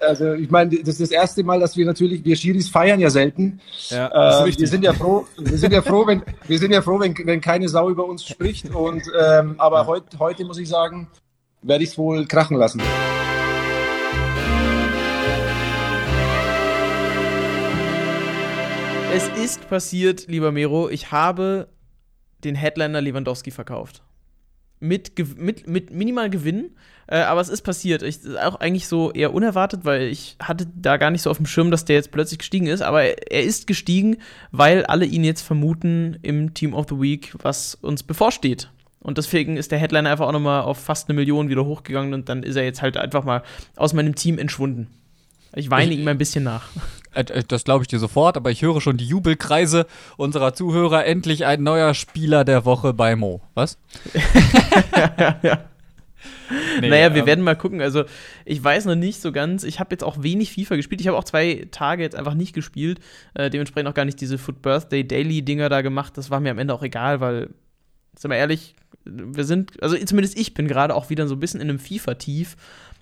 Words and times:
Also 0.00 0.34
ich 0.34 0.50
meine, 0.50 0.78
das 0.78 1.00
ist 1.00 1.00
das 1.00 1.10
erste 1.10 1.42
Mal, 1.44 1.60
dass 1.60 1.76
wir 1.76 1.86
natürlich, 1.86 2.24
wir 2.24 2.36
Schiris 2.36 2.68
feiern 2.68 3.00
ja 3.00 3.10
selten. 3.10 3.60
Ja, 3.88 4.42
äh, 4.42 4.58
wir 4.58 4.68
sind 4.68 4.84
ja 4.84 4.92
froh, 4.92 5.26
wir 5.38 5.58
sind 5.58 5.72
ja 5.72 5.82
froh, 5.82 6.06
wenn 6.06 6.22
wir 6.46 6.58
sind 6.58 6.72
ja 6.72 6.82
froh, 6.82 7.00
wenn, 7.00 7.16
wenn 7.24 7.40
keine 7.40 7.68
Sau 7.68 7.90
über 7.90 8.04
uns 8.06 8.24
spricht. 8.24 8.74
Und 8.74 9.02
ähm, 9.18 9.54
aber 9.58 9.80
ja. 9.80 9.86
heut, 9.86 10.04
heute 10.18 10.44
muss 10.44 10.58
ich 10.58 10.68
sagen, 10.68 11.08
werde 11.62 11.84
ich 11.84 11.90
es 11.90 11.98
wohl 11.98 12.26
krachen 12.26 12.56
lassen. 12.56 12.82
Es 19.12 19.28
ist 19.42 19.68
passiert, 19.70 20.26
lieber 20.28 20.52
Mero, 20.52 20.90
ich 20.90 21.10
habe 21.10 21.68
den 22.44 22.54
Headliner 22.54 23.00
Lewandowski 23.00 23.50
verkauft. 23.50 24.02
Mit, 24.78 25.12
mit, 25.38 25.66
mit 25.66 25.90
minimal 25.90 26.28
Gewinn, 26.28 26.70
äh, 27.06 27.16
aber 27.18 27.40
es 27.40 27.48
ist 27.48 27.62
passiert. 27.62 28.02
Ich, 28.02 28.18
auch 28.38 28.56
eigentlich 28.56 28.88
so 28.88 29.12
eher 29.12 29.32
unerwartet, 29.32 29.84
weil 29.84 30.02
ich 30.02 30.36
hatte 30.40 30.66
da 30.74 30.96
gar 30.96 31.10
nicht 31.10 31.22
so 31.22 31.30
auf 31.30 31.38
dem 31.38 31.46
Schirm, 31.46 31.70
dass 31.70 31.84
der 31.84 31.96
jetzt 31.96 32.10
plötzlich 32.10 32.38
gestiegen 32.38 32.66
ist. 32.66 32.82
Aber 32.82 33.02
er 33.04 33.42
ist 33.42 33.66
gestiegen, 33.66 34.18
weil 34.50 34.84
alle 34.84 35.06
ihn 35.06 35.24
jetzt 35.24 35.42
vermuten 35.42 36.18
im 36.22 36.52
Team 36.52 36.74
of 36.74 36.86
the 36.88 37.00
Week, 37.00 37.32
was 37.42 37.74
uns 37.76 38.02
bevorsteht. 38.02 38.70
Und 39.00 39.18
deswegen 39.18 39.56
ist 39.56 39.70
der 39.70 39.78
Headliner 39.78 40.10
einfach 40.10 40.26
auch 40.26 40.32
nochmal 40.32 40.62
auf 40.62 40.78
fast 40.78 41.08
eine 41.08 41.14
Million 41.14 41.48
wieder 41.48 41.64
hochgegangen 41.64 42.12
und 42.12 42.28
dann 42.28 42.42
ist 42.42 42.56
er 42.56 42.64
jetzt 42.64 42.82
halt 42.82 42.96
einfach 42.96 43.22
mal 43.24 43.44
aus 43.76 43.92
meinem 43.92 44.16
Team 44.16 44.36
entschwunden. 44.36 44.88
Ich 45.54 45.70
weine 45.70 45.94
ich, 45.94 46.00
ihm 46.00 46.08
ein 46.08 46.18
bisschen 46.18 46.42
nach. 46.42 46.68
Äh, 47.16 47.22
äh, 47.32 47.42
das 47.46 47.64
glaube 47.64 47.82
ich 47.82 47.88
dir 47.88 47.98
sofort, 47.98 48.36
aber 48.36 48.50
ich 48.50 48.62
höre 48.62 48.80
schon 48.80 48.96
die 48.96 49.06
Jubelkreise 49.06 49.86
unserer 50.16 50.54
Zuhörer. 50.54 51.06
Endlich 51.06 51.46
ein 51.46 51.62
neuer 51.62 51.94
Spieler 51.94 52.44
der 52.44 52.64
Woche 52.64 52.92
bei 52.92 53.16
Mo. 53.16 53.40
Was? 53.54 53.78
ja, 55.18 55.38
ja. 55.42 55.64
Nee, 56.80 56.90
naja, 56.90 57.12
wir 57.14 57.22
ähm, 57.22 57.26
werden 57.26 57.44
mal 57.44 57.56
gucken. 57.56 57.80
Also, 57.80 58.04
ich 58.44 58.62
weiß 58.62 58.84
noch 58.84 58.94
nicht 58.94 59.20
so 59.20 59.32
ganz. 59.32 59.64
Ich 59.64 59.80
habe 59.80 59.88
jetzt 59.92 60.04
auch 60.04 60.22
wenig 60.22 60.52
FIFA 60.52 60.76
gespielt. 60.76 61.00
Ich 61.00 61.08
habe 61.08 61.18
auch 61.18 61.24
zwei 61.24 61.66
Tage 61.70 62.02
jetzt 62.02 62.14
einfach 62.14 62.34
nicht 62.34 62.54
gespielt. 62.54 63.00
Äh, 63.34 63.50
dementsprechend 63.50 63.88
auch 63.88 63.94
gar 63.94 64.04
nicht 64.04 64.20
diese 64.20 64.38
Foot 64.38 64.62
Birthday 64.62 65.06
Daily 65.06 65.42
Dinger 65.42 65.68
da 65.68 65.82
gemacht. 65.82 66.16
Das 66.16 66.30
war 66.30 66.38
mir 66.40 66.50
am 66.50 66.58
Ende 66.58 66.72
auch 66.72 66.82
egal, 66.82 67.20
weil, 67.20 67.50
sind 68.16 68.30
wir 68.30 68.36
ehrlich, 68.36 68.76
wir 69.04 69.44
sind, 69.44 69.82
also 69.82 69.96
zumindest 69.96 70.38
ich 70.38 70.54
bin 70.54 70.68
gerade 70.68 70.94
auch 70.94 71.10
wieder 71.10 71.26
so 71.26 71.34
ein 71.34 71.40
bisschen 71.40 71.60
in 71.60 71.68
einem 71.68 71.78
FIFA-Tief. 71.78 72.56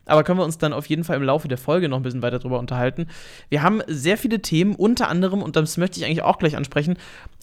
Aber 0.06 0.24
können 0.24 0.38
wir 0.38 0.44
uns 0.44 0.58
dann 0.58 0.72
auf 0.72 0.86
jeden 0.86 1.04
Fall 1.04 1.16
im 1.16 1.22
Laufe 1.22 1.48
der 1.48 1.58
Folge 1.58 1.88
noch 1.88 1.98
ein 1.98 2.02
bisschen 2.02 2.22
weiter 2.22 2.38
drüber 2.38 2.58
unterhalten. 2.58 3.06
Wir 3.48 3.62
haben 3.62 3.82
sehr 3.86 4.18
viele 4.18 4.40
Themen, 4.40 4.74
unter 4.74 5.08
anderem, 5.08 5.42
und 5.42 5.56
das 5.56 5.76
möchte 5.76 5.98
ich 5.98 6.04
eigentlich 6.04 6.22
auch 6.22 6.38
gleich 6.38 6.56
ansprechen, 6.56 6.96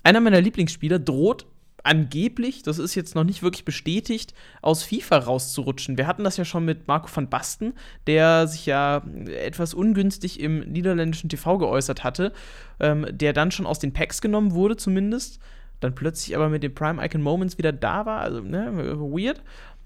einer 0.03 0.19
meiner 0.19 0.41
Lieblingsspieler 0.41 0.99
droht 0.99 1.45
angeblich, 1.83 2.63
das 2.63 2.79
ist 2.79 2.95
jetzt 2.95 3.15
noch 3.15 3.23
nicht 3.23 3.43
wirklich 3.43 3.65
bestätigt, 3.65 4.33
aus 4.61 4.83
FIFA 4.83 5.17
rauszurutschen. 5.17 5.97
Wir 5.97 6.07
hatten 6.07 6.23
das 6.23 6.37
ja 6.37 6.45
schon 6.45 6.65
mit 6.65 6.87
Marco 6.87 7.09
van 7.13 7.29
Basten, 7.29 7.73
der 8.07 8.47
sich 8.47 8.65
ja 8.65 9.03
etwas 9.27 9.73
ungünstig 9.73 10.39
im 10.39 10.59
niederländischen 10.59 11.29
TV 11.29 11.57
geäußert 11.57 12.03
hatte, 12.03 12.33
ähm, 12.79 13.05
der 13.11 13.33
dann 13.33 13.51
schon 13.51 13.65
aus 13.65 13.79
den 13.79 13.93
Packs 13.93 14.21
genommen 14.21 14.53
wurde 14.53 14.77
zumindest, 14.77 15.39
dann 15.79 15.95
plötzlich 15.95 16.35
aber 16.35 16.49
mit 16.49 16.63
den 16.63 16.75
Prime 16.75 17.03
Icon 17.03 17.21
Moments 17.21 17.57
wieder 17.57 17.71
da 17.71 18.05
war, 18.05 18.19
also 18.19 18.41
ne, 18.41 18.71
weird. 18.99 19.41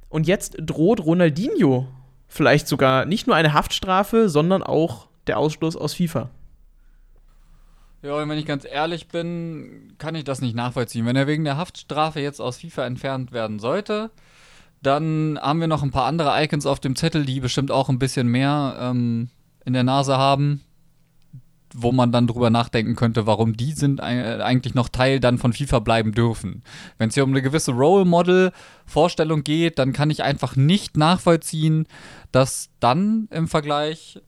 Und 0.09 0.27
jetzt 0.27 0.57
droht 0.59 0.99
Ronaldinho 1.05 1.87
vielleicht 2.36 2.67
sogar 2.67 3.05
nicht 3.05 3.28
nur 3.28 3.36
eine 3.36 3.53
Haftstrafe, 3.53 4.30
sondern 4.30 4.61
auch 4.61 5.08
der 5.28 5.39
Ausschluss 5.39 5.75
aus 5.75 5.94
FIFA. 5.94 6.30
Ja, 8.02 8.16
und 8.17 8.30
wenn 8.30 8.38
ich 8.38 8.45
ganz 8.45 8.66
ehrlich 8.66 9.08
bin, 9.08 9.94
kann 9.97 10.14
ich 10.14 10.25
das 10.25 10.42
nicht 10.42 10.55
nachvollziehen. 10.55 11.05
Wenn 11.05 11.16
er 11.16 11.27
wegen 11.27 11.44
der 11.44 11.58
Haftstrafe 11.58 12.19
jetzt 12.19 12.39
aus 12.39 12.58
FIFA 12.58 12.86
entfernt 12.86 13.31
werden 13.31 13.58
sollte, 13.58 14.11
dann 14.83 15.39
haben 15.42 15.59
wir 15.59 15.67
noch 15.67 15.81
ein 15.81 15.92
paar 15.92 16.05
andere 16.05 16.44
Icons 16.44 16.66
auf 16.66 16.80
dem 16.80 16.95
Zettel, 16.95 17.25
die 17.25 17.39
bestimmt 17.39 17.72
auch 17.72 17.89
ein 17.89 17.97
bisschen 17.97 18.27
mehr 18.27 18.77
ähm, 18.80 19.30
in 19.64 19.73
der 19.73 19.83
Nase 19.83 20.17
haben, 20.17 20.61
wo 21.73 21.91
man 21.91 22.11
dann 22.11 22.27
drüber 22.27 22.49
nachdenken 22.49 22.95
könnte, 22.95 23.25
warum 23.25 23.58
die 23.58 23.71
sind 23.73 23.99
eigentlich 23.99 24.75
noch 24.75 24.89
Teil 24.89 25.19
dann 25.19 25.38
von 25.38 25.52
FIFA 25.52 25.80
bleiben 25.80 26.11
dürfen. 26.13 26.63
Wenn 26.97 27.09
es 27.09 27.16
hier 27.16 27.23
um 27.23 27.31
eine 27.31 27.41
gewisse 27.41 27.71
Role 27.71 28.05
Model 28.05 28.52
Vorstellung 28.86 29.43
geht, 29.43 29.80
dann 29.80 29.92
kann 29.92 30.09
ich 30.09 30.23
einfach 30.23 30.55
nicht 30.55 30.95
nachvollziehen, 30.95 31.87
dass 32.31 32.70
dann 32.80 33.27
im 33.31 33.48
Vergleich 33.48 34.21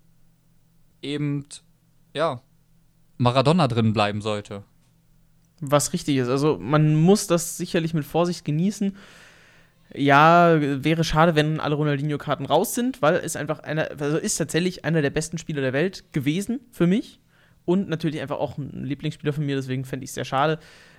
eben 1.02 1.46
ja 2.14 2.42
Maradona 3.18 3.68
drin 3.68 3.94
bleiben 3.94 4.22
sollte. 4.22 4.64
Was 5.62 5.94
richtig 5.94 6.18
ist. 6.18 6.30
Also 6.30 6.58
man 6.60 6.96
muss 6.96 7.28
das 7.28 7.58
sicherlich 7.58 7.94
mit 7.94 8.06
Vorsicht 8.06 8.46
genießen. 8.46 8.96
Ja, 9.96 10.58
wäre 10.60 11.04
schade, 11.04 11.36
wenn 11.36 11.62
alle 11.62 11.76
Ronaldinho-Karten 11.76 12.46
raus 12.46 12.76
sind, 12.76 13.02
weil 13.02 13.16
es 13.16 13.38
einfach 13.38 13.60
einer, 13.60 13.90
also 14.00 14.18
ist 14.18 14.36
tatsächlich 14.36 14.84
einer 14.84 15.02
der 15.02 15.12
besten 15.12 15.38
Spieler 15.38 15.62
der 15.62 15.72
Welt 15.72 16.12
gewesen 16.12 16.60
für 16.72 16.88
mich. 16.88 17.22
Und 17.68 17.88
natürlich 17.88 18.22
einfach 18.22 18.38
auch 18.38 18.58
ein 18.58 18.84
Lieblingsspieler 18.84 19.34
von 19.34 19.46
mir, 19.46 19.56
deswegen 19.56 19.86
fände 19.86 20.06
ich 20.06 20.10
es 20.10 20.16
sehr 20.16 20.26
schade 20.26 20.58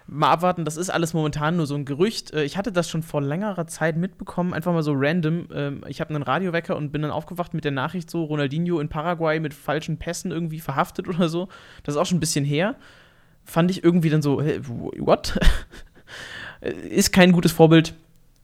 mal 0.09 0.31
abwarten, 0.31 0.65
das 0.65 0.77
ist 0.77 0.91
alles 0.91 1.13
momentan 1.13 1.57
nur 1.57 1.67
so 1.67 1.75
ein 1.75 1.85
Gerücht. 1.85 2.33
Äh, 2.33 2.45
ich 2.45 2.57
hatte 2.57 2.73
das 2.73 2.89
schon 2.89 3.03
vor 3.03 3.21
längerer 3.21 3.67
Zeit 3.67 3.97
mitbekommen, 3.97 4.55
einfach 4.55 4.73
mal 4.73 4.83
so 4.83 4.95
random. 4.97 5.49
Ähm, 5.55 5.85
ich 5.87 6.01
habe 6.01 6.15
einen 6.15 6.23
Radiowecker 6.23 6.77
und 6.77 6.91
bin 6.91 7.03
dann 7.03 7.11
aufgewacht 7.11 7.55
mit 7.55 7.65
der 7.65 7.73
Nachricht 7.73 8.11
so, 8.11 8.25
Ronaldinho 8.25 8.81
in 8.81 8.89
Paraguay 8.89 9.39
mit 9.39 9.55
falschen 9.55 9.99
Pässen 9.99 10.31
irgendwie 10.31 10.61
verhaftet 10.61 11.09
oder 11.09 11.29
so. 11.29 11.49
Das 11.85 11.95
ist 11.95 12.01
auch 12.01 12.07
schon 12.07 12.17
ein 12.17 12.21
bisschen 12.21 12.45
her. 12.45 12.75
Fand 13.45 13.71
ich 13.71 13.85
irgendwie 13.85 14.11
dann 14.11 14.23
so, 14.23 14.43
hey, 14.43 14.61
what? 14.67 15.39
ist 16.61 17.13
kein 17.13 17.33
gutes 17.33 17.53
Vorbild. 17.53 17.95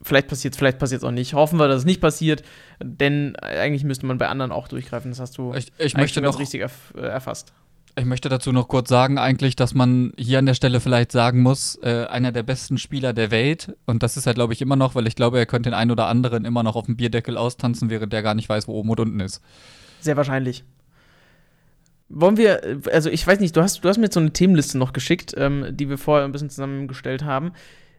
Vielleicht 0.03 0.29
passiert 0.29 0.53
es, 0.53 0.59
vielleicht 0.59 0.79
passiert 0.79 1.01
es 1.01 1.05
auch 1.05 1.13
nicht. 1.13 1.33
Hoffen 1.33 1.59
wir, 1.59 1.67
dass 1.67 1.79
es 1.79 1.85
nicht 1.87 2.03
passiert, 2.03 2.43
denn 2.83 3.37
eigentlich 3.37 3.85
müsste 3.85 4.05
man 4.05 4.19
bei 4.19 4.29
anderen 4.29 4.53
auch 4.53 4.69
durchgreifen. 4.69 5.11
Das 5.11 5.19
hast 5.19 5.39
du 5.39 5.55
ich, 5.55 5.73
ich 5.79 5.97
möchte 5.97 6.21
noch 6.21 6.39
richtig 6.39 6.61
erf 6.61 6.93
äh, 6.95 7.01
erfasst. 7.01 7.55
Ich 7.97 8.05
möchte 8.07 8.29
dazu 8.29 8.51
noch 8.51 8.67
kurz 8.67 8.89
sagen, 8.89 9.19
eigentlich, 9.19 9.55
dass 9.55 9.73
man 9.73 10.13
hier 10.19 10.41
an 10.41 10.47
der 10.47 10.55
Stelle 10.55 10.81
vielleicht 10.81 11.13
sagen 11.13 11.43
muss, 11.43 11.79
äh, 11.81 12.07
einer 12.07 12.33
der 12.33 12.43
besten 12.43 12.77
Spieler 12.77 13.13
der 13.13 13.31
Welt. 13.31 13.77
Und 13.87 14.03
das 14.03 14.17
ist 14.17 14.27
er, 14.27 14.35
glaube 14.35 14.53
ich, 14.53 14.61
immer 14.61 14.75
noch, 14.75 14.97
weil 14.97 15.07
ich 15.07 15.15
glaube, 15.15 15.39
er 15.39 15.47
könnte 15.47 15.71
den 15.71 15.75
einen 15.75 15.93
oder 15.93 16.09
anderen 16.09 16.45
immer 16.45 16.65
noch 16.65 16.75
auf 16.75 16.87
dem 16.87 16.97
Bierdeckel 16.97 17.37
austanzen, 17.37 17.91
während 17.91 18.13
der 18.13 18.23
gar 18.23 18.35
nicht 18.35 18.49
weiß, 18.49 18.67
wo 18.67 18.73
oben 18.73 18.91
und 18.91 19.01
unten 19.01 19.21
ist. 19.21 19.41
Sehr 20.01 20.17
wahrscheinlich. 20.17 20.65
Wollen 22.09 22.37
wir, 22.37 22.81
also 22.93 23.11
ich 23.11 23.25
weiß 23.25 23.39
nicht, 23.39 23.57
du 23.57 23.63
hast, 23.63 23.85
du 23.85 23.89
hast 23.89 23.99
mir 23.99 24.05
jetzt 24.05 24.15
so 24.15 24.21
eine 24.21 24.33
Themenliste 24.33 24.77
noch 24.77 24.93
geschickt, 24.93 25.33
ähm, 25.37 25.67
die 25.71 25.89
wir 25.89 25.97
vorher 25.97 26.25
ein 26.25 26.33
bisschen 26.33 26.51
zusammengestellt 26.51 27.25
haben. 27.25 27.53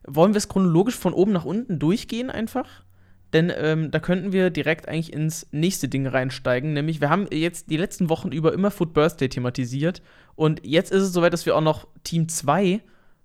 Wollen 0.06 0.34
wir 0.34 0.38
es 0.38 0.50
chronologisch 0.50 0.96
von 0.96 1.14
oben 1.14 1.32
nach 1.32 1.46
unten 1.46 1.80
durchgehen 1.80 2.30
einfach? 2.30 2.84
Denn 3.34 3.52
ähm, 3.56 3.92
da 3.92 4.00
könnten 4.00 4.32
wir 4.32 4.50
direkt 4.50 4.88
eigentlich 4.88 5.12
ins 5.12 5.48
nächste 5.52 5.88
Ding 5.88 6.08
reinsteigen. 6.08 6.74
Nämlich, 6.74 7.02
wir 7.02 7.10
haben 7.10 7.28
jetzt 7.32 7.70
die 7.70 7.78
letzten 7.78 8.10
Wochen 8.10 8.32
über 8.32 8.54
immer 8.54 8.72
Foot 8.72 8.94
Birthday 8.94 9.30
thematisiert. 9.30 10.02
Und 10.36 10.66
jetzt 10.66 10.92
ist 10.92 11.04
es 11.04 11.14
soweit, 11.14 11.34
dass 11.34 11.46
wir 11.46 11.56
auch 11.56 11.62
noch 11.62 11.88
Team 12.04 12.30
2 12.30 12.82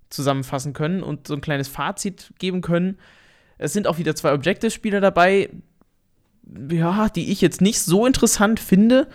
zusammenfassen 0.08 0.72
können 0.72 1.02
und 1.02 1.28
so 1.28 1.34
ein 1.34 1.40
kleines 1.40 1.68
Fazit 1.68 2.32
geben 2.38 2.60
können. 2.60 2.98
Es 3.58 3.72
sind 3.72 3.86
auch 3.86 3.98
wieder 3.98 4.16
zwei 4.16 4.32
Objective-Spieler 4.32 5.00
dabei, 5.00 5.50
ja, 6.70 7.08
die 7.08 7.30
ich 7.30 7.40
jetzt 7.40 7.60
nicht 7.60 7.80
so 7.80 8.06
interessant 8.06 8.58
finde, 8.58 9.06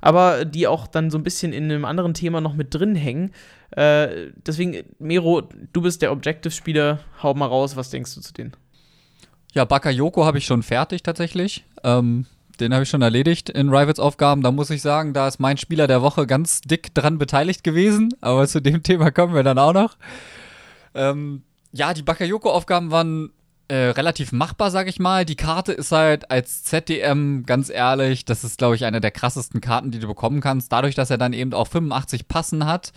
aber 0.00 0.44
die 0.44 0.66
auch 0.66 0.86
dann 0.86 1.10
so 1.10 1.18
ein 1.18 1.22
bisschen 1.22 1.52
in 1.52 1.64
einem 1.64 1.84
anderen 1.84 2.14
Thema 2.14 2.40
noch 2.40 2.54
mit 2.54 2.74
drin 2.74 2.94
hängen. 2.94 3.32
Äh, 3.70 4.32
deswegen, 4.46 4.84
Mero, 4.98 5.42
du 5.72 5.82
bist 5.82 6.02
der 6.02 6.12
Objective-Spieler, 6.12 7.00
hau 7.22 7.34
mal 7.34 7.46
raus, 7.46 7.76
was 7.76 7.90
denkst 7.90 8.14
du 8.14 8.20
zu 8.20 8.32
denen? 8.32 8.52
Ja, 9.54 9.64
Bakayoko 9.64 10.24
habe 10.24 10.38
ich 10.38 10.46
schon 10.46 10.62
fertig 10.62 11.02
tatsächlich. 11.02 11.64
Ähm, 11.82 12.26
den 12.60 12.72
habe 12.72 12.84
ich 12.84 12.90
schon 12.90 13.02
erledigt 13.02 13.48
in 13.50 13.70
Rivals 13.70 13.98
Aufgaben. 13.98 14.42
Da 14.42 14.52
muss 14.52 14.70
ich 14.70 14.82
sagen, 14.82 15.12
da 15.12 15.26
ist 15.26 15.40
mein 15.40 15.56
Spieler 15.56 15.86
der 15.86 16.02
Woche 16.02 16.26
ganz 16.26 16.60
dick 16.60 16.94
dran 16.94 17.18
beteiligt 17.18 17.64
gewesen. 17.64 18.14
Aber 18.20 18.46
zu 18.46 18.60
dem 18.60 18.82
Thema 18.84 19.10
kommen 19.10 19.34
wir 19.34 19.42
dann 19.42 19.58
auch 19.58 19.72
noch. 19.72 19.96
Ähm, 20.94 21.42
ja, 21.72 21.94
die 21.94 22.02
Bakayoko-Aufgaben 22.02 22.90
waren 22.90 23.30
äh, 23.68 23.90
relativ 23.90 24.32
machbar, 24.32 24.70
sag 24.70 24.88
ich 24.88 24.98
mal. 24.98 25.24
Die 25.24 25.36
Karte 25.36 25.72
ist 25.72 25.92
halt 25.92 26.30
als 26.30 26.64
ZDM, 26.64 27.44
ganz 27.46 27.70
ehrlich, 27.70 28.24
das 28.24 28.44
ist, 28.44 28.58
glaube 28.58 28.74
ich, 28.74 28.84
eine 28.84 29.00
der 29.00 29.12
krassesten 29.12 29.60
Karten, 29.60 29.90
die 29.90 30.00
du 30.00 30.08
bekommen 30.08 30.40
kannst. 30.40 30.72
Dadurch, 30.72 30.94
dass 30.94 31.10
er 31.10 31.18
dann 31.18 31.32
eben 31.32 31.54
auch 31.54 31.68
85 31.68 32.28
Passen 32.28 32.66
hat, 32.66 32.92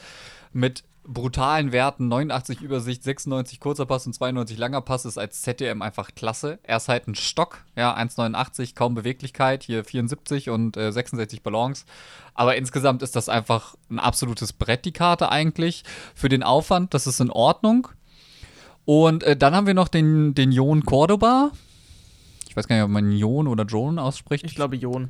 mit 0.51 0.83
brutalen 1.05 1.71
Werten, 1.71 2.07
89 2.07 2.61
Übersicht, 2.61 3.03
96 3.03 3.59
kurzer 3.59 3.85
Pass 3.85 4.05
und 4.05 4.13
92 4.13 4.57
langer 4.57 4.81
Pass 4.81 5.05
ist 5.05 5.17
als 5.17 5.41
ZDM 5.41 5.81
einfach 5.81 6.15
klasse. 6.15 6.59
Er 6.63 6.77
ist 6.77 6.87
halt 6.87 7.07
ein 7.07 7.15
Stock, 7.15 7.65
ja, 7.75 7.95
1,89, 7.95 8.75
kaum 8.75 8.95
Beweglichkeit, 8.95 9.63
hier 9.63 9.83
74 9.83 10.49
und 10.49 10.77
äh, 10.77 10.91
66 10.91 11.43
Balance. 11.43 11.85
Aber 12.33 12.55
insgesamt 12.55 13.03
ist 13.03 13.15
das 13.15 13.29
einfach 13.29 13.75
ein 13.89 13.99
absolutes 13.99 14.53
Brett, 14.53 14.85
die 14.85 14.93
Karte 14.93 15.29
eigentlich. 15.29 15.83
Für 16.15 16.29
den 16.29 16.43
Aufwand, 16.43 16.93
das 16.93 17.07
ist 17.07 17.19
in 17.19 17.29
Ordnung. 17.29 17.87
Und 18.85 19.23
äh, 19.23 19.35
dann 19.35 19.55
haben 19.55 19.67
wir 19.67 19.73
noch 19.73 19.87
den, 19.87 20.33
den 20.33 20.51
Jon 20.51 20.85
Cordoba. 20.85 21.51
Ich 22.47 22.55
weiß 22.55 22.67
gar 22.67 22.75
nicht, 22.75 22.85
ob 22.85 22.91
man 22.91 23.11
Jon 23.11 23.47
oder 23.47 23.65
Jon 23.65 23.99
ausspricht. 23.99 24.45
Ich 24.45 24.55
glaube 24.55 24.75
Jon. 24.75 25.09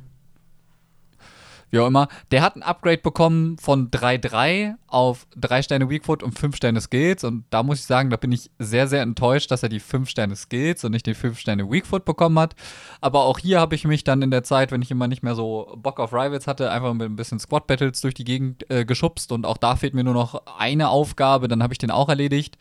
Wie 1.70 1.78
auch 1.80 1.86
immer, 1.86 2.08
der 2.30 2.42
hat 2.42 2.56
ein 2.56 2.62
Upgrade 2.62 2.98
bekommen 2.98 3.58
von 3.58 3.90
3-3 3.90 4.74
auf 4.86 5.26
3 5.36 5.62
Sterne 5.62 5.90
Weakfoot 5.90 6.22
und 6.22 6.38
5 6.38 6.56
Sterne 6.56 6.80
Skills. 6.80 7.24
Und 7.24 7.44
da 7.50 7.62
muss 7.62 7.80
ich 7.80 7.86
sagen, 7.86 8.10
da 8.10 8.16
bin 8.16 8.32
ich 8.32 8.50
sehr, 8.58 8.86
sehr 8.86 9.02
enttäuscht, 9.02 9.50
dass 9.50 9.62
er 9.62 9.68
die 9.68 9.80
5 9.80 10.08
Sterne 10.08 10.36
Skills 10.36 10.84
und 10.84 10.92
nicht 10.92 11.06
die 11.06 11.14
5 11.14 11.38
Sterne 11.38 11.70
Weakfoot 11.70 12.04
bekommen 12.04 12.38
hat. 12.38 12.54
Aber 13.00 13.24
auch 13.24 13.38
hier 13.38 13.60
habe 13.60 13.74
ich 13.74 13.84
mich 13.84 14.04
dann 14.04 14.22
in 14.22 14.30
der 14.30 14.44
Zeit, 14.44 14.70
wenn 14.70 14.82
ich 14.82 14.90
immer 14.90 15.08
nicht 15.08 15.22
mehr 15.22 15.34
so 15.34 15.76
Bock 15.76 15.98
auf 15.98 16.12
Rivals 16.12 16.46
hatte, 16.46 16.70
einfach 16.70 16.94
mit 16.94 17.10
ein 17.10 17.16
bisschen 17.16 17.40
Squad 17.40 17.66
Battles 17.66 18.00
durch 18.00 18.14
die 18.14 18.24
Gegend 18.24 18.70
äh, 18.70 18.84
geschubst. 18.84 19.32
Und 19.32 19.44
auch 19.44 19.56
da 19.56 19.76
fehlt 19.76 19.94
mir 19.94 20.04
nur 20.04 20.14
noch 20.14 20.42
eine 20.58 20.88
Aufgabe, 20.88 21.48
dann 21.48 21.62
habe 21.62 21.74
ich 21.74 21.78
den 21.78 21.90
auch 21.90 22.08
erledigt. 22.08 22.56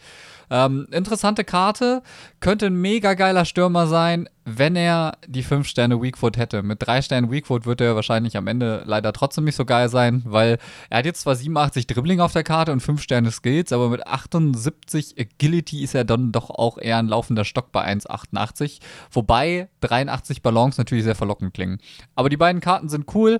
Ähm, 0.54 0.88
interessante 0.92 1.44
Karte. 1.44 2.04
Könnte 2.40 2.68
ein 2.68 2.76
mega 2.76 3.16
geiler 3.16 3.44
Stürmer 3.44 3.88
sein, 3.88 4.30
wenn 4.46 4.76
er 4.76 5.18
die 5.26 5.42
5 5.42 5.68
Sterne 5.68 6.00
Weakfoot 6.00 6.38
hätte. 6.38 6.62
Mit 6.62 6.86
3 6.86 7.02
Sternen 7.02 7.32
Weakfoot 7.32 7.66
wird 7.66 7.82
er 7.82 7.96
wahrscheinlich 7.96 8.38
am 8.38 8.46
Ende 8.46 8.84
leider 8.86 9.14
trotzdem 9.14 9.46
nicht 9.46 9.56
so 9.56 9.66
geil 9.66 9.90
sein, 9.90 10.22
weil 10.26 10.60
er 10.92 11.00
hat 11.00 11.08
jetzt 11.08 11.22
zwar 11.22 11.36
87 11.36 11.88
Dribbling 11.88 12.20
auf 12.20 12.34
der 12.34 12.44
Karte 12.44 12.72
und 12.72 12.82
5 12.82 13.02
Sterne 13.02 13.32
Skills, 13.32 13.74
aber 13.74 13.90
mit 13.90 14.06
78 14.06 15.16
Agility 15.18 15.84
ist 15.84 15.96
er 15.96 16.04
dann 16.04 16.32
doch 16.32 16.52
auch 16.52 16.78
eher 16.78 17.00
ein 17.00 17.08
laufender 17.08 17.46
Stock 17.46 17.72
bei 17.72 17.84
1,88. 17.88 18.80
Wobei 19.10 19.70
83 19.82 20.44
Balance 20.44 20.80
natürlich 20.80 21.04
sehr 21.04 21.16
verlockend 21.16 21.56
klingen. 21.56 21.80
Aber 22.14 22.30
die 22.30 22.38
beiden 22.38 22.62
Karten 22.62 22.90
sind 22.90 23.12
cool. 23.16 23.40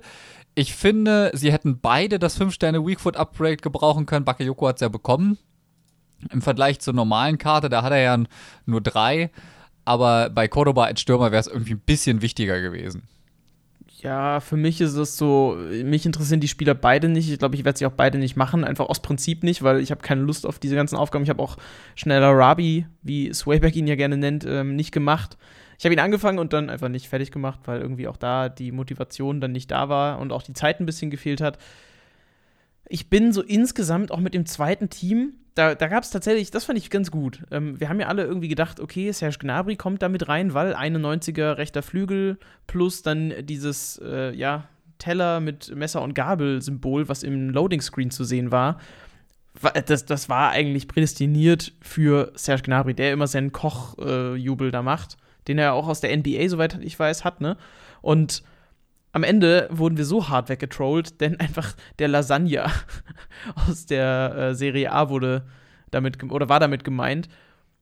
Ich 0.56 0.74
finde, 0.74 1.30
sie 1.32 1.52
hätten 1.52 1.78
beide 1.78 2.18
das 2.18 2.36
5 2.36 2.52
Sterne 2.52 2.84
Weakfoot 2.84 3.16
Upgrade 3.16 3.58
gebrauchen 3.58 4.04
können. 4.04 4.24
Bakayoko 4.24 4.66
hat 4.66 4.78
es 4.78 4.80
ja 4.80 4.88
bekommen 4.88 5.38
im 6.30 6.42
Vergleich 6.42 6.80
zur 6.80 6.94
normalen 6.94 7.38
Karte, 7.38 7.68
da 7.68 7.82
hat 7.82 7.92
er 7.92 8.00
ja 8.00 8.18
nur 8.66 8.80
drei, 8.80 9.30
aber 9.84 10.30
bei 10.30 10.48
Cordoba 10.48 10.84
als 10.84 11.00
Stürmer 11.00 11.30
wäre 11.30 11.40
es 11.40 11.46
irgendwie 11.46 11.74
ein 11.74 11.80
bisschen 11.80 12.22
wichtiger 12.22 12.60
gewesen. 12.60 13.02
Ja, 14.04 14.40
für 14.40 14.58
mich 14.58 14.82
ist 14.82 14.96
es 14.96 15.16
so, 15.16 15.56
mich 15.82 16.04
interessieren 16.04 16.40
die 16.40 16.48
Spieler 16.48 16.74
beide 16.74 17.08
nicht. 17.08 17.30
Ich 17.30 17.38
glaube, 17.38 17.56
ich 17.56 17.64
werde 17.64 17.78
sie 17.78 17.86
auch 17.86 17.92
beide 17.92 18.18
nicht 18.18 18.36
machen, 18.36 18.62
einfach 18.62 18.90
aus 18.90 19.00
Prinzip 19.00 19.42
nicht, 19.42 19.62
weil 19.62 19.80
ich 19.80 19.90
habe 19.90 20.02
keine 20.02 20.20
Lust 20.20 20.44
auf 20.44 20.58
diese 20.58 20.74
ganzen 20.76 20.96
Aufgaben. 20.96 21.24
Ich 21.24 21.30
habe 21.30 21.42
auch 21.42 21.56
schneller 21.94 22.36
Rabi, 22.36 22.86
wie 23.00 23.32
Swayback 23.32 23.74
ihn 23.76 23.86
ja 23.86 23.94
gerne 23.94 24.18
nennt, 24.18 24.44
ähm, 24.46 24.76
nicht 24.76 24.92
gemacht. 24.92 25.38
Ich 25.78 25.86
habe 25.86 25.94
ihn 25.94 26.00
angefangen 26.00 26.38
und 26.38 26.52
dann 26.52 26.68
einfach 26.68 26.90
nicht 26.90 27.08
fertig 27.08 27.30
gemacht, 27.30 27.60
weil 27.64 27.80
irgendwie 27.80 28.06
auch 28.06 28.18
da 28.18 28.50
die 28.50 28.72
Motivation 28.72 29.40
dann 29.40 29.52
nicht 29.52 29.70
da 29.70 29.88
war 29.88 30.18
und 30.18 30.32
auch 30.32 30.42
die 30.42 30.52
Zeit 30.52 30.80
ein 30.80 30.86
bisschen 30.86 31.10
gefehlt 31.10 31.40
hat. 31.40 31.56
Ich 32.86 33.08
bin 33.08 33.32
so 33.32 33.42
insgesamt 33.42 34.12
auch 34.12 34.20
mit 34.20 34.34
dem 34.34 34.44
zweiten 34.44 34.90
Team 34.90 35.32
da, 35.54 35.74
da 35.74 35.86
gab 35.86 36.02
es 36.02 36.10
tatsächlich, 36.10 36.50
das 36.50 36.64
fand 36.64 36.78
ich 36.78 36.90
ganz 36.90 37.10
gut. 37.10 37.42
Ähm, 37.50 37.78
wir 37.80 37.88
haben 37.88 38.00
ja 38.00 38.08
alle 38.08 38.24
irgendwie 38.24 38.48
gedacht, 38.48 38.80
okay, 38.80 39.10
Serge 39.12 39.38
Gnabry 39.38 39.76
kommt 39.76 40.02
da 40.02 40.08
mit 40.08 40.28
rein, 40.28 40.52
weil 40.54 40.74
91er 40.74 41.56
rechter 41.56 41.82
Flügel 41.82 42.38
plus 42.66 43.02
dann 43.02 43.32
dieses, 43.42 44.00
äh, 44.04 44.34
ja, 44.34 44.68
Teller 44.98 45.40
mit 45.40 45.74
Messer- 45.74 46.02
und 46.02 46.14
Gabel-Symbol, 46.14 47.08
was 47.08 47.22
im 47.22 47.50
Loading-Screen 47.50 48.10
zu 48.10 48.24
sehen 48.24 48.50
war. 48.52 48.78
Das, 49.86 50.04
das 50.04 50.28
war 50.28 50.50
eigentlich 50.50 50.88
prädestiniert 50.88 51.72
für 51.80 52.32
Serge 52.34 52.62
Gnabry, 52.62 52.94
der 52.94 53.12
immer 53.12 53.26
seinen 53.26 53.52
Koch-Jubel 53.52 54.68
äh, 54.68 54.70
da 54.72 54.82
macht, 54.82 55.16
den 55.46 55.58
er 55.58 55.74
auch 55.74 55.88
aus 55.88 56.00
der 56.00 56.16
NBA, 56.16 56.48
soweit 56.48 56.78
ich 56.82 56.98
weiß, 56.98 57.24
hat, 57.24 57.40
ne? 57.40 57.56
Und 58.02 58.42
am 59.14 59.22
Ende 59.22 59.68
wurden 59.70 59.96
wir 59.96 60.04
so 60.04 60.28
hart 60.28 60.48
weggetrollt, 60.48 61.20
denn 61.20 61.38
einfach 61.38 61.76
der 62.00 62.08
Lasagne 62.08 62.66
aus 63.68 63.86
der 63.86 64.34
äh, 64.34 64.54
Serie 64.56 64.90
A 64.90 65.08
wurde 65.08 65.46
damit 65.92 66.20
oder 66.24 66.48
war 66.48 66.58
damit 66.58 66.82
gemeint. 66.82 67.28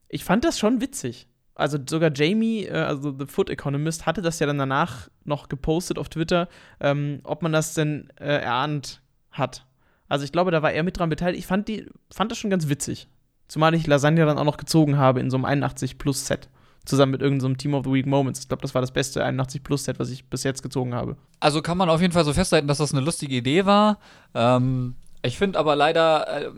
Ich 0.09 0.25
fand 0.25 0.45
das 0.45 0.59
schon 0.59 0.83
witzig. 0.83 1.27
Also 1.55 1.79
sogar 1.89 2.13
Jamie, 2.15 2.67
äh, 2.67 2.75
also 2.75 3.17
The 3.19 3.25
Food 3.25 3.49
Economist, 3.49 4.05
hatte 4.05 4.21
das 4.21 4.41
ja 4.41 4.47
dann 4.47 4.59
danach 4.59 5.09
noch 5.25 5.49
gepostet 5.49 5.99
auf 5.99 6.11
Twitter, 6.11 6.49
ähm, 6.81 7.21
ob 7.25 7.41
man 7.41 7.53
das 7.53 7.73
denn 7.73 8.11
äh, 8.21 8.43
erahnt 8.43 9.01
hat. 9.31 9.65
Also 10.11 10.27
ich 10.27 10.33
glaube, 10.33 10.51
da 10.51 10.61
war 10.61 10.73
er 10.73 10.83
mit 10.83 10.99
dran 10.99 11.09
beteiligt. 11.09 11.39
Ich 11.39 11.47
fand, 11.47 11.67
die, 11.67 11.87
fand 12.11 12.31
das 12.31 12.37
schon 12.37 12.51
ganz 12.51 12.69
witzig. 12.69 13.09
Zumal 13.49 13.73
ich 13.73 13.87
Lasagne 13.87 14.27
dann 14.27 14.37
auch 14.37 14.45
noch 14.45 14.59
gezogen 14.59 14.99
habe 14.99 15.21
in 15.21 15.31
so 15.31 15.39
einem 15.39 15.47
81 15.47 15.97
Plus 15.97 16.27
Set 16.27 16.51
zusammen 16.85 17.13
mit 17.13 17.23
irgendeinem 17.23 17.53
so 17.53 17.57
Team 17.57 17.75
of 17.75 17.85
the 17.85 17.93
Week 17.93 18.07
Moments. 18.07 18.41
Ich 18.41 18.49
glaube, 18.49 18.63
das 18.63 18.75
war 18.75 18.81
das 18.81 18.91
beste 18.91 19.25
81 19.25 19.63
Plus 19.63 19.85
Set, 19.85 19.99
was 19.99 20.11
ich 20.11 20.25
bis 20.25 20.43
jetzt 20.43 20.63
gezogen 20.63 20.95
habe. 20.95 21.17
Also 21.41 21.63
kann 21.63 21.79
man 21.79 21.89
auf 21.89 22.01
jeden 22.01 22.13
Fall 22.13 22.25
so 22.25 22.33
festhalten, 22.33 22.69
dass 22.69 22.79
das 22.79 22.93
eine 22.93 23.05
lustige 23.05 23.37
Idee 23.37 23.67
war. 23.67 23.99
Ähm, 24.35 24.95
ich 25.23 25.39
finde 25.39 25.59
aber 25.59 25.77
leider 25.77 26.47
äh, 26.47 26.51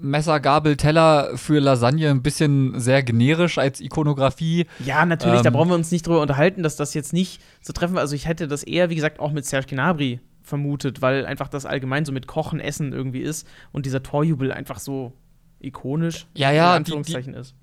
Messer, 0.00 0.40
Gabel, 0.40 0.76
Teller 0.76 1.36
für 1.36 1.60
Lasagne 1.60 2.10
ein 2.10 2.22
bisschen 2.22 2.78
sehr 2.80 3.02
generisch 3.02 3.58
als 3.58 3.80
Ikonografie. 3.80 4.66
Ja, 4.84 5.06
natürlich, 5.06 5.38
ähm, 5.38 5.44
da 5.44 5.50
brauchen 5.50 5.68
wir 5.68 5.76
uns 5.76 5.92
nicht 5.92 6.06
drüber 6.06 6.20
unterhalten, 6.20 6.62
dass 6.62 6.76
das 6.76 6.94
jetzt 6.94 7.12
nicht 7.12 7.40
so 7.62 7.72
treffen. 7.72 7.96
Also 7.96 8.16
ich 8.16 8.26
hätte 8.26 8.48
das 8.48 8.64
eher, 8.64 8.90
wie 8.90 8.96
gesagt, 8.96 9.20
auch 9.20 9.32
mit 9.32 9.46
Serge 9.46 9.68
Gnabry 9.68 10.20
vermutet, 10.42 11.00
weil 11.00 11.24
einfach 11.24 11.48
das 11.48 11.64
allgemein 11.64 12.04
so 12.04 12.12
mit 12.12 12.26
Kochen, 12.26 12.60
Essen 12.60 12.92
irgendwie 12.92 13.20
ist 13.20 13.46
und 13.72 13.86
dieser 13.86 14.02
Torjubel 14.02 14.52
einfach 14.52 14.78
so 14.78 15.12
ikonisch 15.60 16.26
ja, 16.34 16.52
ja, 16.52 16.72
in 16.72 16.78
Anführungszeichen 16.78 17.32
die, 17.32 17.38
die, 17.38 17.40
ist 17.40 17.54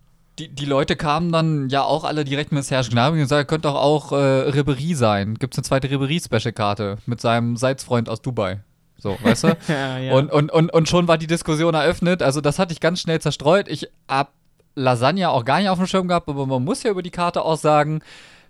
die, 0.41 0.47
die 0.47 0.65
Leute 0.65 0.95
kamen 0.95 1.31
dann 1.31 1.69
ja 1.69 1.83
auch 1.83 2.03
alle 2.03 2.25
direkt 2.25 2.51
mit 2.51 2.63
Serge 2.63 2.89
Gnabry 2.89 3.21
und 3.21 3.27
sagten, 3.27 3.47
könnte 3.47 3.67
doch 3.67 3.75
auch 3.75 4.11
äh, 4.11 4.15
Ribery 4.15 4.95
sein. 4.95 5.35
Gibt 5.35 5.53
es 5.53 5.59
eine 5.59 5.63
zweite 5.63 5.89
Ribery-Special-Karte 5.91 6.97
mit 7.05 7.21
seinem 7.21 7.57
Salzfreund 7.57 8.09
aus 8.09 8.21
Dubai. 8.21 8.61
So, 8.97 9.17
weißt 9.21 9.43
du? 9.43 9.47
ja, 9.67 9.97
ja. 9.99 10.13
Und, 10.13 10.31
und, 10.31 10.51
und, 10.51 10.73
und 10.73 10.89
schon 10.89 11.07
war 11.07 11.17
die 11.17 11.27
Diskussion 11.27 11.73
eröffnet. 11.73 12.23
Also, 12.23 12.41
das 12.41 12.57
hatte 12.57 12.73
ich 12.73 12.79
ganz 12.79 13.01
schnell 13.01 13.21
zerstreut. 13.21 13.67
Ich 13.67 13.87
hab 14.07 14.33
Lasagne 14.73 15.29
auch 15.29 15.45
gar 15.45 15.59
nicht 15.59 15.69
auf 15.69 15.77
dem 15.77 15.87
Schirm 15.87 16.07
gehabt, 16.07 16.27
aber 16.27 16.47
man 16.47 16.63
muss 16.63 16.83
ja 16.83 16.91
über 16.91 17.03
die 17.03 17.11
Karte 17.11 17.43
auch 17.43 17.57
sagen, 17.57 18.01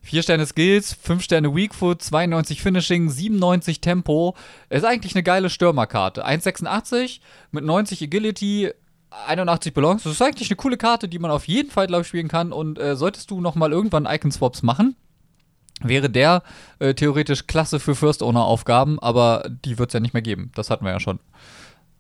4 0.04 0.24
Sterne 0.24 0.46
Skills, 0.46 0.94
5 0.94 1.24
Sterne 1.24 1.54
Weakfoot, 1.54 2.02
92 2.02 2.62
Finishing, 2.62 3.10
97 3.10 3.82
Tempo. 3.82 4.36
Ist 4.70 4.86
eigentlich 4.86 5.14
eine 5.14 5.24
geile 5.24 5.50
Stürmerkarte. 5.50 6.26
1,86 6.26 7.20
mit 7.52 7.64
90 7.64 8.02
Agility, 8.04 8.72
81 9.12 9.74
Belongs. 9.74 10.04
Das 10.04 10.14
ist 10.14 10.22
eigentlich 10.22 10.50
eine 10.50 10.56
coole 10.56 10.78
Karte, 10.78 11.08
die 11.08 11.20
man 11.20 11.32
auf 11.32 11.48
jeden 11.48 11.70
Fall, 11.70 11.88
glaube 11.88 12.02
ich, 12.02 12.08
spielen 12.08 12.28
kann. 12.28 12.52
Und 12.52 12.80
äh, 12.80 12.96
solltest 12.96 13.30
du 13.32 13.42
noch 13.42 13.56
mal 13.56 13.72
irgendwann 13.72 14.06
Icon-Swaps 14.06 14.64
machen, 14.64 14.96
wäre 15.82 16.10
der 16.10 16.44
äh, 16.80 16.94
theoretisch 16.94 17.48
klasse 17.48 17.80
für 17.80 17.96
First-Owner-Aufgaben, 17.96 19.00
aber 19.00 19.50
die 19.66 19.78
wird 19.78 19.90
es 19.90 19.94
ja 19.94 20.00
nicht 20.00 20.14
mehr 20.14 20.22
geben. 20.22 20.52
Das 20.56 20.70
hatten 20.70 20.86
wir 20.86 20.92
ja 20.92 21.00
schon. 21.00 21.20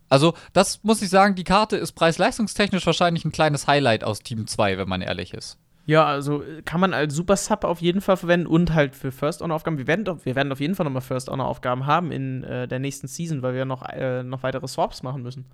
Also, 0.10 0.34
das 0.54 0.84
muss 0.84 1.02
ich 1.02 1.10
sagen, 1.10 1.36
die 1.36 1.44
Karte 1.44 1.78
ist 1.78 1.94
preis-leistungstechnisch 1.94 2.86
wahrscheinlich 2.86 3.24
ein 3.24 3.32
kleines 3.32 3.68
Highlight 3.68 4.04
aus 4.04 4.20
Team 4.20 4.46
2, 4.46 4.78
wenn 4.78 4.90
man 4.90 5.02
ehrlich 5.02 5.34
ist. 5.34 5.58
Ja, 5.86 6.06
also 6.06 6.44
kann 6.64 6.80
man 6.80 6.94
als 6.94 7.16
Super 7.16 7.36
Sub 7.38 7.64
auf 7.64 7.82
jeden 7.82 8.02
Fall 8.02 8.18
verwenden 8.18 8.46
und 8.48 8.74
halt 8.74 8.96
für 8.96 9.12
First-Owner-Aufgaben. 9.12 9.78
Wir 9.78 9.88
werden, 9.88 10.06
wir 10.24 10.36
werden 10.36 10.52
auf 10.52 10.60
jeden 10.60 10.76
Fall 10.76 10.84
nochmal 10.84 11.02
First-Owner-Aufgaben 11.02 11.86
haben 11.86 12.12
in 12.12 12.44
äh, 12.44 12.68
der 12.68 12.80
nächsten 12.80 13.08
Season, 13.08 13.42
weil 13.42 13.56
wir 13.56 13.66
noch, 13.66 13.88
äh, 13.90 14.24
noch 14.24 14.44
weitere 14.44 14.68
Swaps 14.68 15.02
machen 15.02 15.24
müssen. 15.24 15.46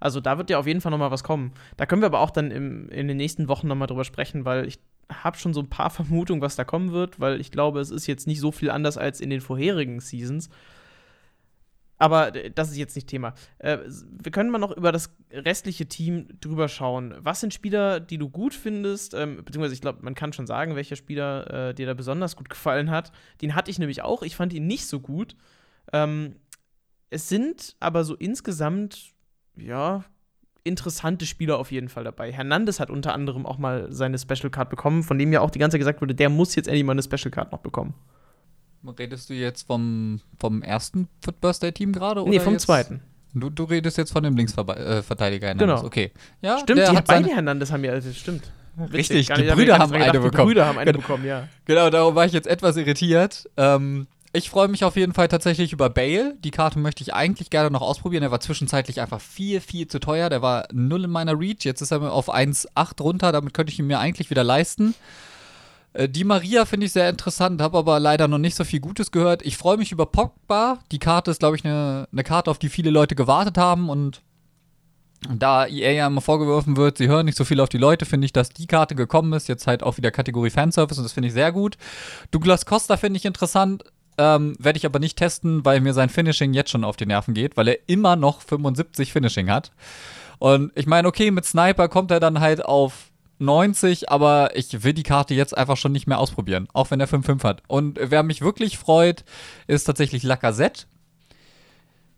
Also 0.00 0.20
da 0.20 0.38
wird 0.38 0.50
ja 0.50 0.58
auf 0.58 0.66
jeden 0.66 0.80
Fall 0.80 0.90
noch 0.90 0.98
mal 0.98 1.10
was 1.10 1.24
kommen. 1.24 1.52
Da 1.76 1.86
können 1.86 2.02
wir 2.02 2.06
aber 2.06 2.20
auch 2.20 2.30
dann 2.30 2.50
im, 2.50 2.88
in 2.88 3.08
den 3.08 3.16
nächsten 3.16 3.48
Wochen 3.48 3.68
noch 3.68 3.74
mal 3.74 3.86
drüber 3.86 4.04
sprechen, 4.04 4.44
weil 4.44 4.66
ich 4.66 4.78
habe 5.10 5.38
schon 5.38 5.54
so 5.54 5.60
ein 5.60 5.70
paar 5.70 5.90
Vermutungen, 5.90 6.42
was 6.42 6.56
da 6.56 6.64
kommen 6.64 6.92
wird, 6.92 7.20
weil 7.20 7.40
ich 7.40 7.50
glaube, 7.50 7.80
es 7.80 7.90
ist 7.90 8.06
jetzt 8.06 8.26
nicht 8.26 8.40
so 8.40 8.52
viel 8.52 8.70
anders 8.70 8.96
als 8.96 9.20
in 9.20 9.30
den 9.30 9.40
vorherigen 9.40 10.00
Seasons. 10.00 10.48
Aber 12.00 12.30
das 12.30 12.70
ist 12.70 12.76
jetzt 12.76 12.94
nicht 12.94 13.08
Thema. 13.08 13.34
Äh, 13.58 13.78
wir 13.88 14.30
können 14.30 14.50
mal 14.50 14.58
noch 14.58 14.76
über 14.76 14.92
das 14.92 15.16
restliche 15.32 15.86
Team 15.86 16.28
drüber 16.40 16.68
schauen. 16.68 17.14
Was 17.18 17.40
sind 17.40 17.52
Spieler, 17.52 17.98
die 17.98 18.18
du 18.18 18.28
gut 18.28 18.54
findest? 18.54 19.14
Ähm, 19.14 19.42
beziehungsweise, 19.44 19.74
ich 19.74 19.80
glaube, 19.80 19.98
man 20.02 20.14
kann 20.14 20.32
schon 20.32 20.46
sagen, 20.46 20.76
welcher 20.76 20.94
Spieler 20.94 21.70
äh, 21.70 21.74
dir 21.74 21.86
da 21.86 21.94
besonders 21.94 22.36
gut 22.36 22.48
gefallen 22.48 22.90
hat. 22.90 23.10
Den 23.42 23.56
hatte 23.56 23.72
ich 23.72 23.80
nämlich 23.80 24.02
auch. 24.02 24.22
Ich 24.22 24.36
fand 24.36 24.52
ihn 24.52 24.68
nicht 24.68 24.86
so 24.86 25.00
gut. 25.00 25.34
Ähm, 25.92 26.36
es 27.10 27.28
sind 27.28 27.74
aber 27.80 28.04
so 28.04 28.14
insgesamt 28.14 29.14
ja, 29.58 30.04
interessante 30.64 31.26
Spieler 31.26 31.58
auf 31.58 31.72
jeden 31.72 31.88
Fall 31.88 32.04
dabei. 32.04 32.32
Hernandez 32.32 32.80
hat 32.80 32.90
unter 32.90 33.14
anderem 33.14 33.46
auch 33.46 33.58
mal 33.58 33.86
seine 33.90 34.18
Special 34.18 34.50
Card 34.50 34.70
bekommen, 34.70 35.02
von 35.02 35.18
dem 35.18 35.32
ja 35.32 35.40
auch 35.40 35.50
die 35.50 35.58
ganze 35.58 35.74
Zeit 35.74 35.80
gesagt 35.80 36.00
wurde, 36.00 36.14
der 36.14 36.28
muss 36.28 36.54
jetzt 36.54 36.68
endlich 36.68 36.84
mal 36.84 36.92
eine 36.92 37.02
Special 37.02 37.30
Card 37.30 37.52
noch 37.52 37.60
bekommen. 37.60 37.94
Redest 38.98 39.28
du 39.28 39.34
jetzt 39.34 39.66
vom, 39.66 40.20
vom 40.38 40.62
ersten 40.62 41.08
Foot 41.22 41.40
Birthday 41.40 41.72
Team 41.72 41.92
gerade? 41.92 42.22
Nee, 42.28 42.40
vom 42.40 42.54
jetzt? 42.54 42.62
zweiten. 42.62 43.00
Du, 43.34 43.50
du 43.50 43.64
redest 43.64 43.98
jetzt 43.98 44.12
von 44.12 44.22
dem 44.22 44.36
Linksverteidiger 44.36 45.46
äh, 45.46 45.48
Hernandez. 45.48 45.58
Genau. 45.58 45.84
Okay. 45.84 46.12
Ja, 46.40 46.58
stimmt, 46.58 46.80
die 46.80 46.96
hat 46.96 47.06
beide 47.06 47.28
Hernandez 47.28 47.72
haben 47.72 47.84
ja, 47.84 47.92
also 47.92 48.12
stimmt. 48.12 48.50
Richtig, 48.92 49.26
die 49.26 49.42
Brüder 49.42 49.78
haben 49.78 49.92
eine 49.92 50.12
bekommen. 50.12 50.30
Die 50.30 50.44
Brüder 50.44 50.66
haben 50.66 50.78
eine 50.78 50.92
genau. 50.92 51.02
bekommen, 51.02 51.26
ja. 51.26 51.48
Genau, 51.64 51.90
darum 51.90 52.14
war 52.14 52.26
ich 52.26 52.32
jetzt 52.32 52.46
etwas 52.46 52.76
irritiert. 52.76 53.50
Ähm, 53.56 54.06
ich 54.32 54.50
freue 54.50 54.68
mich 54.68 54.84
auf 54.84 54.96
jeden 54.96 55.14
Fall 55.14 55.28
tatsächlich 55.28 55.72
über 55.72 55.88
Bale. 55.88 56.36
Die 56.44 56.50
Karte 56.50 56.78
möchte 56.78 57.02
ich 57.02 57.14
eigentlich 57.14 57.48
gerne 57.48 57.70
noch 57.70 57.80
ausprobieren. 57.80 58.22
Er 58.22 58.30
war 58.30 58.40
zwischenzeitlich 58.40 59.00
einfach 59.00 59.20
viel, 59.20 59.60
viel 59.60 59.88
zu 59.88 60.00
teuer. 60.00 60.28
Der 60.28 60.42
war 60.42 60.68
null 60.72 61.04
in 61.04 61.10
meiner 61.10 61.38
Reach. 61.38 61.64
Jetzt 61.64 61.80
ist 61.80 61.92
er 61.92 62.12
auf 62.12 62.32
1,8 62.32 63.02
runter. 63.02 63.32
Damit 63.32 63.54
könnte 63.54 63.72
ich 63.72 63.78
ihn 63.78 63.86
mir 63.86 63.98
eigentlich 63.98 64.28
wieder 64.28 64.44
leisten. 64.44 64.94
Äh, 65.94 66.10
die 66.10 66.24
Maria 66.24 66.66
finde 66.66 66.86
ich 66.86 66.92
sehr 66.92 67.08
interessant, 67.08 67.62
habe 67.62 67.78
aber 67.78 67.98
leider 68.00 68.28
noch 68.28 68.38
nicht 68.38 68.54
so 68.54 68.64
viel 68.64 68.80
Gutes 68.80 69.10
gehört. 69.10 69.42
Ich 69.46 69.56
freue 69.56 69.78
mich 69.78 69.92
über 69.92 70.04
Pogba. 70.04 70.78
Die 70.92 70.98
Karte 70.98 71.30
ist, 71.30 71.38
glaube 71.38 71.56
ich, 71.56 71.64
eine 71.64 72.06
ne 72.10 72.22
Karte, 72.22 72.50
auf 72.50 72.58
die 72.58 72.68
viele 72.68 72.90
Leute 72.90 73.14
gewartet 73.14 73.56
haben. 73.56 73.88
Und 73.88 74.20
da 75.28 75.66
EA 75.66 75.92
ja 75.92 76.06
immer 76.06 76.20
vorgeworfen 76.20 76.76
wird, 76.76 76.98
sie 76.98 77.08
hören 77.08 77.26
nicht 77.26 77.36
so 77.36 77.44
viel 77.44 77.60
auf 77.60 77.68
die 77.68 77.78
Leute, 77.78 78.04
finde 78.04 78.26
ich, 78.26 78.32
dass 78.32 78.50
die 78.50 78.66
Karte 78.66 78.94
gekommen 78.94 79.32
ist. 79.32 79.48
Jetzt 79.48 79.66
halt 79.66 79.82
auch 79.82 79.96
wieder 79.96 80.10
Kategorie 80.10 80.50
Fanservice 80.50 80.98
und 80.98 81.04
das 81.04 81.12
finde 81.12 81.28
ich 81.28 81.32
sehr 81.32 81.50
gut. 81.50 81.76
Douglas 82.30 82.66
Costa 82.66 82.96
finde 82.96 83.16
ich 83.16 83.24
interessant 83.24 83.84
ähm, 84.18 84.56
werde 84.58 84.76
ich 84.76 84.86
aber 84.86 84.98
nicht 84.98 85.16
testen, 85.16 85.64
weil 85.64 85.80
mir 85.80 85.94
sein 85.94 86.08
Finishing 86.08 86.52
jetzt 86.52 86.70
schon 86.70 86.84
auf 86.84 86.96
die 86.96 87.06
Nerven 87.06 87.34
geht, 87.34 87.56
weil 87.56 87.68
er 87.68 87.78
immer 87.86 88.16
noch 88.16 88.42
75 88.42 89.12
Finishing 89.12 89.50
hat. 89.50 89.72
Und 90.38 90.72
ich 90.74 90.86
meine, 90.86 91.08
okay, 91.08 91.30
mit 91.30 91.44
Sniper 91.44 91.88
kommt 91.88 92.10
er 92.10 92.20
dann 92.20 92.40
halt 92.40 92.64
auf 92.64 93.10
90, 93.38 94.10
aber 94.10 94.56
ich 94.56 94.82
will 94.82 94.92
die 94.92 95.02
Karte 95.02 95.34
jetzt 95.34 95.56
einfach 95.56 95.76
schon 95.76 95.92
nicht 95.92 96.06
mehr 96.06 96.18
ausprobieren, 96.18 96.68
auch 96.72 96.90
wenn 96.90 97.00
er 97.00 97.08
5-5 97.08 97.42
hat. 97.44 97.62
Und 97.68 97.98
wer 98.00 98.22
mich 98.22 98.42
wirklich 98.42 98.78
freut, 98.78 99.24
ist 99.66 99.84
tatsächlich 99.84 100.22
Lacazette. 100.22 100.84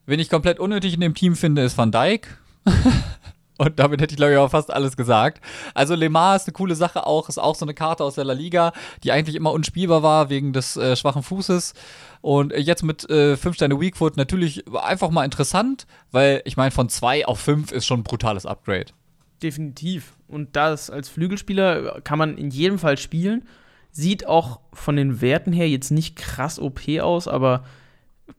Wen 0.07 0.21
ich 0.21 0.31
komplett 0.31 0.59
unnötig 0.59 0.95
in 0.95 1.01
dem 1.01 1.15
Team 1.15 1.37
finde, 1.37 1.63
ist 1.63 1.79
Van 1.79 1.93
Dijk. 1.93 2.39
Und 3.61 3.79
damit 3.79 4.01
hätte 4.01 4.15
ich, 4.15 4.17
glaube 4.17 4.33
ich, 4.33 4.39
auch 4.39 4.51
fast 4.51 4.73
alles 4.73 4.97
gesagt. 4.97 5.45
Also 5.75 5.95
Lemar 5.95 6.35
ist 6.35 6.47
eine 6.47 6.55
coole 6.55 6.75
Sache 6.75 7.07
auch, 7.07 7.29
ist 7.29 7.37
auch 7.37 7.55
so 7.55 7.67
eine 7.67 7.75
Karte 7.75 8.03
aus 8.03 8.15
der 8.15 8.25
La 8.25 8.33
Liga, 8.33 8.73
die 9.05 9.13
eigentlich 9.13 9.37
immer 9.37 9.53
unspielbar 9.53 10.03
war 10.03 10.31
wegen 10.31 10.55
des 10.55 10.79
äh, 10.79 10.97
schwachen 10.97 11.23
Fußes. 11.23 11.75
Und 12.23 12.55
jetzt 12.57 12.83
mit 12.83 13.03
5 13.03 13.11
äh, 13.45 13.53
Sterne 13.53 13.79
Weakfoot 13.79 14.17
natürlich 14.17 14.65
einfach 14.75 15.11
mal 15.11 15.27
interessant, 15.27 15.87
weil 16.11 16.41
ich 16.47 16.57
meine, 16.57 16.71
von 16.71 16.89
2 16.89 17.27
auf 17.27 17.39
5 17.41 17.71
ist 17.73 17.85
schon 17.85 18.01
ein 18.01 18.05
brutales 18.05 18.47
Upgrade. 18.47 18.87
Definitiv. 19.43 20.17
Und 20.27 20.57
das 20.57 20.89
als 20.89 21.11
Flügelspieler 21.11 22.01
kann 22.01 22.19
man 22.19 22.39
in 22.39 22.51
jedem 22.51 22.79
Fall 22.79 22.97
spielen. 22.97 23.47
Sieht 23.91 24.27
auch 24.27 24.61
von 24.73 24.97
den 24.97 25.21
Werten 25.21 25.53
her 25.53 25.69
jetzt 25.69 25.91
nicht 25.91 26.17
krass 26.17 26.59
OP 26.59 26.81
aus, 27.03 27.29
aber 27.29 27.65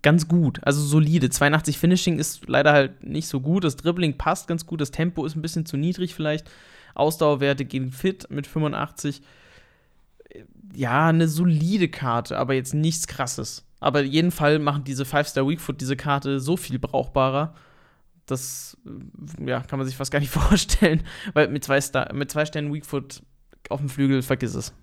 ganz 0.01 0.27
gut, 0.27 0.60
also 0.63 0.81
solide. 0.81 1.29
82 1.29 1.77
Finishing 1.77 2.19
ist 2.19 2.48
leider 2.48 2.74
halt 2.74 3.03
nicht 3.03 3.27
so 3.27 3.39
gut. 3.39 3.63
Das 3.63 3.75
Dribbling 3.75 4.17
passt 4.17 4.48
ganz 4.48 4.65
gut, 4.65 4.81
das 4.81 4.91
Tempo 4.91 5.25
ist 5.25 5.36
ein 5.36 5.41
bisschen 5.41 5.65
zu 5.65 5.77
niedrig 5.77 6.15
vielleicht. 6.15 6.50
Ausdauerwerte 6.93 7.65
gehen 7.65 7.91
fit 7.91 8.27
mit 8.29 8.48
85. 8.48 9.21
Ja, 10.74 11.07
eine 11.07 11.27
solide 11.27 11.89
Karte, 11.89 12.38
aber 12.38 12.53
jetzt 12.53 12.74
nichts 12.74 13.07
krasses. 13.07 13.65
Aber 13.79 14.03
in 14.03 14.12
jedem 14.12 14.31
Fall 14.31 14.60
machen 14.60 14.83
diese 14.83 15.03
5-Star 15.03 15.48
Weakfoot 15.48 15.81
diese 15.81 15.98
Karte 15.98 16.39
so 16.39 16.55
viel 16.55 16.79
brauchbarer. 16.79 17.55
Das 18.25 18.77
ja, 19.45 19.62
kann 19.62 19.79
man 19.79 19.88
sich 19.88 19.98
fast 19.98 20.12
gar 20.12 20.19
nicht 20.19 20.29
vorstellen, 20.31 21.03
weil 21.33 21.48
mit 21.50 21.63
zwei, 21.63 21.81
Star 21.81 22.13
mit 22.13 22.31
zwei 22.31 22.45
Sternen 22.45 22.74
Weakfoot 22.74 23.21
auf 23.69 23.79
dem 23.79 23.89
Flügel, 23.89 24.21
vergiss 24.21 24.55
es. 24.55 24.74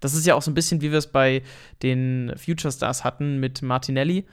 Das 0.00 0.14
ist 0.14 0.26
ja 0.26 0.34
auch 0.34 0.42
so 0.42 0.50
ein 0.50 0.54
bisschen, 0.54 0.80
wie 0.80 0.90
wir 0.90 0.98
es 0.98 1.10
bei 1.10 1.42
den 1.82 2.32
Future 2.36 2.72
Stars 2.72 3.04
hatten 3.04 3.40
mit 3.40 3.62
Martinelli 3.62 4.26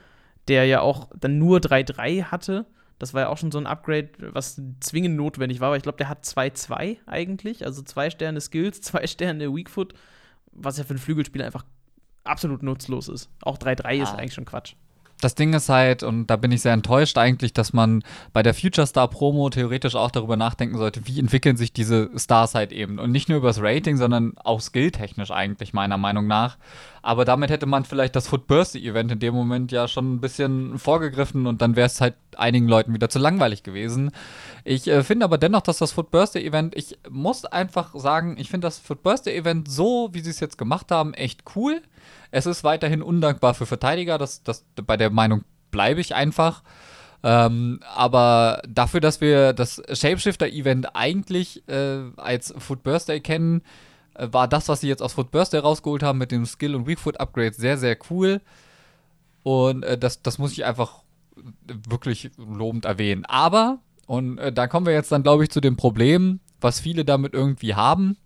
der 0.47 0.65
ja 0.65 0.81
auch 0.81 1.09
dann 1.19 1.37
nur 1.37 1.59
3-3 1.59 2.25
hatte. 2.25 2.65
Das 2.99 3.13
war 3.13 3.23
ja 3.23 3.29
auch 3.29 3.37
schon 3.37 3.51
so 3.51 3.57
ein 3.57 3.67
Upgrade, 3.67 4.09
was 4.19 4.61
zwingend 4.79 5.17
notwendig 5.17 5.59
war, 5.59 5.67
aber 5.67 5.77
ich 5.77 5.83
glaube, 5.83 5.97
der 5.97 6.07
hat 6.07 6.23
2-2 6.23 6.97
eigentlich. 7.05 7.65
Also 7.65 7.81
zwei 7.81 8.09
Sterne 8.09 8.39
Skills, 8.39 8.81
zwei 8.81 9.05
Sterne 9.07 9.53
Weakfoot, 9.53 9.93
was 10.51 10.77
ja 10.77 10.83
für 10.83 10.91
einen 10.91 10.99
Flügelspieler 10.99 11.45
einfach 11.45 11.65
absolut 12.23 12.63
nutzlos 12.63 13.07
ist. 13.09 13.29
Auch 13.41 13.57
3-3 13.57 13.85
ah. 13.85 14.03
ist 14.03 14.13
eigentlich 14.13 14.33
schon 14.33 14.45
Quatsch 14.45 14.75
das 15.21 15.35
Ding 15.35 15.53
ist 15.53 15.69
halt, 15.69 16.03
und 16.03 16.27
da 16.27 16.35
bin 16.35 16.51
ich 16.51 16.61
sehr 16.61 16.73
enttäuscht 16.73 17.17
eigentlich, 17.17 17.53
dass 17.53 17.73
man 17.73 18.03
bei 18.33 18.43
der 18.43 18.53
Future 18.53 18.85
Star 18.85 19.07
Promo 19.07 19.49
theoretisch 19.49 19.95
auch 19.95 20.11
darüber 20.11 20.35
nachdenken 20.35 20.77
sollte, 20.77 21.07
wie 21.07 21.19
entwickeln 21.19 21.57
sich 21.57 21.71
diese 21.71 22.09
Stars 22.17 22.53
halt 22.53 22.71
eben. 22.71 22.99
Und 22.99 23.11
nicht 23.11 23.29
nur 23.29 23.37
über 23.37 23.47
das 23.47 23.61
Rating, 23.61 23.97
sondern 23.97 24.33
auch 24.37 24.59
skilltechnisch 24.59 25.31
eigentlich, 25.31 25.73
meiner 25.73 25.97
Meinung 25.97 26.27
nach. 26.27 26.57
Aber 27.01 27.23
damit 27.23 27.49
hätte 27.49 27.65
man 27.65 27.85
vielleicht 27.85 28.15
das 28.15 28.27
Foot 28.27 28.47
Birthday 28.47 28.85
Event 28.85 29.11
in 29.11 29.19
dem 29.19 29.33
Moment 29.33 29.71
ja 29.71 29.87
schon 29.87 30.15
ein 30.15 30.21
bisschen 30.21 30.79
vorgegriffen 30.79 31.45
und 31.45 31.61
dann 31.61 31.75
wäre 31.75 31.85
es 31.85 32.01
halt 32.01 32.15
einigen 32.35 32.67
Leuten 32.67 32.93
wieder 32.93 33.09
zu 33.09 33.19
langweilig 33.19 33.63
gewesen. 33.63 34.11
Ich 34.63 34.87
äh, 34.87 35.03
finde 35.03 35.25
aber 35.25 35.37
dennoch, 35.37 35.61
dass 35.61 35.77
das 35.77 35.91
Foot 35.91 36.11
Birthday 36.11 36.43
Event, 36.45 36.75
ich 36.75 36.97
muss 37.09 37.45
einfach 37.45 37.93
sagen, 37.95 38.35
ich 38.39 38.49
finde 38.49 38.65
das 38.65 38.79
Foot 38.79 39.03
Birthday 39.03 39.37
Event 39.37 39.69
so, 39.69 40.09
wie 40.13 40.21
sie 40.21 40.31
es 40.31 40.39
jetzt 40.39 40.57
gemacht 40.57 40.91
haben, 40.91 41.13
echt 41.13 41.43
cool. 41.55 41.81
Es 42.35 42.45
ist 42.45 42.65
weiterhin 42.65 43.01
undankbar 43.01 43.53
für 43.53 43.65
Verteidiger, 43.65 44.17
das, 44.17 44.43
das, 44.43 44.65
bei 44.75 44.97
der 44.97 45.09
Meinung 45.09 45.45
bleibe 45.71 46.01
ich 46.01 46.15
einfach. 46.15 46.63
Ähm, 47.23 47.79
aber 47.95 48.61
dafür, 48.67 48.99
dass 48.99 49.21
wir 49.21 49.53
das 49.53 49.81
Shapeshifter-Event 49.89 50.97
eigentlich 50.97 51.65
äh, 51.69 52.01
als 52.17 52.53
Foot 52.57 52.83
Birthday 52.83 53.21
kennen, 53.21 53.61
äh, 54.15 54.27
war 54.31 54.49
das, 54.49 54.67
was 54.67 54.81
sie 54.81 54.89
jetzt 54.89 55.01
aus 55.01 55.13
Foot 55.13 55.31
Birthday 55.31 55.61
rausgeholt 55.61 56.03
haben 56.03 56.17
mit 56.17 56.33
dem 56.33 56.45
Skill- 56.45 56.75
und 56.75 56.87
Weakfoot-Upgrade 56.87 57.53
sehr, 57.53 57.77
sehr 57.77 57.97
cool. 58.09 58.41
Und 59.43 59.83
äh, 59.83 59.97
das, 59.97 60.21
das 60.21 60.37
muss 60.37 60.51
ich 60.51 60.65
einfach 60.65 61.03
wirklich 61.65 62.31
lobend 62.35 62.83
erwähnen. 62.83 63.23
Aber, 63.23 63.79
und 64.07 64.39
äh, 64.39 64.51
da 64.51 64.67
kommen 64.67 64.85
wir 64.85 64.93
jetzt 64.93 65.13
dann, 65.13 65.23
glaube 65.23 65.45
ich, 65.45 65.51
zu 65.51 65.61
dem 65.61 65.77
Problem, 65.77 66.41
was 66.59 66.81
viele 66.81 67.05
damit 67.05 67.33
irgendwie 67.33 67.75
haben. 67.75 68.17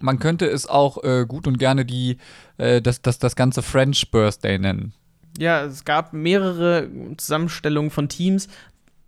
Man 0.00 0.18
könnte 0.18 0.46
es 0.46 0.66
auch 0.66 1.02
äh, 1.02 1.26
gut 1.26 1.46
und 1.46 1.58
gerne 1.58 1.84
die, 1.84 2.18
äh, 2.58 2.82
das, 2.82 3.02
das, 3.02 3.18
das 3.18 3.36
ganze 3.36 3.62
French 3.62 4.10
Birthday 4.10 4.58
nennen. 4.58 4.92
Ja, 5.38 5.64
es 5.64 5.84
gab 5.84 6.12
mehrere 6.12 6.88
Zusammenstellungen 7.16 7.90
von 7.90 8.08
Teams. 8.08 8.48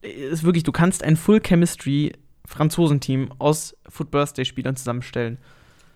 Es 0.03 0.33
ist 0.33 0.43
wirklich, 0.45 0.65
du 0.65 0.73
kannst 0.73 1.03
ein 1.03 1.17
Full 1.17 1.41
Chemistry 1.41 2.13
Franzosenteam 2.47 3.31
aus 3.39 3.77
Foot 3.89 4.11
Birthday 4.11 4.45
Spielern 4.45 4.77
zusammenstellen. 4.77 5.39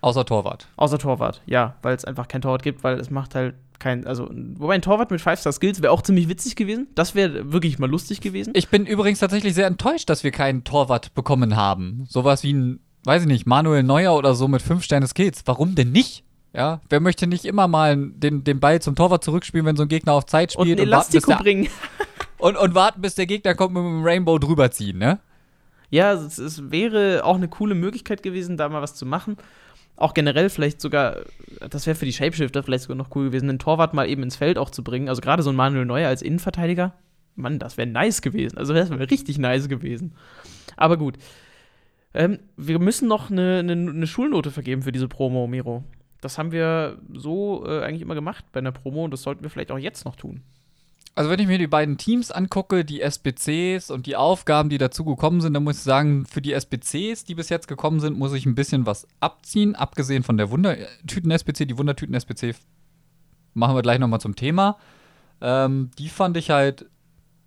Außer 0.01 0.25
Torwart. 0.25 0.67
Außer 0.75 0.99
Torwart, 0.99 1.41
ja, 1.45 1.75
weil 1.81 1.95
es 1.95 2.05
einfach 2.05 2.27
kein 2.27 2.41
Torwart 2.41 2.63
gibt, 2.63 2.83
weil 2.83 2.99
es 2.99 3.09
macht 3.09 3.35
halt 3.35 3.55
kein, 3.79 4.07
also, 4.07 4.29
wobei 4.55 4.75
ein 4.75 4.81
Torwart 4.81 5.11
mit 5.11 5.21
5-Star-Skills 5.21 5.81
wäre 5.81 5.91
auch 5.91 6.01
ziemlich 6.01 6.29
witzig 6.29 6.55
gewesen. 6.55 6.87
Das 6.95 7.13
wäre 7.13 7.51
wirklich 7.51 7.77
mal 7.77 7.89
lustig 7.89 8.21
gewesen. 8.21 8.53
Ich 8.55 8.69
bin 8.69 8.85
übrigens 8.85 9.19
tatsächlich 9.19 9.53
sehr 9.53 9.67
enttäuscht, 9.67 10.09
dass 10.09 10.23
wir 10.23 10.31
keinen 10.31 10.63
Torwart 10.63 11.13
bekommen 11.13 11.55
haben. 11.55 12.05
Sowas 12.09 12.43
wie 12.43 12.53
ein 12.53 12.79
weiß 13.03 13.23
ich 13.23 13.27
nicht, 13.27 13.45
Manuel 13.45 13.83
Neuer 13.83 14.15
oder 14.15 14.35
so 14.35 14.47
mit 14.47 14.61
5 14.61 14.83
Sterne 14.83 15.07
Skills. 15.07 15.43
Warum 15.45 15.75
denn 15.75 15.91
nicht? 15.91 16.23
Ja, 16.53 16.81
wer 16.89 16.99
möchte 16.99 17.27
nicht 17.27 17.45
immer 17.45 17.67
mal 17.67 17.95
den, 17.95 18.43
den 18.43 18.59
Ball 18.59 18.81
zum 18.81 18.95
Torwart 18.95 19.23
zurückspielen, 19.23 19.65
wenn 19.65 19.75
so 19.75 19.83
ein 19.83 19.89
Gegner 19.89 20.13
auf 20.13 20.25
Zeit 20.25 20.53
spielt? 20.53 20.79
Und 20.79 20.81
ein 20.81 20.87
Elastiko 20.87 21.31
und 21.31 21.39
bringen. 21.39 21.67
und, 22.37 22.57
und 22.57 22.73
warten, 22.73 23.01
bis 23.01 23.15
der 23.15 23.27
Gegner 23.27 23.53
kommt 23.53 23.73
mit 23.73 23.83
dem 23.83 24.03
Rainbow 24.03 24.39
drüber 24.39 24.71
ziehen, 24.71 24.97
ne? 24.97 25.19
Ja, 25.89 26.13
es, 26.13 26.37
es 26.37 26.71
wäre 26.71 27.23
auch 27.23 27.35
eine 27.35 27.47
coole 27.47 27.75
Möglichkeit 27.75 28.23
gewesen, 28.23 28.57
da 28.57 28.67
mal 28.69 28.81
was 28.81 28.95
zu 28.95 29.05
machen. 29.05 29.37
Auch 29.95 30.13
generell 30.13 30.49
vielleicht 30.49 30.81
sogar, 30.81 31.17
das 31.69 31.87
wäre 31.87 31.95
für 31.95 32.05
die 32.05 32.13
Shapeshifter 32.13 32.61
vielleicht 32.61 32.83
sogar 32.83 32.97
noch 32.97 33.15
cool 33.15 33.25
gewesen, 33.25 33.47
den 33.47 33.59
Torwart 33.59 33.93
mal 33.93 34.07
eben 34.07 34.23
ins 34.23 34.35
Feld 34.35 34.57
auch 34.57 34.69
zu 34.69 34.83
bringen. 34.83 35.09
Also 35.09 35.21
gerade 35.21 35.43
so 35.43 35.49
ein 35.49 35.55
Manuel 35.55 35.85
Neuer 35.85 36.09
als 36.09 36.21
Innenverteidiger. 36.21 36.93
Mann, 37.35 37.59
das 37.59 37.77
wäre 37.77 37.87
nice 37.87 38.21
gewesen. 38.21 38.57
Also 38.57 38.73
das 38.73 38.89
wäre 38.89 39.09
richtig 39.09 39.37
nice 39.37 39.69
gewesen. 39.69 40.13
Aber 40.75 40.97
gut. 40.97 41.17
Ähm, 42.17 42.39
wir 42.57 42.79
müssen 42.79 43.07
noch 43.07 43.29
eine, 43.29 43.59
eine, 43.59 43.73
eine, 43.73 44.07
Schulnote 44.07 44.49
vergeben 44.49 44.81
für 44.81 44.91
diese 44.91 45.07
Promo, 45.07 45.45
Miro. 45.45 45.83
Das 46.19 46.39
haben 46.39 46.51
wir 46.51 46.97
so 47.13 47.63
äh, 47.67 47.83
eigentlich 47.83 48.01
immer 48.01 48.15
gemacht 48.15 48.43
bei 48.51 48.57
einer 48.57 48.71
Promo 48.71 49.05
und 49.05 49.11
das 49.11 49.21
sollten 49.21 49.43
wir 49.43 49.51
vielleicht 49.51 49.69
auch 49.69 49.77
jetzt 49.77 50.03
noch 50.03 50.15
tun. 50.15 50.41
Also 51.13 51.29
wenn 51.29 51.39
ich 51.39 51.45
mir 51.45 51.59
die 51.59 51.67
beiden 51.67 51.99
Teams 51.99 52.31
angucke, 52.31 52.83
die 52.83 53.01
SBCs 53.01 53.91
und 53.91 54.07
die 54.07 54.15
Aufgaben, 54.15 54.69
die 54.69 54.79
dazu 54.79 55.05
gekommen 55.05 55.41
sind, 55.41 55.53
dann 55.53 55.63
muss 55.63 55.77
ich 55.77 55.83
sagen, 55.83 56.25
für 56.25 56.41
die 56.41 56.53
SBCs, 56.53 57.23
die 57.23 57.35
bis 57.35 57.49
jetzt 57.49 57.67
gekommen 57.67 57.99
sind, 57.99 58.17
muss 58.17 58.33
ich 58.33 58.47
ein 58.47 58.55
bisschen 58.55 58.87
was 58.87 59.07
abziehen, 59.19 59.75
abgesehen 59.75 60.23
von 60.23 60.37
der 60.37 60.49
Wundertüten-SBC. 60.49 61.67
Die 61.67 61.77
Wundertüten-SBC 61.77 62.55
machen 63.53 63.75
wir 63.75 63.83
gleich 63.83 63.99
nochmal 63.99 64.21
zum 64.21 64.35
Thema. 64.35 64.77
Ähm, 65.39 65.91
die 65.99 66.09
fand 66.09 66.35
ich 66.35 66.49
halt 66.49 66.87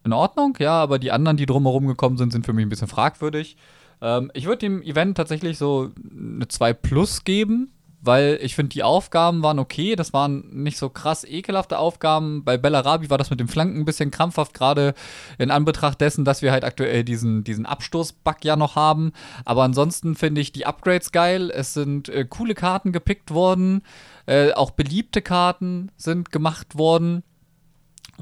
in 0.04 0.12
Ordnung, 0.12 0.56
ja, 0.60 0.74
aber 0.74 1.00
die 1.00 1.10
anderen, 1.10 1.36
die 1.36 1.46
drumherum 1.46 1.88
gekommen 1.88 2.18
sind, 2.18 2.32
sind 2.32 2.46
für 2.46 2.52
mich 2.52 2.64
ein 2.64 2.70
bisschen 2.70 2.88
fragwürdig. 2.88 3.56
Ähm, 4.02 4.30
ich 4.34 4.46
würde 4.46 4.58
dem 4.58 4.82
Event 4.82 5.16
tatsächlich 5.16 5.58
so 5.58 5.90
eine 6.10 6.48
2 6.48 6.72
Plus 6.72 7.24
geben, 7.24 7.72
weil 8.02 8.38
ich 8.42 8.54
finde, 8.54 8.70
die 8.70 8.82
Aufgaben 8.82 9.42
waren 9.42 9.58
okay. 9.58 9.94
Das 9.94 10.12
waren 10.12 10.62
nicht 10.62 10.78
so 10.78 10.88
krass 10.88 11.24
ekelhafte 11.24 11.78
Aufgaben. 11.78 12.44
Bei 12.44 12.56
Bellarabi 12.56 13.10
war 13.10 13.18
das 13.18 13.30
mit 13.30 13.40
dem 13.40 13.48
Flanken 13.48 13.78
ein 13.78 13.84
bisschen 13.84 14.10
krampfhaft, 14.10 14.54
gerade 14.54 14.94
in 15.38 15.50
Anbetracht 15.50 16.00
dessen, 16.00 16.24
dass 16.24 16.42
wir 16.42 16.52
halt 16.52 16.64
aktuell 16.64 17.04
diesen, 17.04 17.44
diesen 17.44 17.66
Abstoßbug 17.66 18.44
ja 18.44 18.56
noch 18.56 18.76
haben. 18.76 19.12
Aber 19.44 19.64
ansonsten 19.64 20.14
finde 20.14 20.40
ich 20.40 20.52
die 20.52 20.66
Upgrades 20.66 21.12
geil. 21.12 21.50
Es 21.50 21.74
sind 21.74 22.08
äh, 22.08 22.24
coole 22.24 22.54
Karten 22.54 22.92
gepickt 22.92 23.32
worden. 23.32 23.82
Äh, 24.26 24.52
auch 24.52 24.70
beliebte 24.70 25.20
Karten 25.22 25.90
sind 25.96 26.32
gemacht 26.32 26.78
worden 26.78 27.22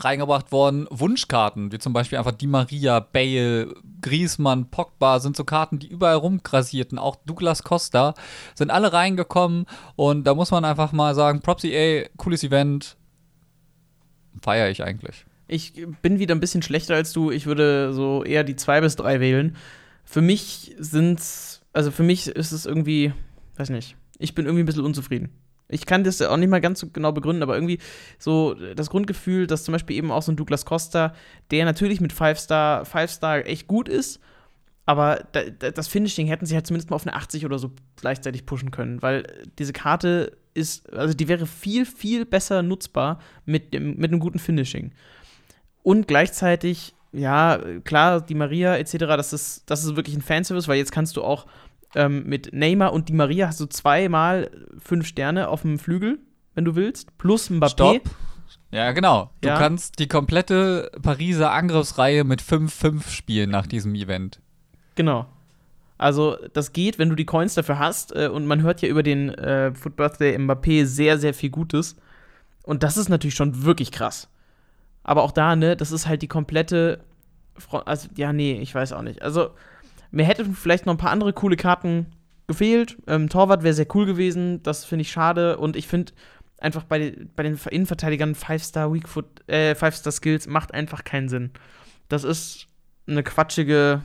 reingebracht 0.05 0.53
worden. 0.53 0.87
Wunschkarten, 0.91 1.73
wie 1.73 1.79
zum 1.79 1.93
Beispiel 1.93 2.19
einfach 2.19 2.33
Di 2.33 2.47
Maria, 2.47 3.01
Bale, 3.01 3.75
Griezmann, 4.01 4.71
Pogba, 4.71 5.21
sind 5.21 5.37
so 5.37 5.45
Karten, 5.45 5.79
die 5.79 5.89
überall 5.89 6.17
rumgrasierten. 6.17 6.99
Auch 6.99 7.17
Douglas 7.27 7.63
Costa 7.63 8.15
sind 8.55 8.71
alle 8.71 8.93
reingekommen. 8.93 9.67
Und 9.97 10.25
da 10.25 10.35
muss 10.35 10.51
man 10.51 10.65
einfach 10.65 10.93
mal 10.93 11.15
sagen: 11.15 11.41
Propsy, 11.41 11.73
ey, 11.73 12.09
cooles 12.17 12.43
Event. 12.43 12.97
Feiere 14.41 14.71
ich 14.71 14.83
eigentlich. 14.83 15.27
Ich 15.49 15.73
bin 16.03 16.19
wieder 16.19 16.35
ein 16.35 16.41
bisschen 16.41 16.63
schlechter 16.63 16.95
als 16.95 17.13
du. 17.13 17.31
Ich 17.31 17.47
würde 17.47 17.93
so 17.93 18.23
eher 18.23 18.45
die 18.45 18.57
zwei 18.57 18.81
bis 18.81 18.97
drei 18.97 19.19
wählen. 19.19 19.57
Für 20.05 20.21
mich 20.21 20.75
sind's, 20.79 21.63
also 21.73 21.91
für 21.91 22.03
mich 22.03 22.29
ist 22.29 22.53
es 22.53 22.67
irgendwie, 22.67 23.13
weiß 23.57 23.71
nicht, 23.71 23.97
ich 24.19 24.35
bin 24.35 24.47
irgendwie 24.47 24.63
ein 24.63 24.67
bisschen 24.67 24.85
unzufrieden. 24.85 25.31
Ich 25.69 25.87
kann 25.87 26.05
das 26.05 26.23
auch 26.23 26.37
nicht 26.37 26.49
mal 26.49 26.61
ganz 26.61 26.81
so 26.81 26.89
genau 26.89 27.13
begründen, 27.13 27.43
aber 27.43 27.55
irgendwie 27.55 27.79
so 28.19 28.55
das 28.55 28.91
Grundgefühl, 28.91 29.47
dass 29.47 29.65
zum 29.65 29.73
Beispiel 29.73 29.97
eben 29.97 30.11
auch 30.11 30.23
so 30.23 30.33
ein 30.33 30.37
Douglas 30.37 30.65
Costa, 30.65 31.15
der 31.51 31.65
natürlich 31.65 32.01
mit 32.01 32.13
Five 32.13 32.39
Star, 32.39 32.85
Five 32.85 33.11
Star 33.11 33.47
echt 33.47 33.67
gut 33.69 33.89
ist, 33.89 34.21
aber 34.89 35.27
das 35.59 35.87
Finishing 35.87 36.29
hätten 36.29 36.47
sie 36.47 36.55
halt 36.55 36.67
zumindest 36.67 36.89
mal 36.89 36.97
auf 36.97 37.07
eine 37.07 37.15
80 37.15 37.45
oder 37.45 37.59
so 37.59 37.73
gleichzeitig 37.97 38.47
pushen 38.47 38.71
können, 38.71 39.03
weil 39.03 39.47
diese 39.59 39.75
Karte 39.75 40.39
ist, 40.55 40.91
also 40.95 41.13
die 41.13 41.29
wäre 41.29 41.47
viel, 41.47 41.85
viel 41.85 42.25
besser 42.25 42.63
nutzbar 42.63 43.21
mit, 43.45 43.73
mit 43.75 44.11
einem 44.11 44.19
guten 44.19 44.39
Finishing. 44.39 44.93
Und 45.83 46.09
gleichzeitig, 46.09 46.95
ja, 47.13 47.61
klar, 47.85 48.23
die 48.23 48.35
Maria 48.35 48.77
etc., 48.79 48.97
das 48.99 49.35
ist, 49.35 49.65
das 49.67 49.85
ist 49.85 49.95
wirklich 49.95 50.17
ein 50.17 50.23
Fanservice, 50.23 50.69
weil 50.69 50.79
jetzt 50.79 50.93
kannst 50.93 51.19
du 51.19 51.23
auch 51.23 51.47
ähm, 51.95 52.25
mit 52.27 52.53
Neymar 52.53 52.93
und 52.93 53.09
die 53.09 53.15
Maria 53.15 53.49
hast 53.49 53.61
du 53.61 53.67
zweimal 53.67 54.51
fünf 54.79 55.07
Sterne 55.07 55.49
auf 55.49 55.63
dem 55.63 55.79
Flügel, 55.79 56.19
wenn 56.55 56.65
du 56.65 56.75
willst, 56.75 57.17
plus 57.19 57.51
Mbappé. 57.51 57.71
Stopp. 57.71 58.11
Ja, 58.71 58.93
genau. 58.93 59.31
Du 59.41 59.49
ja. 59.49 59.57
kannst 59.57 59.99
die 59.99 60.09
komplette 60.09 60.91
Pariser 61.03 61.53
Angriffsreihe 61.53 62.25
mit 62.25 62.43
5-5 62.43 63.09
spielen 63.09 63.51
nach 63.51 63.67
diesem 63.67 63.95
Event. 63.95 64.41
Genau. 64.95 65.27
Also, 65.97 66.37
das 66.53 66.73
geht, 66.73 66.99
wenn 66.99 67.09
du 67.09 67.15
die 67.15 67.25
Coins 67.25 67.55
dafür 67.55 67.79
hast. 67.79 68.15
Äh, 68.15 68.29
und 68.29 68.47
man 68.47 68.63
hört 68.63 68.83
ja 68.83 68.89
über 68.89 69.03
den 69.03 69.31
äh, 69.31 69.75
Foot 69.75 69.97
Birthday 69.97 70.37
Mbappé 70.37 70.85
sehr, 70.85 71.19
sehr 71.19 71.35
viel 71.35 71.51
Gutes. 71.51 71.97
Und 72.63 72.83
das 72.83 72.97
ist 72.97 73.09
natürlich 73.09 73.35
schon 73.35 73.65
wirklich 73.65 73.91
krass. 73.91 74.29
Aber 75.03 75.23
auch 75.23 75.33
da, 75.33 75.57
ne, 75.57 75.77
das 75.77 75.91
ist 75.91 76.07
halt 76.07 76.23
die 76.23 76.29
komplette. 76.29 77.01
Also, 77.85 78.09
ja, 78.15 78.33
nee, 78.33 78.61
ich 78.61 78.75
weiß 78.75 78.93
auch 78.93 79.03
nicht. 79.03 79.23
Also, 79.23 79.51
mir 80.11 80.25
hätten 80.25 80.55
vielleicht 80.55 80.87
noch 80.87 80.95
ein 80.95 80.99
paar 80.99 81.11
andere 81.11 81.33
coole 81.33 81.57
Karten 81.57 82.07
gefehlt. 82.47 82.97
Ähm, 83.07 83.29
Torwart 83.29 83.63
wäre 83.63 83.75
sehr 83.75 83.87
cool 83.95 84.07
gewesen. 84.07 84.63
Das 84.63 84.85
finde 84.85 85.03
ich 85.03 85.11
schade. 85.11 85.59
Und 85.59 85.77
ich 85.77 85.87
finde 85.87 86.13
einfach 86.59 86.85
bei, 86.85 87.15
bei 87.37 87.43
den 87.43 87.59
Innenverteidigern 87.71 88.35
Five-Star 88.35 88.93
Weakfoot, 88.93 89.49
äh, 89.49 89.75
Five-Star 89.75 90.13
Skills 90.13 90.47
macht 90.47 90.75
einfach 90.75 91.05
keinen 91.05 91.29
Sinn. 91.29 91.51
Das 92.09 92.25
ist 92.25 92.67
eine 93.07 93.23
quatschige 93.23 94.03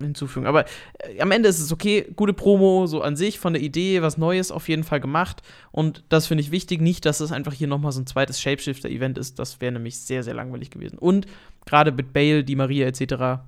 Hinzufügung. 0.00 0.46
Aber 0.46 0.64
äh, 0.98 1.20
am 1.20 1.30
Ende 1.30 1.48
ist 1.48 1.60
es 1.60 1.72
okay, 1.72 2.06
gute 2.16 2.32
Promo 2.32 2.86
so 2.86 3.02
an 3.02 3.16
sich, 3.16 3.38
von 3.38 3.52
der 3.52 3.62
Idee, 3.62 4.02
was 4.02 4.16
Neues 4.16 4.50
auf 4.50 4.68
jeden 4.68 4.84
Fall 4.84 5.00
gemacht. 5.00 5.42
Und 5.70 6.04
das 6.08 6.26
finde 6.26 6.42
ich 6.42 6.50
wichtig. 6.50 6.80
Nicht, 6.80 7.04
dass 7.04 7.20
es 7.20 7.32
einfach 7.32 7.52
hier 7.52 7.68
nochmal 7.68 7.92
so 7.92 8.00
ein 8.00 8.06
zweites 8.06 8.40
Shapeshifter-Event 8.40 9.18
ist. 9.18 9.38
Das 9.38 9.60
wäre 9.60 9.72
nämlich 9.72 9.98
sehr, 9.98 10.22
sehr 10.22 10.34
langweilig 10.34 10.70
gewesen. 10.70 10.98
Und 10.98 11.26
gerade 11.66 11.92
mit 11.92 12.12
Bale, 12.12 12.44
die 12.44 12.56
Maria 12.56 12.86
etc. 12.86 13.42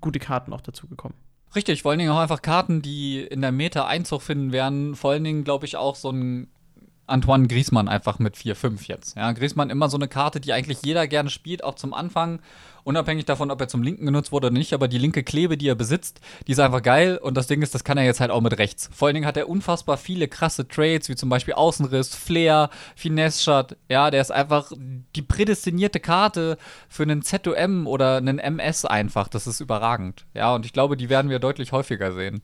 gute 0.00 0.18
Karten 0.18 0.52
auch 0.52 0.60
dazu 0.60 0.86
gekommen. 0.86 1.14
Richtig, 1.54 1.82
vor 1.82 1.90
allen 1.90 1.98
Dingen 1.98 2.10
auch 2.10 2.18
einfach 2.18 2.42
Karten, 2.42 2.82
die 2.82 3.20
in 3.20 3.40
der 3.40 3.52
Meta 3.52 3.86
Einzug 3.86 4.22
finden 4.22 4.52
werden. 4.52 4.94
Vor 4.94 5.12
allen 5.12 5.24
Dingen, 5.24 5.44
glaube 5.44 5.64
ich, 5.64 5.76
auch 5.76 5.96
so 5.96 6.10
ein 6.10 6.48
Antoine 7.06 7.46
Griezmann 7.46 7.88
einfach 7.88 8.18
mit 8.18 8.36
4-5 8.36 8.88
jetzt. 8.88 9.16
Ja, 9.16 9.30
Griezmann 9.32 9.70
immer 9.70 9.88
so 9.88 9.96
eine 9.96 10.08
Karte, 10.08 10.40
die 10.40 10.52
eigentlich 10.52 10.78
jeder 10.84 11.06
gerne 11.06 11.30
spielt, 11.30 11.62
auch 11.62 11.76
zum 11.76 11.94
Anfang. 11.94 12.40
Unabhängig 12.86 13.24
davon, 13.24 13.50
ob 13.50 13.60
er 13.60 13.66
zum 13.66 13.82
Linken 13.82 14.06
genutzt 14.06 14.30
wurde 14.30 14.46
oder 14.46 14.56
nicht, 14.56 14.72
aber 14.72 14.86
die 14.86 14.98
linke 14.98 15.24
Klebe, 15.24 15.56
die 15.56 15.66
er 15.66 15.74
besitzt, 15.74 16.20
die 16.46 16.52
ist 16.52 16.60
einfach 16.60 16.82
geil. 16.82 17.18
Und 17.20 17.36
das 17.36 17.48
Ding 17.48 17.60
ist, 17.60 17.74
das 17.74 17.82
kann 17.82 17.98
er 17.98 18.04
jetzt 18.04 18.20
halt 18.20 18.30
auch 18.30 18.40
mit 18.40 18.58
rechts. 18.58 18.88
Vor 18.94 19.08
allen 19.08 19.16
Dingen 19.16 19.26
hat 19.26 19.36
er 19.36 19.48
unfassbar 19.48 19.96
viele 19.96 20.28
krasse 20.28 20.68
Trades, 20.68 21.08
wie 21.08 21.16
zum 21.16 21.28
Beispiel 21.28 21.54
Außenriss, 21.54 22.14
Flair, 22.14 22.70
Finesse-Shot. 22.94 23.76
Ja, 23.88 24.12
der 24.12 24.20
ist 24.20 24.30
einfach 24.30 24.70
die 25.16 25.22
prädestinierte 25.22 25.98
Karte 25.98 26.58
für 26.88 27.02
einen 27.02 27.22
ZOM 27.22 27.88
oder 27.88 28.18
einen 28.18 28.38
MS 28.38 28.84
einfach. 28.84 29.26
Das 29.26 29.48
ist 29.48 29.58
überragend. 29.58 30.24
Ja, 30.32 30.54
und 30.54 30.64
ich 30.64 30.72
glaube, 30.72 30.96
die 30.96 31.08
werden 31.08 31.28
wir 31.28 31.40
deutlich 31.40 31.72
häufiger 31.72 32.12
sehen. 32.12 32.40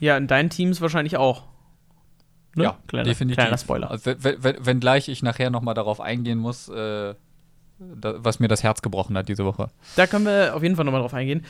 Ja, 0.00 0.16
in 0.16 0.26
deinen 0.26 0.50
Teams 0.50 0.80
wahrscheinlich 0.80 1.16
auch. 1.16 1.44
Ne? 2.56 2.64
Ja, 2.64 2.78
kleiner, 2.88 3.04
definitiv. 3.04 3.36
Kleiner 3.36 3.58
Spoiler. 3.58 3.88
Also, 3.88 4.14
Wenngleich 4.16 5.08
ich 5.08 5.22
nachher 5.22 5.50
noch 5.50 5.62
mal 5.62 5.74
darauf 5.74 6.00
eingehen 6.00 6.40
muss, 6.40 6.68
äh, 6.68 7.14
was 7.78 8.40
mir 8.40 8.48
das 8.48 8.62
Herz 8.62 8.82
gebrochen 8.82 9.16
hat 9.16 9.28
diese 9.28 9.44
Woche. 9.44 9.68
Da 9.96 10.06
können 10.06 10.26
wir 10.26 10.54
auf 10.54 10.62
jeden 10.62 10.76
Fall 10.76 10.84
noch 10.84 10.92
mal 10.92 11.00
drauf 11.00 11.14
eingehen. 11.14 11.44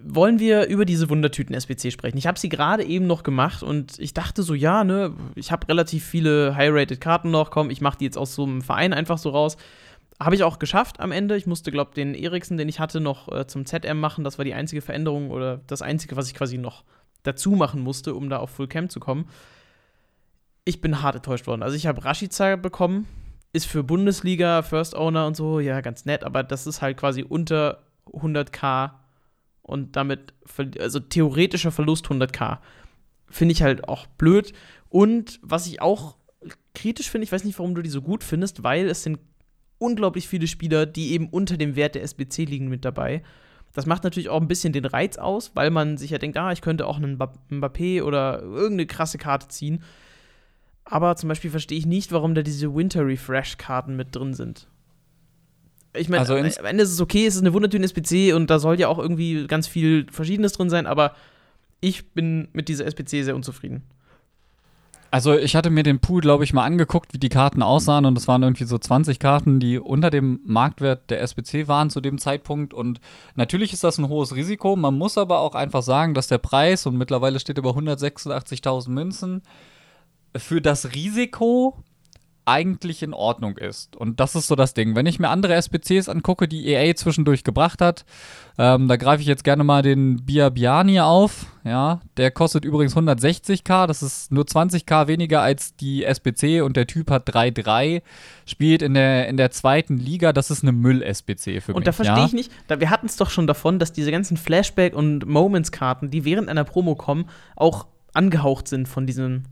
Wollen 0.00 0.38
wir 0.38 0.66
über 0.66 0.84
diese 0.84 1.10
Wundertüten-SBC 1.10 1.92
sprechen? 1.92 2.16
Ich 2.16 2.26
habe 2.26 2.38
sie 2.38 2.48
gerade 2.48 2.84
eben 2.84 3.06
noch 3.06 3.22
gemacht 3.22 3.62
und 3.62 3.98
ich 3.98 4.14
dachte 4.14 4.42
so, 4.42 4.54
ja, 4.54 4.84
ne, 4.84 5.12
ich 5.34 5.52
habe 5.52 5.68
relativ 5.68 6.04
viele 6.04 6.56
High-Rated-Karten 6.56 7.30
noch, 7.30 7.50
komm, 7.50 7.70
ich 7.70 7.80
mache 7.80 7.98
die 7.98 8.04
jetzt 8.06 8.16
aus 8.16 8.34
so 8.34 8.44
einem 8.44 8.62
Verein 8.62 8.92
einfach 8.92 9.18
so 9.18 9.30
raus. 9.30 9.56
Habe 10.18 10.34
ich 10.34 10.44
auch 10.44 10.58
geschafft 10.58 11.00
am 11.00 11.12
Ende. 11.12 11.36
Ich 11.36 11.46
musste, 11.46 11.70
glaube 11.70 11.94
den 11.94 12.14
Eriksen, 12.14 12.56
den 12.56 12.68
ich 12.68 12.80
hatte, 12.80 13.00
noch 13.00 13.30
äh, 13.30 13.46
zum 13.46 13.66
ZM 13.66 13.98
machen. 13.98 14.24
Das 14.24 14.38
war 14.38 14.44
die 14.44 14.54
einzige 14.54 14.80
Veränderung 14.80 15.30
oder 15.30 15.60
das 15.66 15.82
einzige, 15.82 16.16
was 16.16 16.28
ich 16.28 16.34
quasi 16.34 16.58
noch 16.58 16.84
dazu 17.22 17.50
machen 17.52 17.82
musste, 17.82 18.14
um 18.14 18.30
da 18.30 18.38
auf 18.38 18.50
Full 18.50 18.68
Camp 18.68 18.90
zu 18.90 19.00
kommen 19.00 19.26
ich 20.64 20.80
bin 20.80 21.02
hart 21.02 21.16
enttäuscht 21.16 21.46
worden. 21.46 21.62
Also 21.62 21.76
ich 21.76 21.86
habe 21.86 22.04
Rashica 22.04 22.56
bekommen, 22.56 23.06
ist 23.52 23.66
für 23.66 23.82
Bundesliga, 23.82 24.62
First 24.62 24.94
Owner 24.94 25.26
und 25.26 25.36
so, 25.36 25.60
ja, 25.60 25.80
ganz 25.80 26.04
nett, 26.04 26.24
aber 26.24 26.42
das 26.42 26.66
ist 26.66 26.80
halt 26.80 26.96
quasi 26.96 27.22
unter 27.22 27.82
100k 28.06 28.92
und 29.62 29.96
damit, 29.96 30.34
also 30.78 31.00
theoretischer 31.00 31.70
Verlust 31.70 32.06
100k. 32.06 32.58
Finde 33.28 33.52
ich 33.52 33.62
halt 33.62 33.88
auch 33.88 34.06
blöd. 34.06 34.52
Und 34.88 35.38
was 35.42 35.66
ich 35.66 35.80
auch 35.80 36.16
kritisch 36.74 37.10
finde, 37.10 37.24
ich 37.24 37.32
weiß 37.32 37.44
nicht, 37.44 37.58
warum 37.58 37.74
du 37.74 37.82
die 37.82 37.90
so 37.90 38.02
gut 38.02 38.24
findest, 38.24 38.62
weil 38.62 38.88
es 38.88 39.02
sind 39.02 39.18
unglaublich 39.78 40.28
viele 40.28 40.46
Spieler, 40.46 40.86
die 40.86 41.12
eben 41.12 41.28
unter 41.28 41.56
dem 41.56 41.76
Wert 41.76 41.94
der 41.94 42.02
SBC 42.02 42.44
liegen 42.44 42.68
mit 42.68 42.84
dabei. 42.84 43.22
Das 43.72 43.86
macht 43.86 44.04
natürlich 44.04 44.28
auch 44.28 44.40
ein 44.40 44.48
bisschen 44.48 44.72
den 44.72 44.84
Reiz 44.84 45.16
aus, 45.16 45.52
weil 45.54 45.70
man 45.70 45.96
sich 45.96 46.10
ja 46.10 46.18
denkt, 46.18 46.36
ah, 46.36 46.52
ich 46.52 46.60
könnte 46.60 46.86
auch 46.86 46.98
einen 46.98 47.16
Mbappé 47.16 48.02
oder 48.02 48.42
irgendeine 48.42 48.86
krasse 48.86 49.18
Karte 49.18 49.48
ziehen. 49.48 49.82
Aber 50.84 51.16
zum 51.16 51.28
Beispiel 51.28 51.50
verstehe 51.50 51.78
ich 51.78 51.86
nicht, 51.86 52.12
warum 52.12 52.34
da 52.34 52.42
diese 52.42 52.74
Winter 52.74 53.06
Refresh-Karten 53.06 53.96
mit 53.96 54.14
drin 54.14 54.34
sind. 54.34 54.66
Ich 55.94 56.08
meine, 56.08 56.20
also 56.20 56.36
am 56.36 56.64
Ende 56.64 56.82
ist 56.82 56.92
es 56.92 57.00
okay, 57.00 57.26
es 57.26 57.34
ist 57.34 57.42
eine 57.42 57.52
wundertüne 57.52 57.84
SPC 57.84 58.34
und 58.34 58.48
da 58.48 58.58
soll 58.58 58.80
ja 58.80 58.88
auch 58.88 58.98
irgendwie 58.98 59.46
ganz 59.46 59.68
viel 59.68 60.06
Verschiedenes 60.10 60.54
drin 60.54 60.70
sein, 60.70 60.86
aber 60.86 61.14
ich 61.80 62.12
bin 62.12 62.48
mit 62.52 62.68
dieser 62.68 62.86
SPC 62.86 63.24
sehr 63.24 63.36
unzufrieden. 63.36 63.82
Also 65.10 65.36
ich 65.36 65.54
hatte 65.54 65.68
mir 65.68 65.82
den 65.82 66.00
Pool, 66.00 66.22
glaube 66.22 66.44
ich, 66.44 66.54
mal 66.54 66.64
angeguckt, 66.64 67.12
wie 67.12 67.18
die 67.18 67.28
Karten 67.28 67.62
aussahen 67.62 68.06
und 68.06 68.16
es 68.16 68.28
waren 68.28 68.42
irgendwie 68.42 68.64
so 68.64 68.78
20 68.78 69.18
Karten, 69.18 69.60
die 69.60 69.78
unter 69.78 70.08
dem 70.08 70.40
Marktwert 70.46 71.10
der 71.10 71.20
SPC 71.20 71.68
waren 71.68 71.90
zu 71.90 72.00
dem 72.00 72.16
Zeitpunkt 72.16 72.72
und 72.72 72.98
natürlich 73.34 73.74
ist 73.74 73.84
das 73.84 73.98
ein 73.98 74.08
hohes 74.08 74.34
Risiko, 74.34 74.74
man 74.74 74.96
muss 74.96 75.18
aber 75.18 75.40
auch 75.40 75.54
einfach 75.54 75.82
sagen, 75.82 76.14
dass 76.14 76.28
der 76.28 76.38
Preis 76.38 76.86
und 76.86 76.96
mittlerweile 76.96 77.38
steht 77.40 77.58
über 77.58 77.72
186.000 77.72 78.88
Münzen, 78.88 79.42
für 80.36 80.60
das 80.60 80.94
Risiko 80.94 81.76
eigentlich 82.44 83.02
in 83.02 83.14
Ordnung 83.14 83.56
ist. 83.56 83.94
Und 83.94 84.18
das 84.18 84.34
ist 84.34 84.48
so 84.48 84.56
das 84.56 84.74
Ding. 84.74 84.96
Wenn 84.96 85.06
ich 85.06 85.20
mir 85.20 85.28
andere 85.28 85.54
SPCs 85.54 86.08
angucke, 86.08 86.48
die 86.48 86.66
EA 86.66 86.94
zwischendurch 86.96 87.44
gebracht 87.44 87.80
hat, 87.80 88.04
ähm, 88.58 88.88
da 88.88 88.96
greife 88.96 89.22
ich 89.22 89.28
jetzt 89.28 89.44
gerne 89.44 89.62
mal 89.62 89.82
den 89.82 90.24
Biabiani 90.24 91.00
auf. 91.00 91.46
Ja, 91.64 92.00
der 92.16 92.32
kostet 92.32 92.64
übrigens 92.64 92.96
160k. 92.96 93.86
Das 93.86 94.02
ist 94.02 94.32
nur 94.32 94.44
20k 94.44 95.06
weniger 95.06 95.40
als 95.40 95.76
die 95.76 96.04
SPC 96.04 96.62
und 96.64 96.76
der 96.76 96.88
Typ 96.88 97.10
hat 97.10 97.28
3-3. 97.28 98.02
Spielt 98.44 98.82
in 98.82 98.94
der, 98.94 99.28
in 99.28 99.36
der 99.36 99.52
zweiten 99.52 99.96
Liga. 99.96 100.32
Das 100.32 100.50
ist 100.50 100.64
eine 100.64 100.72
Müll-SPC 100.72 101.44
für 101.44 101.52
und 101.52 101.68
mich. 101.68 101.76
Und 101.76 101.86
da 101.86 101.92
verstehe 101.92 102.16
ja? 102.18 102.26
ich 102.26 102.32
nicht, 102.32 102.50
da, 102.66 102.80
wir 102.80 102.90
hatten 102.90 103.06
es 103.06 103.16
doch 103.16 103.30
schon 103.30 103.46
davon, 103.46 103.78
dass 103.78 103.92
diese 103.92 104.10
ganzen 104.10 104.36
Flashback- 104.36 104.94
und 104.94 105.26
Moments-Karten, 105.26 106.10
die 106.10 106.24
während 106.24 106.48
einer 106.48 106.64
Promo 106.64 106.96
kommen, 106.96 107.26
auch 107.54 107.86
angehaucht 108.14 108.66
sind 108.66 108.88
von 108.88 109.06
diesem 109.06 109.44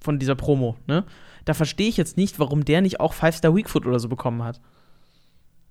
von 0.00 0.18
dieser 0.18 0.34
Promo, 0.34 0.76
ne? 0.86 1.04
Da 1.44 1.54
verstehe 1.54 1.88
ich 1.88 1.96
jetzt 1.96 2.16
nicht, 2.16 2.38
warum 2.38 2.64
der 2.64 2.80
nicht 2.80 3.00
auch 3.00 3.12
Five-Star 3.12 3.54
Weakfoot 3.56 3.86
oder 3.86 3.98
so 3.98 4.08
bekommen 4.08 4.42
hat. 4.42 4.60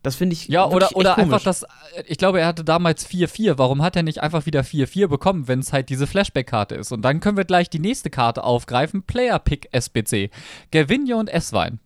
Das 0.01 0.15
finde 0.15 0.33
ich. 0.33 0.47
Ja, 0.47 0.65
oder, 0.65 0.89
oder 0.95 1.17
einfach 1.17 1.43
das. 1.43 1.65
Ich 2.05 2.17
glaube, 2.17 2.39
er 2.39 2.47
hatte 2.47 2.63
damals 2.63 3.07
4-4. 3.07 3.57
Warum 3.57 3.81
hat 3.81 3.95
er 3.95 4.03
nicht 4.03 4.21
einfach 4.21 4.45
wieder 4.45 4.61
4-4 4.61 5.07
bekommen, 5.07 5.47
wenn 5.47 5.59
es 5.59 5.73
halt 5.73 5.89
diese 5.89 6.07
Flashback-Karte 6.07 6.75
ist? 6.75 6.91
Und 6.91 7.01
dann 7.01 7.19
können 7.19 7.37
wir 7.37 7.43
gleich 7.43 7.69
die 7.69 7.79
nächste 7.79 8.09
Karte 8.09 8.43
aufgreifen: 8.43 9.03
Player 9.03 9.39
Pick 9.39 9.67
SBC. 9.71 10.31
Gervinje 10.71 11.17
und 11.17 11.29
S-Wein. 11.29 11.79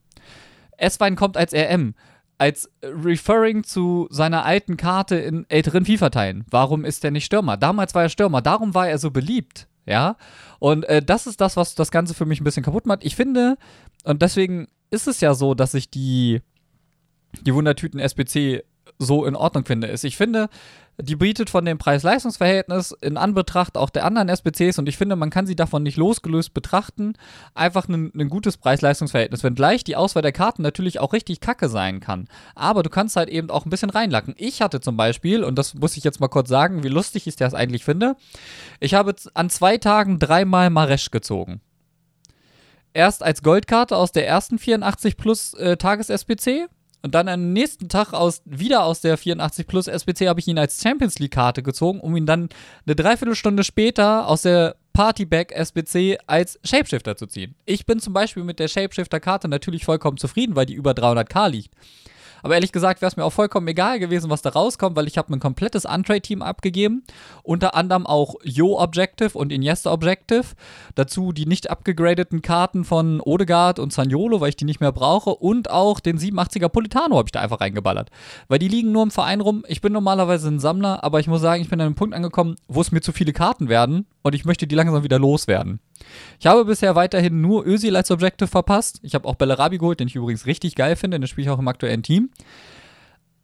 S-Wein 0.78 1.16
kommt 1.16 1.38
als 1.38 1.54
RM. 1.54 1.96
Als 2.38 2.70
referring 2.84 3.64
zu 3.64 4.08
seiner 4.12 4.44
alten 4.44 4.78
Karte 4.78 5.16
in 5.16 5.46
älteren 5.50 5.86
FIFA-Teilen. 5.86 6.46
Warum 6.50 6.84
ist 6.86 7.04
er 7.04 7.12
nicht 7.12 7.26
Stürmer? 7.26 7.58
Damals 7.58 7.96
war 7.96 8.04
er 8.04 8.10
Stürmer, 8.10 8.42
darum 8.42 8.74
war 8.74 8.88
er 8.88 8.98
so 8.98 9.12
beliebt. 9.12 9.68
Ja. 9.86 10.18
Und 10.60 10.86
äh, 10.86 11.02
das 11.02 11.28
ist 11.28 11.42
das, 11.42 11.58
was 11.58 11.76
das 11.76 11.92
Ganze 11.92 12.14
für 12.14 12.26
mich 12.26 12.42
ein 12.42 12.44
bisschen 12.44 12.64
kaputt 12.64 12.86
macht. 12.86 13.04
Ich 13.04 13.16
finde, 13.16 13.58
und 14.04 14.22
deswegen 14.22 14.68
ist 14.90 15.08
es 15.08 15.22
ja 15.22 15.34
so, 15.34 15.54
dass 15.54 15.74
ich 15.74 15.90
die, 15.90 16.42
die 17.42 17.54
Wundertüten 17.54 18.00
SBC 18.00 18.64
so 19.00 19.26
in 19.26 19.36
Ordnung 19.36 19.66
finde, 19.66 19.88
ist, 19.88 20.04
ich 20.04 20.18
finde, 20.18 20.50
die 20.98 21.16
bietet 21.16 21.50
von 21.50 21.66
dem 21.66 21.78
Preis-Leistungs-Verhältnis 21.78 22.96
in 23.02 23.18
Anbetracht 23.18 23.78
auch 23.78 23.90
der 23.90 24.06
anderen 24.06 24.30
SBCs 24.30 24.78
und 24.80 24.88
ich 24.88 24.98
finde, 24.98 25.16
man 25.16 25.30
kann 25.30 25.48
sie 25.48 25.56
davon 25.56 25.84
nicht 25.84 25.98
losgelöst 25.98 26.54
betrachten, 26.54 27.14
einfach 27.56 27.88
ein, 27.88 28.12
gutes 28.30 28.58
Preis-Leistungs-Verhältnis, 28.58 29.44
wenngleich 29.44 29.84
die 29.84 29.96
Auswahl 29.96 30.22
der 30.22 30.32
Karten 30.32 30.62
natürlich 30.62 31.00
auch 31.00 31.14
richtig 31.14 31.40
kacke 31.40 31.70
sein 31.70 32.00
kann. 32.00 32.28
Aber 32.56 32.84
du 32.84 32.90
kannst 32.90 33.16
halt 33.16 33.30
eben 33.30 33.50
auch 33.50 33.66
ein 33.66 33.70
bisschen 33.70 33.90
reinlacken. 33.90 34.36
Ich 34.38 34.62
hatte 34.62 34.82
zum 34.82 34.98
Beispiel, 34.98 35.44
und 35.44 35.58
das 35.58 35.74
muss 35.74 35.98
ich 35.98 36.04
jetzt 36.04 36.20
mal 36.20 36.28
kurz 36.28 36.50
sagen, 36.50 36.84
wie 36.84 36.90
lustig 36.90 37.28
ich 37.28 37.36
das 37.36 37.54
eigentlich 37.54 37.84
finde, 37.84 38.16
ich 38.80 38.94
habe 38.94 39.16
an 39.34 39.50
zwei 39.50 39.78
Tagen 39.78 40.20
dreimal 40.20 40.70
Maresch 40.70 41.12
gezogen 41.12 41.62
erst 42.94 43.24
als 43.24 43.42
Goldkarte 43.42 43.98
aus 43.98 44.12
der 44.12 44.28
ersten 44.28 44.60
84 44.60 45.18
plus 45.18 45.54
äh, 45.56 45.78
Tages-SPC 45.78 46.70
und 47.04 47.14
dann 47.14 47.28
am 47.28 47.52
nächsten 47.52 47.90
Tag 47.90 48.14
aus, 48.14 48.42
wieder 48.46 48.84
aus 48.86 49.02
der 49.02 49.18
84 49.18 49.68
Plus 49.68 49.88
SBC 49.88 50.28
habe 50.28 50.40
ich 50.40 50.48
ihn 50.48 50.58
als 50.58 50.82
Champions 50.82 51.20
League 51.20 51.34
Karte 51.34 51.62
gezogen, 51.62 52.00
um 52.00 52.16
ihn 52.16 52.26
dann 52.26 52.48
eine 52.86 52.96
Dreiviertelstunde 52.96 53.66
später 53.66 54.28
aus 54.28 54.44
der 54.44 54.78
Partyback 54.94 55.52
SBC 55.52 56.18
als 56.28 56.60
Shapeshifter 56.64 57.18
zu 57.18 57.28
ziehen. 57.28 57.56
Ich 57.66 57.86
bin 57.86 58.00
zum 58.00 58.14
Beispiel 58.14 58.44
mit 58.44 58.60
der 58.60 58.70
Shapeshifter-Karte 58.70 59.50
natürlich 59.50 59.84
vollkommen 59.84 60.18
zufrieden, 60.18 60.56
weil 60.56 60.66
die 60.66 60.76
über 60.76 60.92
300k 60.92 61.50
liegt. 61.50 61.74
Aber 62.44 62.56
ehrlich 62.56 62.72
gesagt 62.72 63.02
wäre 63.02 63.10
es 63.10 63.18
mir 63.18 63.24
auch 63.24 63.34
vollkommen 63.34 63.68
egal 63.68 64.00
gewesen, 64.00 64.30
was 64.30 64.42
da 64.42 64.50
rauskommt, 64.50 64.96
weil 64.96 65.08
ich 65.08 65.18
habe 65.18 65.34
ein 65.34 65.40
komplettes 65.40 65.86
Untrade-Team 65.86 66.42
abgegeben. 66.42 67.04
Unter 67.42 67.74
anderem 67.74 68.06
auch 68.06 68.36
Yo 68.44 68.80
Objective 68.80 69.38
und 69.38 69.52
Iniesta 69.52 69.92
Objective. 69.92 70.46
Dazu 70.94 71.32
die 71.32 71.46
nicht 71.46 71.72
abgegradeten 71.72 72.42
Karten 72.42 72.84
von 72.84 73.22
Odegaard 73.22 73.80
und 73.80 73.94
Saniolo, 73.94 74.42
weil 74.42 74.50
ich 74.50 74.58
die 74.58 74.66
nicht 74.66 74.82
mehr 74.82 74.92
brauche. 74.92 75.32
Und 75.32 75.72
auch 75.72 76.00
den 76.00 76.20
87er 76.20 76.70
Politano 76.70 77.18
habe 77.18 77.28
ich 77.28 77.32
da 77.32 77.40
einfach 77.40 77.62
reingeballert. 77.62 78.12
Weil 78.50 78.60
die 78.60 78.68
liegen 78.68 78.92
nur 78.92 79.04
im 79.04 79.12
Verein 79.12 79.42
rum. 79.42 79.64
Ich 79.68 79.82
bin 79.82 79.94
normalerweise 79.94 80.50
ein 80.50 80.60
Sammler, 80.60 81.04
aber 81.04 81.20
ich 81.22 81.28
muss 81.28 81.42
sagen, 81.42 81.62
ich 81.64 81.70
bin 81.70 81.80
an 81.80 81.88
einem 81.88 81.96
Punkt 81.96 82.14
angekommen, 82.14 82.58
wo 82.68 82.82
es 82.82 82.92
mir 82.92 83.02
zu 83.02 83.14
viele 83.14 83.34
Karten 83.34 83.70
werden 83.70 84.06
und 84.24 84.34
ich 84.34 84.46
möchte 84.46 84.66
die 84.66 84.76
langsam 84.76 85.04
wieder 85.04 85.20
loswerden. 85.20 85.80
Ich 86.40 86.48
habe 86.48 86.66
bisher 86.66 86.96
weiterhin 86.96 87.42
nur 87.42 87.68
Özil 87.68 87.96
als 87.96 88.10
Objective 88.10 88.48
verpasst. 88.48 89.00
Ich 89.04 89.14
habe 89.14 89.28
auch 89.28 89.36
Bellarabi 89.36 89.78
geholt, 89.78 90.00
den 90.00 90.08
ich 90.08 90.16
übrigens 90.16 90.46
richtig 90.46 90.76
geil 90.76 90.96
finde. 90.96 91.20
Den 91.20 91.28
spiele 91.28 91.46
ich 91.46 91.52
auch 91.52 91.60
im 91.60 91.68
aktuellen 91.68 92.04
Team. 92.04 92.32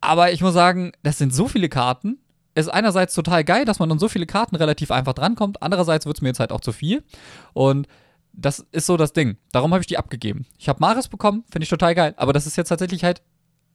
Aber 0.01 0.31
ich 0.31 0.41
muss 0.41 0.53
sagen, 0.53 0.93
das 1.03 1.17
sind 1.17 1.33
so 1.33 1.47
viele 1.47 1.67
Karten. 1.69 2.17
Es 2.55 2.67
ist 2.67 2.71
einerseits 2.71 3.13
total 3.13 3.43
geil, 3.43 3.65
dass 3.65 3.79
man 3.79 3.91
an 3.91 3.99
so 3.99 4.07
viele 4.07 4.25
Karten 4.25 4.55
relativ 4.55 4.89
einfach 4.89 5.13
drankommt. 5.13 5.61
Andererseits 5.61 6.05
wird 6.05 6.17
es 6.17 6.21
mir 6.21 6.29
jetzt 6.29 6.39
halt 6.39 6.51
auch 6.51 6.61
zu 6.61 6.71
viel. 6.71 7.03
Und 7.53 7.87
das 8.31 8.65
ist 8.71 8.85
so 8.85 8.95
das 8.95 9.11
Ding. 9.11 9.37
Darum 9.51 9.73
habe 9.73 9.81
ich 9.81 9.87
die 9.87 9.97
abgegeben. 9.97 10.45
Ich 10.57 10.69
habe 10.69 10.79
Maris 10.79 11.09
bekommen, 11.09 11.43
finde 11.51 11.63
ich 11.63 11.69
total 11.69 11.93
geil. 11.93 12.13
Aber 12.15 12.31
das 12.31 12.47
ist 12.47 12.55
jetzt 12.55 12.69
tatsächlich 12.69 13.03
halt. 13.03 13.21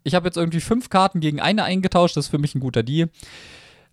Ich 0.05 0.15
habe 0.15 0.27
jetzt 0.27 0.37
irgendwie 0.37 0.61
fünf 0.61 0.89
Karten 0.89 1.21
gegen 1.21 1.41
eine 1.41 1.65
eingetauscht. 1.65 2.17
Das 2.17 2.27
ist 2.27 2.31
für 2.31 2.39
mich 2.39 2.55
ein 2.55 2.61
guter 2.61 2.83
Deal 2.83 3.11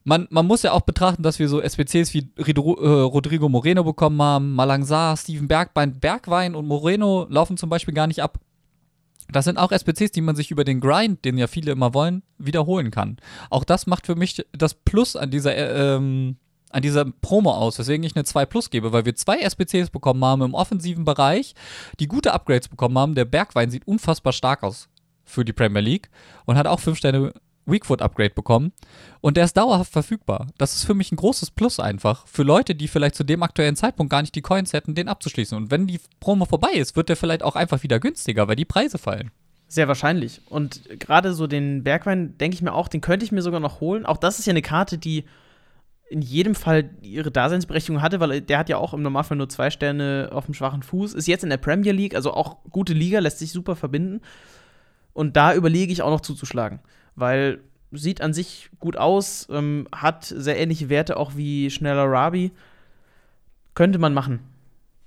man, 0.04 0.28
man 0.30 0.48
muss 0.48 0.64
ja 0.64 0.72
auch 0.72 0.82
betrachten, 0.82 1.24
dass 1.24 1.40
wir 1.40 1.48
so 1.48 1.62
SPCs 1.62 2.14
wie 2.14 2.30
Rido, 2.38 2.78
äh, 2.82 3.02
Rodrigo 3.02 3.50
Moreno 3.50 3.84
bekommen 3.84 4.22
haben, 4.22 4.54
Malangsa, 4.56 5.16
Steven 5.16 5.48
Bergbein, 5.48 6.00
Bergwein 6.00 6.56
und 6.56 6.68
Moreno 6.68 7.28
laufen 7.30 7.58
zum 7.58 7.70
Beispiel 7.70 7.94
gar 7.94 8.08
nicht 8.08 8.22
ab. 8.22 8.40
Das 9.32 9.46
sind 9.46 9.58
auch 9.58 9.72
SPCs, 9.72 10.12
die 10.12 10.22
man 10.22 10.36
sich 10.36 10.52
über 10.52 10.64
den 10.64 10.82
Grind, 10.82 11.24
den 11.24 11.38
ja 11.38 11.48
viele 11.48 11.72
immer 11.72 11.94
wollen, 11.94 12.24
wiederholen 12.38 12.92
kann. 12.92 13.18
Auch 13.50 13.64
das 13.64 13.88
macht 13.88 14.06
für 14.06 14.16
mich 14.16 14.46
das 14.52 14.74
Plus 14.74 15.16
an 15.16 15.32
dieser, 15.32 15.56
äh, 15.56 15.96
ähm, 15.96 16.38
an 16.72 16.82
dieser 16.82 17.06
Promo 17.06 17.52
aus, 17.52 17.80
weswegen 17.80 18.04
ich 18.04 18.16
eine 18.16 18.26
2 18.26 18.46
Plus 18.46 18.70
gebe, 18.70 18.92
weil 18.92 19.06
wir 19.06 19.16
zwei 19.16 19.40
SPCs 19.40 19.90
bekommen 19.90 20.24
haben 20.26 20.42
im 20.42 20.54
offensiven 20.54 21.06
Bereich, 21.06 21.54
die 22.00 22.08
gute 22.08 22.34
Upgrades 22.34 22.70
bekommen 22.70 22.98
haben. 22.98 23.16
Der 23.16 23.26
Bergwein 23.26 23.70
sieht 23.70 23.88
unfassbar 23.88 24.34
stark 24.34 24.64
aus 24.64 24.90
für 25.24 25.46
die 25.46 25.54
Premier 25.54 25.82
League 25.82 26.10
und 26.46 26.58
hat 26.58 26.68
auch 26.68 26.80
5 26.80 26.98
Sterne 26.98 27.34
Weakfoot 27.66 28.02
Upgrade 28.02 28.32
bekommen 28.32 28.74
und 29.22 29.38
der 29.38 29.46
ist 29.46 29.58
dauerhaft 29.58 29.92
verfügbar. 29.92 30.48
Das 30.58 30.74
ist 30.76 30.84
für 30.84 30.94
mich 30.94 31.12
ein 31.12 31.16
großes 31.16 31.52
Plus 31.52 31.80
einfach. 31.80 32.28
Für 32.28 32.44
Leute, 32.44 32.76
die 32.76 32.88
vielleicht 32.88 33.16
zu 33.16 33.24
dem 33.24 33.44
aktuellen 33.44 33.76
Zeitpunkt 33.76 34.12
gar 34.12 34.22
nicht 34.22 34.36
die 34.36 34.42
Coins 34.42 34.74
hätten, 34.74 34.96
den 34.96 35.08
abzuschließen. 35.08 35.58
Und 35.58 35.72
wenn 35.72 35.88
die 35.88 36.00
Promo 36.20 36.46
vorbei 36.46 36.74
ist, 36.74 36.96
wird 36.96 37.10
der 37.10 37.16
vielleicht 37.16 37.44
auch 37.44 37.56
einfach 37.56 37.84
wieder 37.84 38.00
günstiger, 38.00 38.48
weil 38.48 38.56
die 38.56 38.66
Preise 38.66 38.98
fallen. 38.98 39.32
Sehr 39.68 39.88
wahrscheinlich. 39.88 40.42
Und 40.50 41.00
gerade 41.00 41.34
so 41.34 41.48
den 41.48 41.84
Bergwein, 41.84 42.38
denke 42.38 42.56
ich 42.56 42.62
mir 42.62 42.74
auch, 42.74 42.88
den 42.88 43.02
könnte 43.02 43.26
ich 43.26 43.32
mir 43.32 43.42
sogar 43.42 43.60
noch 43.60 43.80
holen. 43.80 44.06
Auch 44.06 44.18
das 44.18 44.40
ist 44.40 44.46
ja 44.46 44.52
eine 44.52 44.62
Karte, 44.62 44.98
die 44.98 45.26
in 46.10 46.22
jedem 46.22 46.56
Fall 46.56 46.90
ihre 47.02 47.32
Daseinsberechtigung 47.32 48.02
hatte, 48.02 48.20
weil 48.20 48.42
der 48.42 48.58
hat 48.58 48.68
ja 48.68 48.76
auch 48.76 48.94
im 48.94 49.02
Normalfall 49.02 49.38
nur 49.38 49.48
zwei 49.48 49.70
Sterne 49.70 50.30
auf 50.34 50.44
dem 50.44 50.54
schwachen 50.54 50.84
Fuß. 50.84 51.14
Ist 51.14 51.28
jetzt 51.28 51.46
in 51.46 51.50
der 51.50 51.56
Premier 51.56 51.94
League, 51.94 52.16
also 52.16 52.34
auch 52.34 52.58
gute 52.70 52.92
Liga, 52.92 53.20
lässt 53.20 53.40
sich 53.40 53.54
super 53.54 53.78
verbinden. 53.78 54.20
Und 55.14 55.38
da 55.38 55.54
überlege 55.54 55.94
ich 55.94 56.02
auch 56.02 56.10
noch 56.10 56.20
zuzuschlagen 56.20 56.82
weil 57.16 57.60
sieht 57.92 58.22
an 58.22 58.34
sich 58.34 58.70
gut 58.80 58.98
aus, 58.98 59.48
ähm, 59.52 59.88
hat 59.94 60.26
sehr 60.26 60.58
ähnliche 60.58 60.90
Werte 60.90 61.18
auch 61.18 61.36
wie 61.36 61.70
schneller 61.70 62.06
Rabi. 62.06 62.52
Könnte 63.74 64.00
man 64.00 64.14
machen. 64.14 64.40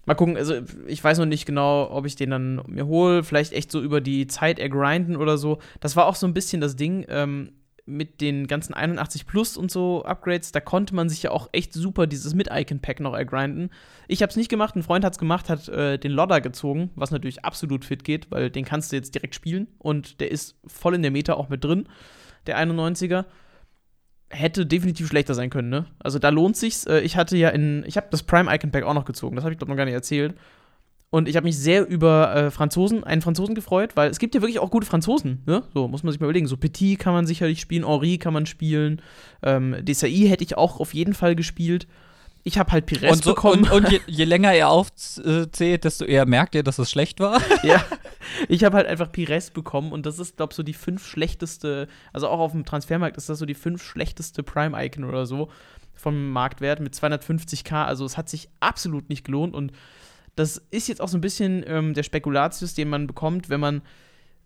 Mal 0.07 0.15
gucken, 0.15 0.37
also 0.37 0.55
ich 0.87 1.03
weiß 1.03 1.19
noch 1.19 1.27
nicht 1.27 1.47
genau, 1.47 1.91
ob 1.91 2.05
ich 2.05 2.15
den 2.15 2.31
dann 2.31 2.63
mir 2.67 2.87
hole. 2.87 3.25
Vielleicht 3.25 3.53
echt 3.53 3.71
so 3.71 3.81
über 3.81 4.01
die 4.01 4.27
Zeit 4.27 4.59
ergrinden 4.59 5.17
oder 5.17 5.39
so. 5.39 5.59
Das 5.81 5.97
war 5.97 6.07
auch 6.07 6.15
so 6.15 6.27
ein 6.27 6.35
bisschen 6.35 6.61
das 6.61 6.77
Ding 6.77 7.07
ähm, 7.09 7.53
mit 7.87 8.21
den 8.21 8.47
ganzen 8.47 8.73
81 8.73 9.27
Plus 9.27 9.57
und 9.57 9.71
so 9.71 10.05
Upgrades. 10.05 10.53
Da 10.53 10.61
konnte 10.61 10.95
man 10.95 11.09
sich 11.09 11.23
ja 11.23 11.31
auch 11.31 11.49
echt 11.53 11.73
super 11.73 12.07
dieses 12.07 12.35
Mit-Icon-Pack 12.35 13.01
noch 13.01 13.15
ergrinden. 13.15 13.71
Ich 14.09 14.23
habe 14.23 14.31
es 14.31 14.37
nicht 14.37 14.49
gemacht, 14.49 14.75
ein 14.75 14.83
Freund 14.83 15.05
hat 15.05 15.13
es 15.13 15.19
gemacht, 15.19 15.51
hat 15.51 15.69
äh, 15.69 15.99
den 15.99 16.13
Lodder 16.13 16.41
gezogen, 16.41 16.91
was 16.95 17.11
natürlich 17.11 17.45
absolut 17.45 17.85
fit 17.85 18.05
geht, 18.05 18.31
weil 18.31 18.51
den 18.51 18.65
kannst 18.65 18.91
du 18.91 18.97
jetzt 18.97 19.15
direkt 19.15 19.35
spielen 19.35 19.69
und 19.79 20.21
der 20.21 20.31
ist 20.31 20.57
voll 20.67 20.95
in 20.95 21.03
der 21.03 21.11
Meta 21.11 21.35
auch 21.35 21.49
mit 21.49 21.63
drin, 21.63 21.87
der 22.47 22.59
91er. 22.59 23.27
Hätte 24.31 24.67
definitiv 24.67 25.07
schlechter 25.07 25.35
sein 25.35 25.51
können, 25.51 25.69
ne? 25.69 25.87
Also 26.01 26.19
da 26.19 26.31
lohnt 26.31 26.57
sich's. 26.57 26.87
Äh, 26.87 27.01
ich 27.01 27.17
hatte 27.17 27.37
ja 27.37 27.51
in, 27.51 27.85
ich 27.87 27.97
habe 27.97 28.09
das 28.11 28.23
Prime 28.23 28.53
Icon 28.53 28.71
Pack 28.71 28.85
auch 28.85 28.95
noch 28.95 29.05
gezogen, 29.05 29.37
das 29.37 29.45
habe 29.45 29.53
ich 29.53 29.59
glaube 29.59 29.71
noch 29.71 29.77
gar 29.77 29.85
nicht 29.85 29.95
erzählt. 29.95 30.35
Und 31.15 31.29
ich 31.29 31.37
habe 31.37 31.45
mich 31.45 31.57
sehr 31.57 31.87
über 31.87 32.35
äh, 32.35 32.51
Franzosen, 32.51 33.05
einen 33.05 33.23
Franzosen 33.23 33.55
gefreut, 33.55 33.93
weil 33.95 34.11
es 34.11 34.19
gibt 34.19 34.35
ja 34.35 34.41
wirklich 34.41 34.59
auch 34.59 34.73
gute 34.73 34.85
Franzosen, 34.85 35.45
ne? 35.47 35.63
So 35.73 35.87
muss 35.87 36.03
man 36.03 36.11
sich 36.11 36.21
mal 36.21 36.27
überlegen. 36.27 36.49
So 36.49 36.57
Petit 36.57 36.99
kann 36.99 37.13
man 37.13 37.25
sicherlich 37.25 37.61
spielen, 37.61 37.87
Henri 37.87 38.19
kann 38.19 38.33
man 38.33 38.47
spielen, 38.47 39.01
ähm, 39.45 39.77
Desai 39.83 40.11
hätte 40.27 40.43
ich 40.43 40.57
auch 40.57 40.81
auf 40.81 40.93
jeden 40.93 41.15
Fall 41.15 41.37
gespielt. 41.37 41.87
Ich 42.43 42.59
habe 42.59 42.73
halt 42.73 42.87
Pires 42.87 43.13
und 43.13 43.23
so, 43.23 43.31
bekommen. 43.31 43.63
Und, 43.63 43.85
und 43.85 43.93
je, 43.93 44.01
je, 44.09 44.25
länger 44.25 44.55
er 44.55 44.71
aufzählt, 44.71 45.85
desto 45.85 46.05
eher 46.05 46.27
merkt 46.27 46.57
ihr, 46.57 46.65
dass 46.65 46.81
es 46.81 46.91
schlecht 46.91 47.21
war. 47.21 47.41
ja, 47.63 47.81
ich 48.49 48.65
habe 48.65 48.77
halt 48.77 48.89
einfach 48.89 49.13
Pires 49.13 49.51
bekommen 49.51 49.93
und 49.93 50.07
das 50.07 50.19
ist, 50.19 50.37
glaube 50.37 50.51
ich, 50.51 50.57
so 50.57 50.65
die 50.65 50.75
fünf 50.75 51.07
schlechteste, 51.07 51.87
also 52.13 52.27
auch 52.27 52.41
auf 52.41 52.51
dem 52.51 52.65
Transfermarkt 52.65 53.17
ist 53.19 53.29
das 53.29 53.39
so 53.39 53.47
die 53.47 53.55
fünf 53.55 53.85
schlechteste 53.85 54.43
Prime-Icon 54.43 55.05
oder 55.05 55.27
so 55.27 55.49
vom 55.95 56.31
Marktwert 56.33 56.81
mit 56.81 56.93
250k. 56.93 57.85
Also 57.85 58.05
es 58.05 58.17
hat 58.17 58.29
sich 58.29 58.49
absolut 58.59 59.11
nicht 59.11 59.25
gelohnt 59.25 59.55
und 59.55 59.71
das 60.37 60.63
ist 60.71 60.89
jetzt 60.89 61.01
auch 61.01 61.09
so 61.09 61.19
ein 61.19 61.21
bisschen 61.21 61.65
ähm, 61.67 61.95
der 61.95 62.03
Spekulatius, 62.03 62.75
den 62.75 62.89
man 62.89 63.07
bekommt, 63.07 63.49
wenn 63.49 63.61
man 63.61 63.83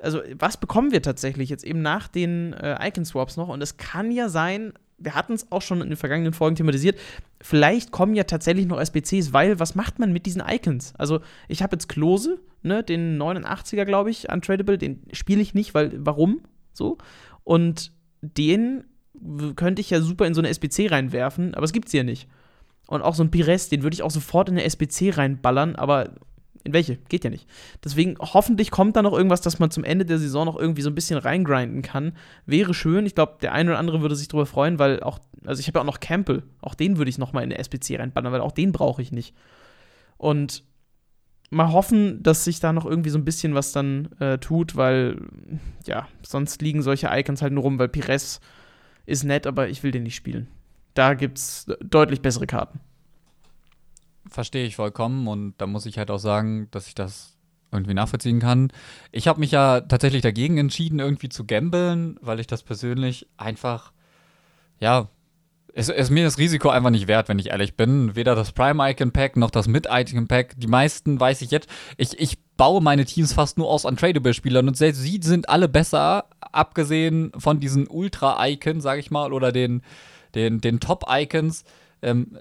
also 0.01 0.21
was 0.39 0.57
bekommen 0.57 0.93
wir 0.93 1.03
tatsächlich 1.03 1.49
jetzt 1.49 1.65
eben 1.65 1.83
nach 1.83 2.09
den 2.09 2.53
äh, 2.53 2.89
Icon-Swaps 2.89 3.37
noch? 3.37 3.49
Und 3.49 3.63
es 3.63 3.77
kann 3.77 4.11
ja 4.11 4.29
sein, 4.29 4.73
wir 4.99 5.15
hatten 5.15 5.33
es 5.33 5.51
auch 5.51 5.63
schon 5.63 5.81
in 5.81 5.89
den 5.89 5.97
vergangenen 5.97 6.33
Folgen 6.33 6.57
thematisiert, 6.57 6.99
vielleicht 7.41 7.91
kommen 7.91 8.15
ja 8.15 8.25
tatsächlich 8.25 8.67
noch 8.67 8.81
SBCs, 8.81 9.33
weil 9.33 9.59
was 9.61 9.75
macht 9.75 9.99
man 9.99 10.13
mit 10.13 10.27
diesen 10.27 10.43
Icons? 10.47 10.95
Also 10.97 11.21
ich 11.49 11.63
habe 11.63 11.77
jetzt 11.77 11.89
Klose, 11.89 12.39
ne, 12.63 12.83
den 12.83 13.21
89er, 13.21 13.85
glaube 13.85 14.11
ich, 14.11 14.31
untradable, 14.31 14.79
den 14.79 15.03
spiele 15.13 15.41
ich 15.41 15.55
nicht, 15.55 15.75
weil 15.75 15.93
warum? 15.95 16.41
So. 16.73 16.99
Und 17.45 17.93
den 18.21 18.85
könnte 19.57 19.81
ich 19.81 19.91
ja 19.91 20.01
super 20.01 20.27
in 20.27 20.35
so 20.35 20.41
eine 20.41 20.49
SBC 20.49 20.91
reinwerfen, 20.91 21.55
aber 21.55 21.65
es 21.65 21.73
gibt 21.73 21.89
sie 21.89 21.97
ja 21.97 22.05
nicht. 22.05 22.29
Und 22.89 23.03
auch 23.03 23.15
so 23.15 23.23
ein 23.23 23.31
Pires, 23.31 23.69
den 23.69 23.83
würde 23.83 23.95
ich 23.95 24.03
auch 24.03 24.11
sofort 24.11 24.49
in 24.49 24.55
eine 24.57 24.65
SBC 24.65 25.17
reinballern, 25.17 25.77
aber 25.77 26.15
in 26.65 26.73
welche? 26.73 26.97
Geht 26.97 27.23
ja 27.23 27.31
nicht. 27.31 27.47
Deswegen 27.85 28.17
hoffentlich 28.19 28.71
kommt 28.71 28.97
da 28.97 29.03
noch 29.03 29.13
irgendwas, 29.13 29.43
dass 29.43 29.59
man 29.59 29.71
zum 29.71 29.85
Ende 29.85 30.07
der 30.07 30.19
Saison 30.19 30.47
noch 30.47 30.59
irgendwie 30.59 30.83
so 30.83 30.91
ein 30.91 30.95
bisschen 30.95 31.19
reingrinden 31.19 31.83
kann. 31.83 32.13
Wäre 32.47 32.75
schön. 32.75 33.07
Ich 33.07 33.15
glaube, 33.15 33.37
der 33.43 33.53
eine 33.53 33.71
oder 33.71 33.79
andere 33.79 34.01
würde 34.01 34.17
sich 34.17 34.29
darüber 34.29 34.47
freuen, 34.47 34.79
weil 34.79 35.03
auch, 35.03 35.19
also 35.45 35.61
ich 35.61 35.69
habe 35.69 35.79
ja 35.79 35.83
auch 35.83 35.87
noch 35.87 36.01
Campbell. 36.01 36.43
Auch 36.63 36.75
den 36.75 36.97
würde 36.97 37.11
ich 37.11 37.19
noch 37.19 37.35
mal 37.35 37.43
in 37.43 37.53
eine 37.53 37.59
SPC 37.59 37.99
reinballern, 37.99 38.33
weil 38.33 38.41
auch 38.41 38.53
den 38.53 38.73
brauche 38.73 39.03
ich 39.03 39.13
nicht. 39.13 39.35
Und 40.17 40.65
mal 41.51 41.73
hoffen, 41.73 42.23
dass 42.23 42.45
sich 42.45 42.59
da 42.59 42.73
noch 42.73 42.87
irgendwie 42.87 43.11
so 43.11 43.19
ein 43.19 43.25
bisschen 43.25 43.55
was 43.55 43.73
dann 43.73 44.11
äh, 44.19 44.39
tut, 44.39 44.77
weil 44.77 45.21
ja, 45.87 46.09
sonst 46.23 46.63
liegen 46.63 46.83
solche 46.83 47.09
Icons 47.13 47.43
halt 47.43 47.53
nur 47.53 47.65
rum, 47.65 47.79
weil 47.79 47.89
Pires 47.89 48.41
ist 49.07 49.25
nett, 49.25 49.47
aber 49.47 49.69
ich 49.69 49.83
will 49.83 49.91
den 49.91 50.03
nicht 50.05 50.17
spielen. 50.17 50.49
Da 50.99 51.15
gibt 51.15 51.39
es 51.39 51.67
deutlich 51.81 52.23
bessere 52.23 52.47
Karten 52.47 52.81
verstehe 54.31 54.67
ich 54.67 54.77
vollkommen 54.77 55.27
und 55.27 55.55
da 55.59 55.67
muss 55.67 55.87
ich 55.87 55.99
halt 55.99 56.11
auch 56.11 56.19
sagen, 56.19 56.69
dass 56.71 56.87
ich 56.87 56.95
das 56.95 57.35
irgendwie 57.73 57.95
nachvollziehen 57.95 58.41
kann. 58.41 58.73
Ich 59.13 59.29
habe 59.29 59.41
mich 59.41 59.51
ja 59.51 59.81
tatsächlich 59.81 60.23
dagegen 60.23 60.59
entschieden, 60.59 61.01
irgendwie 61.01 61.29
zu 61.29 61.45
gambeln, 61.45 62.19
weil 62.23 62.41
ich 62.41 62.47
das 62.47 62.63
persönlich 62.63 63.27
einfach, 63.37 63.93
ja, 64.81 65.09
es 65.75 65.91
ist 65.91 66.11
mir 66.11 66.25
das 66.25 66.39
Risiko 66.39 66.71
einfach 66.71 66.91
nicht 66.91 67.09
wert, 67.09 67.29
wenn 67.29 67.39
ich 67.39 67.51
ehrlich 67.51 67.77
bin. 67.77 68.17
Weder 68.17 68.35
das 68.35 68.53
Prime-Icon-Pack 68.53 69.37
noch 69.37 69.51
das 69.51 69.69
Mid-Icon-Pack. 69.69 70.55
Die 70.57 70.67
meisten 70.67 71.21
weiß 71.21 71.43
ich 71.43 71.51
jetzt. 71.51 71.69
Ich, 71.97 72.19
ich 72.19 72.39
baue 72.57 72.83
meine 72.83 73.05
Teams 73.05 73.35
fast 73.35 73.59
nur 73.59 73.69
aus 73.69 73.85
Untradable-Spielern 73.85 74.67
und 74.67 74.77
selbst 74.77 75.03
sie 75.03 75.21
sind 75.23 75.49
alle 75.49 75.69
besser, 75.69 76.25
abgesehen 76.41 77.33
von 77.37 77.61
diesen 77.61 77.87
Ultra-Icons, 77.87 78.83
sage 78.83 79.01
ich 79.01 79.11
mal, 79.11 79.33
oder 79.33 79.53
den, 79.53 79.83
den, 80.35 80.61
den 80.61 80.81
Top-Icons 80.81 81.65
ähm, 82.03 82.39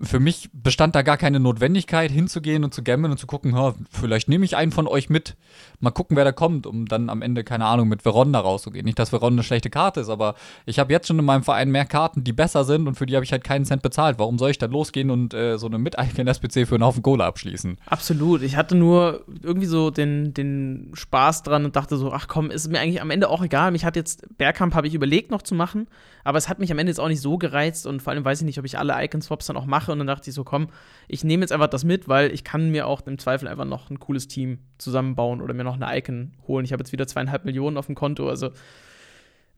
für 0.00 0.20
mich 0.20 0.48
bestand 0.52 0.94
da 0.94 1.02
gar 1.02 1.16
keine 1.16 1.40
Notwendigkeit, 1.40 2.10
hinzugehen 2.10 2.64
und 2.64 2.72
zu 2.72 2.82
gamblen 2.82 3.12
und 3.12 3.18
zu 3.18 3.26
gucken, 3.26 3.54
vielleicht 3.90 4.28
nehme 4.28 4.44
ich 4.44 4.56
einen 4.56 4.72
von 4.72 4.86
euch 4.86 5.10
mit, 5.10 5.36
mal 5.80 5.90
gucken, 5.90 6.16
wer 6.16 6.24
da 6.24 6.32
kommt, 6.32 6.66
um 6.66 6.86
dann 6.86 7.10
am 7.10 7.22
Ende, 7.22 7.44
keine 7.44 7.66
Ahnung, 7.66 7.88
mit 7.88 8.02
Veron 8.02 8.32
da 8.32 8.40
rauszugehen. 8.40 8.84
Nicht, 8.84 8.98
dass 8.98 9.10
Veron 9.10 9.34
eine 9.34 9.42
schlechte 9.42 9.70
Karte 9.70 10.00
ist, 10.00 10.08
aber 10.08 10.34
ich 10.64 10.78
habe 10.78 10.92
jetzt 10.92 11.08
schon 11.08 11.18
in 11.18 11.24
meinem 11.24 11.42
Verein 11.42 11.70
mehr 11.70 11.84
Karten, 11.84 12.24
die 12.24 12.32
besser 12.32 12.64
sind 12.64 12.88
und 12.88 12.94
für 12.94 13.06
die 13.06 13.14
habe 13.14 13.24
ich 13.24 13.32
halt 13.32 13.44
keinen 13.44 13.64
Cent 13.64 13.82
bezahlt. 13.82 14.18
Warum 14.18 14.38
soll 14.38 14.50
ich 14.50 14.58
dann 14.58 14.70
losgehen 14.70 15.10
und 15.10 15.34
äh, 15.34 15.58
so 15.58 15.66
eine 15.66 15.78
miteigenen 15.78 16.28
SPC 16.28 16.66
für 16.66 16.76
einen 16.76 16.84
Haufen 16.84 17.02
Kohle 17.02 17.24
abschließen? 17.24 17.78
Absolut. 17.86 18.42
Ich 18.42 18.56
hatte 18.56 18.74
nur 18.74 19.24
irgendwie 19.42 19.66
so 19.66 19.90
den, 19.90 20.32
den 20.34 20.92
Spaß 20.94 21.42
dran 21.42 21.64
und 21.64 21.76
dachte 21.76 21.96
so, 21.96 22.12
ach 22.12 22.28
komm, 22.28 22.50
ist 22.50 22.68
mir 22.68 22.80
eigentlich 22.80 23.02
am 23.02 23.10
Ende 23.10 23.28
auch 23.28 23.42
egal. 23.42 23.70
Mich 23.70 23.84
hat 23.84 23.96
jetzt 23.96 24.26
Bergkamp, 24.38 24.74
habe 24.74 24.86
ich 24.86 24.94
überlegt 24.94 25.30
noch 25.30 25.42
zu 25.42 25.54
machen, 25.54 25.86
aber 26.24 26.38
es 26.38 26.48
hat 26.48 26.58
mich 26.58 26.72
am 26.72 26.78
Ende 26.78 26.90
jetzt 26.90 27.00
auch 27.00 27.08
nicht 27.08 27.20
so 27.20 27.38
gereizt 27.38 27.86
und 27.86 28.02
vor 28.02 28.12
allem 28.12 28.24
weiß 28.24 28.40
ich 28.40 28.46
nicht, 28.46 28.58
ob 28.58 28.64
ich 28.64 28.78
alle 28.78 28.85
alle 28.90 29.04
Icon-Swaps 29.04 29.46
dann 29.46 29.56
auch 29.56 29.66
mache. 29.66 29.92
Und 29.92 29.98
dann 29.98 30.06
dachte 30.06 30.30
ich 30.30 30.34
so, 30.34 30.44
komm, 30.44 30.68
ich 31.08 31.24
nehme 31.24 31.42
jetzt 31.42 31.52
einfach 31.52 31.68
das 31.68 31.84
mit, 31.84 32.08
weil 32.08 32.32
ich 32.32 32.44
kann 32.44 32.70
mir 32.70 32.86
auch 32.86 33.06
im 33.06 33.18
Zweifel 33.18 33.48
einfach 33.48 33.64
noch 33.64 33.90
ein 33.90 34.00
cooles 34.00 34.28
Team 34.28 34.58
zusammenbauen 34.78 35.40
oder 35.42 35.54
mir 35.54 35.64
noch 35.64 35.80
eine 35.80 35.96
Icon 35.98 36.32
holen. 36.46 36.64
Ich 36.64 36.72
habe 36.72 36.80
jetzt 36.80 36.92
wieder 36.92 37.06
zweieinhalb 37.06 37.44
Millionen 37.44 37.76
auf 37.76 37.86
dem 37.86 37.94
Konto. 37.94 38.28
Also, 38.28 38.50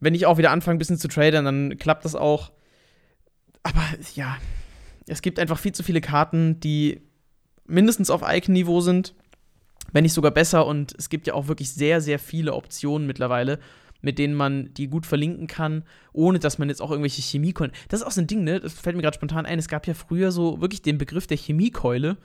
wenn 0.00 0.14
ich 0.14 0.26
auch 0.26 0.38
wieder 0.38 0.50
anfange, 0.50 0.76
ein 0.76 0.78
bisschen 0.78 0.98
zu 0.98 1.08
traden, 1.08 1.44
dann 1.44 1.76
klappt 1.78 2.04
das 2.04 2.14
auch. 2.14 2.52
Aber 3.62 3.82
ja, 4.14 4.36
es 5.06 5.22
gibt 5.22 5.38
einfach 5.38 5.58
viel 5.58 5.72
zu 5.72 5.82
viele 5.82 6.00
Karten, 6.00 6.60
die 6.60 7.02
mindestens 7.66 8.10
auf 8.10 8.22
Icon-Niveau 8.26 8.80
sind, 8.80 9.14
wenn 9.92 10.04
nicht 10.04 10.14
sogar 10.14 10.30
besser. 10.30 10.66
Und 10.66 10.94
es 10.98 11.08
gibt 11.08 11.26
ja 11.26 11.34
auch 11.34 11.48
wirklich 11.48 11.72
sehr, 11.72 12.00
sehr 12.00 12.18
viele 12.18 12.54
Optionen 12.54 13.06
mittlerweile 13.06 13.58
mit 14.00 14.18
denen 14.18 14.34
man 14.34 14.72
die 14.74 14.88
gut 14.88 15.06
verlinken 15.06 15.46
kann, 15.46 15.84
ohne 16.12 16.38
dass 16.38 16.58
man 16.58 16.68
jetzt 16.68 16.80
auch 16.80 16.90
irgendwelche 16.90 17.22
Chemiekeule. 17.22 17.72
Das 17.88 18.00
ist 18.00 18.06
auch 18.06 18.12
so 18.12 18.20
ein 18.20 18.26
Ding, 18.26 18.44
ne? 18.44 18.60
Das 18.60 18.74
fällt 18.74 18.96
mir 18.96 19.02
gerade 19.02 19.16
spontan 19.16 19.46
ein. 19.46 19.58
Es 19.58 19.68
gab 19.68 19.86
ja 19.86 19.94
früher 19.94 20.30
so 20.30 20.60
wirklich 20.60 20.82
den 20.82 20.98
Begriff 20.98 21.26
der 21.26 21.36
Chemiekeule. 21.36 22.16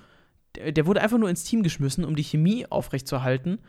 Der, 0.55 0.71
der 0.71 0.85
wurde 0.85 1.01
einfach 1.01 1.17
nur 1.17 1.29
ins 1.29 1.43
Team 1.43 1.63
geschmissen, 1.63 2.05
um 2.05 2.15
die 2.15 2.23
Chemie 2.23 2.65
aufrechtzuerhalten. 2.67 3.59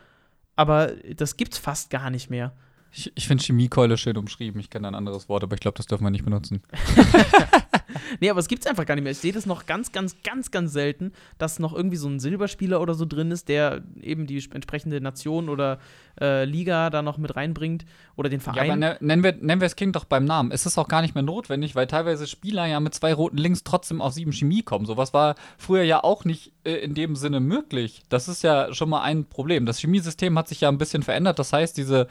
Aber 0.57 0.93
das 1.17 1.37
gibt's 1.37 1.59
fast 1.59 1.91
gar 1.91 2.11
nicht 2.11 2.31
mehr. 2.31 2.53
Ich, 2.93 3.11
ich 3.17 3.27
finde 3.27 3.43
Chemiekeule 3.43 3.97
schön 3.97 4.17
umschrieben. 4.17 4.61
Ich 4.61 4.71
kenne 4.71 4.87
ein 4.87 4.95
anderes 4.95 5.29
Wort, 5.29 5.43
aber 5.43 5.55
ich 5.55 5.61
glaube, 5.61 5.77
das 5.77 5.87
dürfen 5.87 6.05
wir 6.05 6.11
nicht 6.11 6.25
benutzen. 6.25 6.63
nee, 8.21 8.31
aber 8.31 8.41
es 8.41 8.49
gibt 8.49 8.65
es 8.65 8.71
einfach 8.71 8.87
gar 8.87 8.95
nicht 8.95 9.05
mehr. 9.05 9.13
Ich 9.13 9.19
sehe 9.19 9.33
das 9.33 9.47
noch 9.47 9.67
ganz, 9.67 9.93
ganz, 9.93 10.17
ganz, 10.23 10.51
ganz 10.51 10.73
selten, 10.73 11.13
dass 11.39 11.59
noch 11.59 11.75
irgendwie 11.75 11.97
so 11.97 12.09
ein 12.09 12.21
Silberspieler 12.21 12.81
oder 12.81 12.95
so 12.95 13.05
drin 13.05 13.31
ist, 13.31 13.49
der 13.49 13.83
eben 14.01 14.27
die 14.27 14.43
entsprechende 14.51 15.01
Nation 15.01 15.49
oder 15.49 15.79
äh, 16.21 16.45
Liga 16.45 16.91
da 16.91 17.03
noch 17.03 17.19
mit 17.19 17.37
reinbringt 17.37 17.85
oder 18.17 18.29
den 18.29 18.41
Verein. 18.41 18.67
Ja, 18.67 18.73
aber 18.73 18.77
ne, 18.77 18.97
nennen, 19.01 19.23
wir, 19.23 19.33
nennen 19.33 19.61
wir 19.61 19.67
das 19.67 19.77
Kind 19.77 19.97
doch 19.97 20.05
beim 20.05 20.25
Namen. 20.25 20.51
Es 20.51 20.67
ist 20.67 20.79
auch 20.79 20.89
gar 20.89 21.03
nicht 21.03 21.15
mehr 21.15 21.23
notwendig, 21.23 21.75
weil 21.75 21.87
teilweise 21.87 22.27
Spieler 22.27 22.67
ja 22.67 22.81
mit 22.81 22.95
zwei 22.95 23.13
roten 23.13 23.37
Links 23.37 23.65
trotzdem 23.65 24.01
auf 24.01 24.13
sieben 24.13 24.33
Chemie 24.33 24.63
kommen. 24.63 24.87
Sowas 24.87 25.13
war 25.13 25.35
früher 25.59 25.83
ja 25.83 26.03
auch 26.03 26.25
nicht 26.25 26.53
äh, 26.65 26.75
in 26.75 26.95
dem 26.95 27.17
Sinne 27.17 27.41
möglich. 27.41 28.03
Das 28.09 28.29
ist 28.29 28.43
ja 28.43 28.73
schon 28.73 28.89
mal 28.89 29.03
ein 29.03 29.25
Problem. 29.25 29.67
Das 29.67 29.79
Chemiesystem 29.79 30.39
hat 30.39 30.49
sich 30.49 30.61
ja 30.61 30.69
ein 30.69 30.79
bisschen 30.79 31.03
verändert. 31.03 31.39
Das 31.39 31.53
heißt, 31.53 31.77
diese 31.77 32.09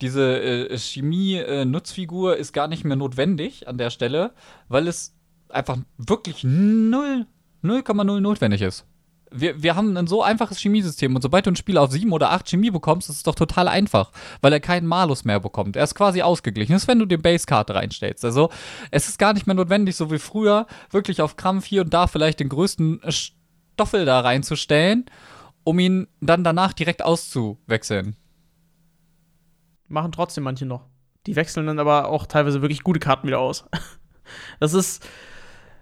diese 0.00 0.40
äh, 0.40 0.78
Chemie-Nutzfigur 0.78 2.36
äh, 2.36 2.40
ist 2.40 2.52
gar 2.52 2.68
nicht 2.68 2.84
mehr 2.84 2.96
notwendig 2.96 3.68
an 3.68 3.78
der 3.78 3.90
Stelle, 3.90 4.32
weil 4.68 4.88
es 4.88 5.14
einfach 5.48 5.78
wirklich 5.98 6.38
0,0 6.38 8.20
notwendig 8.20 8.62
ist. 8.62 8.86
Wir, 9.36 9.62
wir 9.62 9.74
haben 9.74 9.96
ein 9.96 10.06
so 10.06 10.22
einfaches 10.22 10.58
Chemiesystem 10.58 11.14
und 11.14 11.22
sobald 11.22 11.46
du 11.46 11.50
ein 11.50 11.56
Spiel 11.56 11.76
auf 11.76 11.90
7 11.90 12.12
oder 12.12 12.30
8 12.30 12.48
Chemie 12.48 12.70
bekommst, 12.70 13.10
ist 13.10 13.16
es 13.16 13.22
doch 13.24 13.34
total 13.34 13.66
einfach, 13.66 14.12
weil 14.42 14.52
er 14.52 14.60
keinen 14.60 14.86
Malus 14.86 15.24
mehr 15.24 15.40
bekommt. 15.40 15.74
Er 15.74 15.82
ist 15.82 15.96
quasi 15.96 16.22
ausgeglichen. 16.22 16.72
Das 16.72 16.82
ist, 16.82 16.88
wenn 16.88 17.00
du 17.00 17.06
die 17.06 17.16
Base-Karte 17.16 17.74
reinstellst. 17.74 18.24
Also, 18.24 18.50
es 18.92 19.08
ist 19.08 19.18
gar 19.18 19.32
nicht 19.32 19.46
mehr 19.46 19.56
notwendig, 19.56 19.96
so 19.96 20.12
wie 20.12 20.20
früher, 20.20 20.66
wirklich 20.90 21.20
auf 21.20 21.36
Krampf 21.36 21.64
hier 21.64 21.82
und 21.82 21.92
da 21.92 22.06
vielleicht 22.06 22.38
den 22.38 22.48
größten 22.48 23.00
Stoffel 23.08 24.04
da 24.04 24.20
reinzustellen, 24.20 25.06
um 25.64 25.80
ihn 25.80 26.06
dann 26.20 26.44
danach 26.44 26.72
direkt 26.72 27.04
auszuwechseln. 27.04 28.14
Machen 29.88 30.12
trotzdem 30.12 30.44
manche 30.44 30.66
noch. 30.66 30.86
Die 31.26 31.36
wechseln 31.36 31.66
dann 31.66 31.78
aber 31.78 32.08
auch 32.08 32.26
teilweise 32.26 32.62
wirklich 32.62 32.82
gute 32.82 33.00
Karten 33.00 33.26
wieder 33.26 33.40
aus. 33.40 33.64
Das 34.58 34.72
ist. 34.72 35.06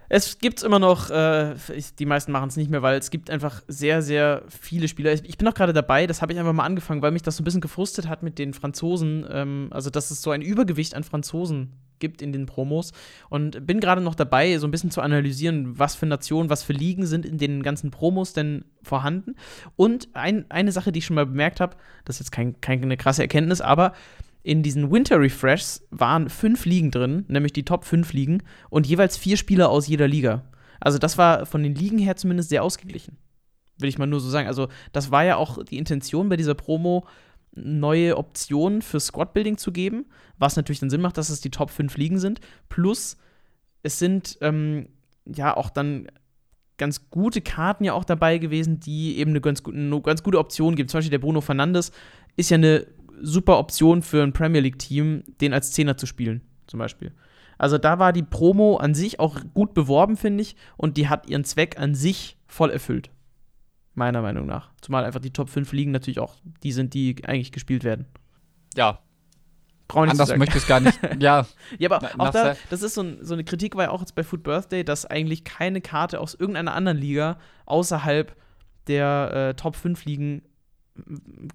Es 0.09 0.37
gibt 0.37 0.61
immer 0.63 0.77
noch, 0.77 1.09
äh, 1.09 1.55
die 1.97 2.05
meisten 2.05 2.33
machen 2.33 2.49
es 2.49 2.57
nicht 2.57 2.69
mehr, 2.69 2.81
weil 2.81 2.99
es 2.99 3.09
gibt 3.09 3.29
einfach 3.29 3.63
sehr, 3.69 4.01
sehr 4.01 4.43
viele 4.49 4.89
Spieler. 4.89 5.13
Ich 5.13 5.37
bin 5.37 5.47
auch 5.47 5.53
gerade 5.53 5.71
dabei, 5.71 6.05
das 6.07 6.21
habe 6.21 6.33
ich 6.33 6.39
einfach 6.39 6.51
mal 6.51 6.65
angefangen, 6.65 7.01
weil 7.01 7.11
mich 7.11 7.21
das 7.23 7.37
so 7.37 7.41
ein 7.41 7.45
bisschen 7.45 7.61
gefrustet 7.61 8.09
hat 8.09 8.21
mit 8.21 8.37
den 8.37 8.53
Franzosen. 8.53 9.25
Ähm, 9.29 9.69
also, 9.71 9.89
dass 9.89 10.11
es 10.11 10.21
so 10.21 10.31
ein 10.31 10.41
Übergewicht 10.41 10.93
an 10.93 11.05
Franzosen 11.05 11.71
gibt 12.03 12.21
in 12.21 12.33
den 12.33 12.45
Promos. 12.45 12.91
Und 13.29 13.65
bin 13.65 13.79
gerade 13.79 14.01
noch 14.01 14.13
dabei, 14.13 14.57
so 14.57 14.67
ein 14.67 14.71
bisschen 14.71 14.91
zu 14.91 14.99
analysieren, 14.99 15.79
was 15.79 15.95
für 15.95 16.05
Nationen, 16.05 16.49
was 16.49 16.61
für 16.61 16.73
Ligen 16.73 17.05
sind 17.05 17.25
in 17.25 17.37
den 17.37 17.63
ganzen 17.63 17.91
Promos 17.91 18.33
denn 18.33 18.65
vorhanden. 18.83 19.35
Und 19.77 20.09
ein, 20.13 20.45
eine 20.49 20.73
Sache, 20.73 20.91
die 20.91 20.99
ich 20.99 21.05
schon 21.05 21.15
mal 21.15 21.25
bemerkt 21.25 21.61
habe, 21.61 21.77
das 22.03 22.17
ist 22.17 22.27
jetzt 22.27 22.31
kein, 22.31 22.59
keine 22.59 22.97
krasse 22.97 23.21
Erkenntnis, 23.21 23.61
aber 23.61 23.93
in 24.43 24.61
diesen 24.61 24.91
Winter 24.91 25.21
Refreshs 25.21 25.87
waren 25.89 26.29
fünf 26.29 26.65
Ligen 26.65 26.91
drin, 26.91 27.23
nämlich 27.29 27.53
die 27.53 27.63
Top 27.63 27.85
5 27.85 28.11
Ligen 28.11 28.43
und 28.69 28.85
jeweils 28.85 29.15
vier 29.15 29.37
Spieler 29.37 29.69
aus 29.69 29.87
jeder 29.87 30.09
Liga. 30.09 30.43
Also 30.81 30.97
das 30.97 31.17
war 31.17 31.45
von 31.45 31.63
den 31.63 31.75
Ligen 31.75 31.97
her 31.97 32.17
zumindest 32.17 32.49
sehr 32.49 32.61
ausgeglichen. 32.61 33.17
Will 33.77 33.87
ich 33.87 33.97
mal 33.97 34.05
nur 34.05 34.19
so 34.19 34.29
sagen. 34.29 34.49
Also 34.49 34.67
das 34.91 35.11
war 35.11 35.23
ja 35.23 35.37
auch 35.37 35.63
die 35.63 35.77
Intention 35.77 36.27
bei 36.27 36.35
dieser 36.35 36.55
Promo, 36.55 37.07
neue 37.55 38.17
Optionen 38.17 38.81
für 38.81 38.99
Squad-Building 38.99 39.57
zu 39.57 39.71
geben, 39.71 40.05
was 40.37 40.55
natürlich 40.55 40.79
dann 40.79 40.89
Sinn 40.89 41.01
macht, 41.01 41.17
dass 41.17 41.29
es 41.29 41.41
die 41.41 41.51
Top 41.51 41.69
5 41.69 41.97
Ligen 41.97 42.19
sind. 42.19 42.39
Plus, 42.69 43.17
es 43.83 43.99
sind 43.99 44.37
ähm, 44.41 44.87
ja 45.25 45.55
auch 45.55 45.69
dann 45.69 46.07
ganz 46.77 47.09
gute 47.09 47.41
Karten 47.41 47.83
ja 47.83 47.93
auch 47.93 48.05
dabei 48.05 48.39
gewesen, 48.39 48.79
die 48.79 49.17
eben 49.17 49.31
eine 49.31 49.41
ganz, 49.41 49.63
eine 49.65 50.01
ganz 50.01 50.23
gute 50.23 50.39
Option 50.39 50.75
geben. 50.75 50.89
Zum 50.89 50.97
Beispiel 50.97 51.11
der 51.11 51.19
Bruno 51.19 51.41
Fernandes 51.41 51.91
ist 52.35 52.49
ja 52.49 52.55
eine 52.55 52.87
super 53.21 53.59
Option 53.59 54.01
für 54.01 54.23
ein 54.23 54.33
Premier 54.33 54.61
League-Team, 54.61 55.23
den 55.39 55.53
als 55.53 55.71
Zehner 55.71 55.97
zu 55.97 56.05
spielen, 56.05 56.41
zum 56.67 56.79
Beispiel. 56.79 57.13
Also 57.57 57.77
da 57.77 57.99
war 57.99 58.11
die 58.11 58.23
Promo 58.23 58.77
an 58.77 58.95
sich 58.95 59.19
auch 59.19 59.39
gut 59.53 59.73
beworben, 59.73 60.17
finde 60.17 60.41
ich, 60.41 60.55
und 60.75 60.97
die 60.97 61.07
hat 61.07 61.29
ihren 61.29 61.43
Zweck 61.43 61.79
an 61.79 61.95
sich 61.95 62.37
voll 62.47 62.71
erfüllt. 62.71 63.11
Meiner 63.95 64.21
Meinung 64.21 64.47
nach. 64.47 64.71
Zumal 64.81 65.05
einfach 65.05 65.19
die 65.19 65.31
Top 65.31 65.49
5 65.49 65.71
Ligen 65.71 65.91
natürlich 65.91 66.19
auch 66.19 66.35
die 66.63 66.71
sind, 66.71 66.93
die 66.93 67.15
eigentlich 67.25 67.51
gespielt 67.51 67.83
werden. 67.83 68.07
Ja. 68.75 68.99
Brauche 69.87 70.09
Anders 70.09 70.35
möchte 70.35 70.57
ich 70.57 70.63
es 70.63 70.67
gar 70.67 70.79
nicht. 70.79 70.99
ja. 71.19 71.45
ja, 71.77 71.91
aber 71.91 72.09
auch 72.17 72.31
da, 72.31 72.55
das 72.69 72.81
ist 72.81 72.95
so, 72.95 73.01
ein, 73.01 73.19
so, 73.21 73.33
eine 73.33 73.43
Kritik, 73.43 73.75
war 73.75 73.83
ja 73.83 73.89
auch 73.91 73.99
jetzt 73.99 74.15
bei 74.15 74.23
Food 74.23 74.41
Birthday, 74.41 74.83
dass 74.83 75.05
eigentlich 75.05 75.43
keine 75.43 75.81
Karte 75.81 76.19
aus 76.19 76.33
irgendeiner 76.33 76.73
anderen 76.73 76.97
Liga 76.97 77.37
außerhalb 77.65 78.35
der 78.87 79.49
äh, 79.49 79.53
Top 79.53 79.75
5 79.75 80.05
Ligen 80.05 80.41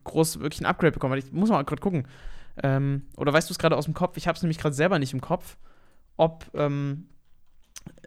groß 0.05 0.41
wirklich 0.41 0.61
ein 0.61 0.67
Upgrade 0.67 0.93
bekommen 0.93 1.13
hat. 1.15 1.25
Ich 1.25 1.33
muss 1.33 1.51
mal 1.51 1.63
gerade 1.65 1.81
gucken. 1.81 2.07
Ähm, 2.63 3.03
oder 3.17 3.33
weißt 3.33 3.49
du 3.49 3.53
es 3.53 3.59
gerade 3.59 3.77
aus 3.77 3.85
dem 3.85 3.95
Kopf? 3.95 4.17
Ich 4.17 4.27
habe 4.27 4.37
es 4.37 4.43
nämlich 4.43 4.59
gerade 4.59 4.75
selber 4.75 4.99
nicht 4.99 5.13
im 5.13 5.21
Kopf, 5.21 5.57
ob 6.17 6.47
ähm, 6.55 7.09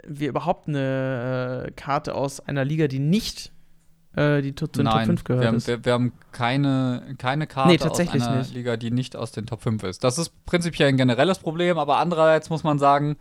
wir 0.06 0.30
überhaupt 0.30 0.68
eine 0.68 1.68
äh, 1.68 1.72
Karte 1.72 2.16
aus 2.16 2.40
einer 2.40 2.66
Liga, 2.66 2.88
die 2.88 3.00
nicht 3.00 3.52
äh, 4.16 4.42
die 4.42 4.54
zu 4.54 4.68
den 4.68 4.86
Top 4.86 5.06
5 5.06 5.24
gehört 5.24 5.42
wir 5.44 5.48
haben, 5.48 5.68
wir, 5.68 5.86
wir, 5.86 5.94
haben 5.94 6.14
keine, 6.32 7.16
keine 7.18 7.48
Karte 7.48 7.70
nee, 7.70 7.90
aus 7.90 8.00
einer 8.00 8.40
nicht. 8.40 8.54
Liga, 8.54 8.78
die 8.78 8.92
nicht 8.92 9.16
aus 9.16 9.32
den 9.32 9.46
Top 9.46 9.62
5 9.62 9.84
ist. 9.84 10.04
Das 10.04 10.18
ist 10.18 10.46
prinzipiell 10.46 10.90
ein 10.90 10.98
generelles 10.98 11.40
Problem, 11.40 11.78
aber 11.78 11.98
andererseits 11.98 12.50
muss 12.50 12.64
man 12.64 12.80
sagen, 12.80 13.18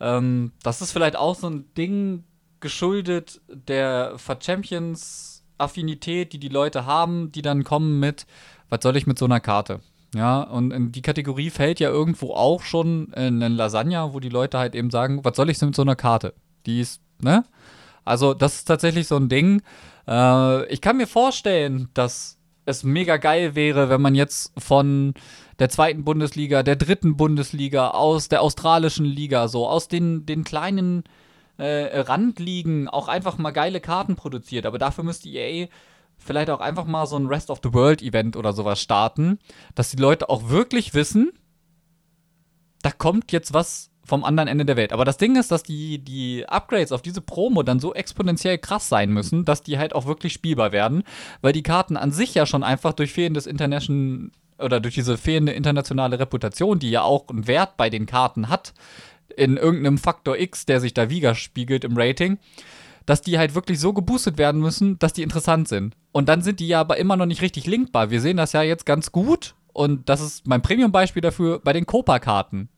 ähm, 0.00 0.52
das 0.62 0.80
ist 0.80 0.92
vielleicht 0.92 1.16
auch 1.16 1.34
so 1.34 1.48
ein 1.48 1.66
Ding 1.76 2.24
geschuldet 2.60 3.40
der 3.48 4.16
Champions 4.40 5.44
Affinität, 5.58 6.32
die 6.32 6.38
die 6.38 6.48
Leute 6.48 6.86
haben, 6.86 7.32
die 7.32 7.42
dann 7.42 7.64
kommen 7.64 8.00
mit, 8.00 8.26
was 8.68 8.80
soll 8.82 8.96
ich 8.96 9.06
mit 9.06 9.18
so 9.18 9.24
einer 9.24 9.40
Karte? 9.40 9.80
Ja, 10.14 10.40
und 10.40 10.70
in 10.72 10.92
die 10.92 11.02
Kategorie 11.02 11.50
fällt 11.50 11.80
ja 11.80 11.90
irgendwo 11.90 12.32
auch 12.32 12.62
schon 12.62 13.12
in 13.12 13.40
Lasagne, 13.40 14.14
wo 14.14 14.20
die 14.20 14.30
Leute 14.30 14.58
halt 14.58 14.74
eben 14.74 14.90
sagen, 14.90 15.22
was 15.22 15.36
soll 15.36 15.50
ich 15.50 15.58
denn 15.58 15.68
mit 15.68 15.76
so 15.76 15.82
einer 15.82 15.96
Karte? 15.96 16.32
Die 16.64 16.80
ist, 16.80 17.02
ne? 17.20 17.44
Also, 18.04 18.32
das 18.32 18.54
ist 18.54 18.64
tatsächlich 18.64 19.06
so 19.06 19.16
ein 19.16 19.28
Ding. 19.28 19.60
Äh, 20.08 20.66
ich 20.72 20.80
kann 20.80 20.96
mir 20.96 21.06
vorstellen, 21.06 21.90
dass 21.94 22.38
es 22.64 22.82
mega 22.82 23.16
geil 23.18 23.54
wäre, 23.54 23.88
wenn 23.88 24.02
man 24.02 24.14
jetzt 24.14 24.52
von 24.58 25.14
der 25.58 25.68
zweiten 25.68 26.04
Bundesliga, 26.04 26.62
der 26.62 26.76
dritten 26.76 27.16
Bundesliga, 27.16 27.90
aus 27.90 28.28
der 28.28 28.42
australischen 28.42 29.06
Liga, 29.06 29.48
so 29.48 29.66
aus 29.66 29.88
den, 29.88 30.26
den 30.26 30.44
kleinen 30.44 31.04
äh, 31.56 32.00
Randligen 32.00 32.88
auch 32.88 33.08
einfach 33.08 33.38
mal 33.38 33.50
geile 33.50 33.80
Karten 33.80 34.16
produziert. 34.16 34.66
Aber 34.66 34.78
dafür 34.78 35.04
müsste 35.04 35.28
EA 35.28 35.68
vielleicht 36.16 36.50
auch 36.50 36.60
einfach 36.60 36.84
mal 36.84 37.06
so 37.06 37.16
ein 37.16 37.26
Rest 37.26 37.50
of 37.50 37.60
the 37.62 37.72
World 37.72 38.02
Event 38.02 38.36
oder 38.36 38.52
sowas 38.52 38.80
starten, 38.80 39.38
dass 39.74 39.90
die 39.90 39.96
Leute 39.96 40.28
auch 40.28 40.48
wirklich 40.48 40.94
wissen, 40.94 41.32
da 42.82 42.90
kommt 42.90 43.32
jetzt 43.32 43.54
was 43.54 43.90
vom 44.08 44.24
anderen 44.24 44.48
Ende 44.48 44.64
der 44.64 44.76
Welt. 44.76 44.92
Aber 44.92 45.04
das 45.04 45.18
Ding 45.18 45.36
ist, 45.36 45.50
dass 45.50 45.62
die, 45.62 45.98
die 45.98 46.48
Upgrades 46.48 46.92
auf 46.92 47.02
diese 47.02 47.20
Promo 47.20 47.62
dann 47.62 47.78
so 47.78 47.94
exponentiell 47.94 48.58
krass 48.58 48.88
sein 48.88 49.10
müssen, 49.12 49.44
dass 49.44 49.62
die 49.62 49.78
halt 49.78 49.94
auch 49.94 50.06
wirklich 50.06 50.32
spielbar 50.32 50.72
werden, 50.72 51.04
weil 51.42 51.52
die 51.52 51.62
Karten 51.62 51.96
an 51.96 52.10
sich 52.10 52.34
ja 52.34 52.46
schon 52.46 52.64
einfach 52.64 52.92
durch 52.94 53.12
fehlendes 53.12 53.46
International 53.46 54.30
oder 54.58 54.80
durch 54.80 54.94
diese 54.94 55.16
fehlende 55.16 55.52
internationale 55.52 56.18
Reputation, 56.18 56.78
die 56.78 56.90
ja 56.90 57.02
auch 57.02 57.28
einen 57.28 57.46
Wert 57.46 57.76
bei 57.76 57.90
den 57.90 58.06
Karten 58.06 58.48
hat, 58.48 58.74
in 59.36 59.56
irgendeinem 59.56 59.98
Faktor 59.98 60.36
X, 60.36 60.66
der 60.66 60.80
sich 60.80 60.94
da 60.94 61.10
widerspiegelt 61.10 61.84
im 61.84 61.96
Rating, 61.96 62.38
dass 63.06 63.22
die 63.22 63.38
halt 63.38 63.54
wirklich 63.54 63.78
so 63.78 63.92
geboostet 63.92 64.36
werden 64.36 64.60
müssen, 64.60 64.98
dass 64.98 65.12
die 65.12 65.22
interessant 65.22 65.68
sind. 65.68 65.96
Und 66.12 66.28
dann 66.28 66.42
sind 66.42 66.60
die 66.60 66.68
ja 66.68 66.80
aber 66.80 66.96
immer 66.96 67.16
noch 67.16 67.26
nicht 67.26 67.42
richtig 67.42 67.66
linkbar. 67.66 68.10
Wir 68.10 68.20
sehen 68.20 68.36
das 68.36 68.52
ja 68.52 68.62
jetzt 68.62 68.84
ganz 68.84 69.12
gut 69.12 69.54
und 69.72 70.08
das 70.08 70.20
ist 70.20 70.46
mein 70.46 70.62
Premium-Beispiel 70.62 71.22
dafür 71.22 71.60
bei 71.60 71.72
den 71.72 71.86
Copa-Karten. 71.86 72.68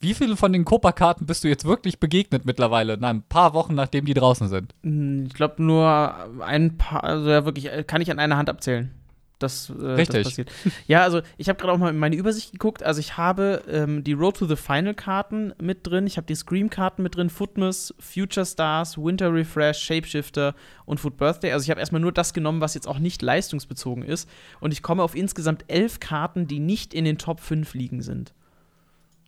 Wie 0.00 0.14
viele 0.14 0.36
von 0.36 0.52
den 0.52 0.64
Copa-Karten 0.64 1.26
bist 1.26 1.44
du 1.44 1.48
jetzt 1.48 1.66
wirklich 1.66 2.00
begegnet 2.00 2.46
mittlerweile? 2.46 2.96
Nein, 2.96 3.16
ein 3.16 3.22
paar 3.22 3.52
Wochen, 3.52 3.74
nachdem 3.74 4.06
die 4.06 4.14
draußen 4.14 4.48
sind. 4.48 4.74
Hm, 4.82 5.26
ich 5.26 5.34
glaube 5.34 5.62
nur 5.62 6.14
ein 6.40 6.78
paar, 6.78 7.04
also 7.04 7.28
ja 7.28 7.44
wirklich, 7.44 7.70
äh, 7.70 7.84
kann 7.84 8.00
ich 8.00 8.10
an 8.10 8.18
einer 8.18 8.38
Hand 8.38 8.48
abzählen. 8.48 8.90
dass 9.38 9.70
äh, 9.70 9.84
Richtig. 9.84 10.22
das 10.22 10.32
passiert. 10.32 10.50
Ja, 10.86 11.02
also 11.02 11.20
ich 11.36 11.48
habe 11.48 11.58
gerade 11.58 11.72
auch 11.72 11.78
mal 11.78 11.90
in 11.90 11.98
meine 11.98 12.16
Übersicht 12.16 12.52
geguckt. 12.52 12.82
Also 12.82 13.00
ich 13.00 13.18
habe 13.18 13.62
ähm, 13.70 14.02
die 14.02 14.14
Road 14.14 14.38
to 14.38 14.46
the 14.46 14.56
Final 14.56 14.94
Karten 14.94 15.52
mit 15.60 15.86
drin, 15.86 16.06
ich 16.06 16.16
habe 16.16 16.26
die 16.26 16.34
Scream 16.34 16.70
Karten 16.70 17.02
mit 17.02 17.16
drin, 17.16 17.28
Footmas, 17.28 17.94
Future 17.98 18.46
Stars, 18.46 18.96
Winter 18.96 19.32
Refresh, 19.32 19.78
Shapeshifter 19.78 20.54
und 20.86 20.98
Foot 20.98 21.18
Birthday. 21.18 21.52
Also 21.52 21.64
ich 21.64 21.70
habe 21.70 21.80
erstmal 21.80 22.00
nur 22.00 22.12
das 22.12 22.32
genommen, 22.32 22.62
was 22.62 22.72
jetzt 22.74 22.88
auch 22.88 22.98
nicht 22.98 23.20
leistungsbezogen 23.20 24.02
ist. 24.02 24.28
Und 24.60 24.72
ich 24.72 24.82
komme 24.82 25.02
auf 25.02 25.14
insgesamt 25.14 25.64
elf 25.68 26.00
Karten, 26.00 26.46
die 26.46 26.58
nicht 26.58 26.94
in 26.94 27.04
den 27.04 27.18
Top 27.18 27.40
5 27.40 27.74
liegen 27.74 28.00
sind. 28.00 28.32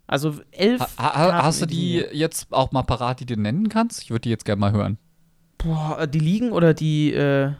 Also 0.07 0.35
elf. 0.51 0.81
Ha, 0.81 0.89
ha, 0.99 1.43
hast 1.45 1.63
du 1.63 1.67
die 1.67 2.05
jetzt 2.13 2.53
auch 2.53 2.73
mal 2.73 2.83
parat, 2.83 3.21
die 3.21 3.27
du 3.27 3.37
nennen 3.37 3.69
kannst? 3.69 4.03
Ich 4.03 4.11
würde 4.11 4.23
die 4.23 4.31
jetzt 4.31 4.45
gerne 4.45 4.61
mal 4.61 4.73
hören. 4.73 4.99
Boah, 5.59 6.07
die 6.07 6.19
liegen 6.19 6.53
oder 6.53 6.75
die, 6.75 7.13
äh, 7.13 7.53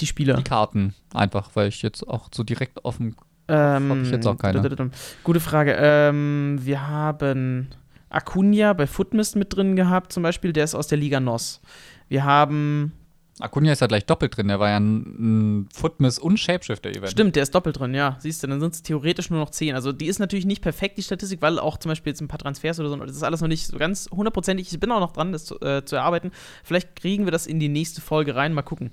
die 0.00 0.06
Spieler? 0.06 0.36
Die 0.36 0.42
Karten, 0.42 0.94
einfach, 1.12 1.50
weil 1.54 1.68
ich 1.68 1.82
jetzt 1.82 2.06
auch 2.06 2.28
so 2.34 2.42
direkt 2.42 2.84
auf 2.84 2.96
dem 2.96 3.14
ähm, 3.46 3.90
habe 3.90 4.00
ich 4.02 4.10
jetzt 4.10 4.26
auch 4.26 4.38
keine. 4.38 4.90
Gute 5.22 5.40
Frage. 5.40 5.76
Ähm, 5.78 6.58
wir 6.62 6.88
haben 6.88 7.68
Acuna 8.08 8.72
bei 8.72 8.86
Footmist 8.86 9.36
mit 9.36 9.54
drin 9.54 9.76
gehabt, 9.76 10.12
zum 10.12 10.22
Beispiel, 10.22 10.52
der 10.52 10.64
ist 10.64 10.74
aus 10.74 10.86
der 10.86 10.98
Liga 10.98 11.20
NOS. 11.20 11.60
Wir 12.08 12.24
haben 12.24 12.92
Acuna 13.40 13.72
ist 13.72 13.80
ja 13.80 13.88
gleich 13.88 14.06
doppelt 14.06 14.36
drin, 14.36 14.46
der 14.46 14.60
war 14.60 14.70
ja 14.70 14.76
ein, 14.76 15.64
ein 15.64 15.68
Footmiss 15.72 16.20
und 16.20 16.38
Shapeshifter-Event. 16.38 17.10
Stimmt, 17.10 17.34
der 17.34 17.42
ist 17.42 17.54
doppelt 17.54 17.80
drin, 17.80 17.92
ja. 17.92 18.16
Siehst 18.20 18.42
du, 18.42 18.46
dann 18.46 18.60
sind 18.60 18.74
es 18.74 18.82
theoretisch 18.82 19.28
nur 19.28 19.40
noch 19.40 19.50
10. 19.50 19.74
Also 19.74 19.90
die 19.90 20.06
ist 20.06 20.20
natürlich 20.20 20.46
nicht 20.46 20.62
perfekt, 20.62 20.98
die 20.98 21.02
Statistik, 21.02 21.42
weil 21.42 21.58
auch 21.58 21.76
zum 21.78 21.88
Beispiel 21.88 22.12
jetzt 22.12 22.20
ein 22.20 22.28
paar 22.28 22.38
Transfers 22.38 22.78
oder 22.78 22.90
so, 22.90 22.96
das 22.96 23.16
ist 23.16 23.24
alles 23.24 23.40
noch 23.40 23.48
nicht 23.48 23.66
so 23.66 23.76
ganz 23.76 24.08
hundertprozentig. 24.10 24.72
Ich 24.72 24.78
bin 24.78 24.92
auch 24.92 25.00
noch 25.00 25.12
dran, 25.12 25.32
das 25.32 25.46
zu, 25.46 25.60
äh, 25.60 25.84
zu 25.84 25.96
erarbeiten. 25.96 26.30
Vielleicht 26.62 26.94
kriegen 26.94 27.24
wir 27.24 27.32
das 27.32 27.48
in 27.48 27.58
die 27.58 27.68
nächste 27.68 28.00
Folge 28.00 28.36
rein, 28.36 28.52
mal 28.52 28.62
gucken. 28.62 28.92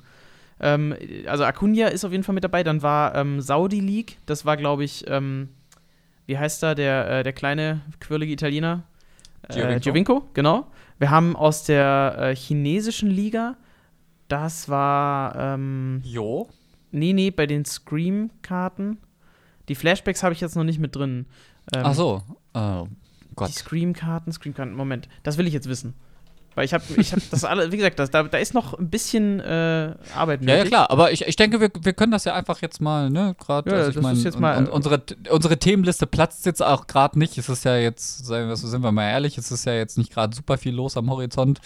Ähm, 0.60 0.96
also 1.28 1.44
Acuna 1.44 1.88
ist 1.90 2.04
auf 2.04 2.12
jeden 2.12 2.24
Fall 2.24 2.34
mit 2.34 2.44
dabei. 2.44 2.64
Dann 2.64 2.82
war 2.82 3.14
ähm, 3.14 3.42
Saudi 3.42 3.80
League, 3.80 4.18
das 4.26 4.46
war, 4.46 4.58
glaube 4.58 4.84
ich, 4.84 5.06
ähm, 5.08 5.50
wie 6.26 6.40
heißt 6.40 6.64
da, 6.64 6.74
der, 6.74 7.10
äh, 7.10 7.24
der 7.24 7.34
kleine, 7.34 7.82
quirlige 8.00 8.34
Italiener? 8.34 8.84
Äh, 9.50 9.80
Giovinco, 9.80 10.24
genau. 10.34 10.68
Wir 10.98 11.12
haben 11.12 11.36
aus 11.36 11.64
der 11.64 12.16
äh, 12.18 12.36
chinesischen 12.36 13.10
Liga 13.10 13.56
das 14.32 14.70
war. 14.70 15.36
Ähm, 15.36 16.02
jo. 16.04 16.50
Nee, 16.92 17.14
nee, 17.14 17.32
bei 17.32 17.46
den 17.46 17.66
Scream-Karten. 17.66 18.98
Die 19.68 19.76
Flashbacks 19.76 20.24
habe 20.24 20.34
ich 20.34 20.42
jetzt 20.42 20.56
noch 20.56 20.64
nicht 20.64 20.80
mit 20.80 20.96
drin. 20.96 21.26
Ähm, 21.74 21.82
Ach 21.86 21.94
so. 21.94 22.22
Oh 22.54 22.88
Gott. 23.36 23.50
Die 23.50 23.54
Scream-Karten, 23.54 24.32
Scream-Karten. 24.32 24.74
Moment, 24.74 25.08
das 25.24 25.38
will 25.38 25.48
ich 25.48 25.54
jetzt 25.54 25.70
wissen. 25.70 25.94
Weil 26.54 26.66
ich 26.66 26.74
habe 26.74 26.84
ich 26.98 27.14
hab 27.14 27.20
das 27.30 27.46
alle, 27.46 27.72
wie 27.72 27.78
gesagt, 27.78 27.98
das, 27.98 28.12
da, 28.12 28.24
da 28.24 28.38
ist 28.38 28.54
noch 28.54 28.78
ein 28.78 28.90
bisschen 28.90 29.40
äh, 29.40 29.96
Arbeit 30.16 30.42
nötig. 30.42 30.50
Ja, 30.50 30.58
ja, 30.58 30.66
klar, 30.66 30.92
aber 30.92 31.14
ich, 31.14 31.26
ich 31.26 31.38
denke, 31.38 31.62
wir, 31.62 31.70
wir 31.82 31.94
können 31.94 32.12
das 32.12 32.26
ja 32.26 32.34
einfach 32.34 32.62
jetzt 32.62 32.82
mal, 32.82 33.10
ne, 33.10 33.36
gerade, 33.40 33.70
ja, 33.70 33.78
also 33.78 33.92
ich 33.92 34.02
mein, 34.02 34.18
jetzt 34.18 34.38
mal, 34.38 34.58
und, 34.58 34.68
unsere, 34.68 35.02
unsere 35.30 35.58
Themenliste 35.58 36.08
platzt 36.08 36.46
jetzt 36.46 36.62
auch 36.62 36.88
gerade 36.88 37.18
nicht. 37.18 37.38
Es 37.38 37.48
ist 37.48 37.64
ja 37.64 37.78
jetzt, 37.78 38.26
sagen 38.26 38.50
wir, 38.50 38.58
sind 38.58 38.84
wir 38.84 38.92
mal 38.92 39.10
ehrlich, 39.10 39.38
es 39.38 39.50
ist 39.50 39.66
ja 39.66 39.74
jetzt 39.74 39.98
nicht 39.98 40.12
gerade 40.12 40.36
super 40.36 40.58
viel 40.58 40.76
los 40.76 40.98
am 40.98 41.10
Horizont. 41.10 41.62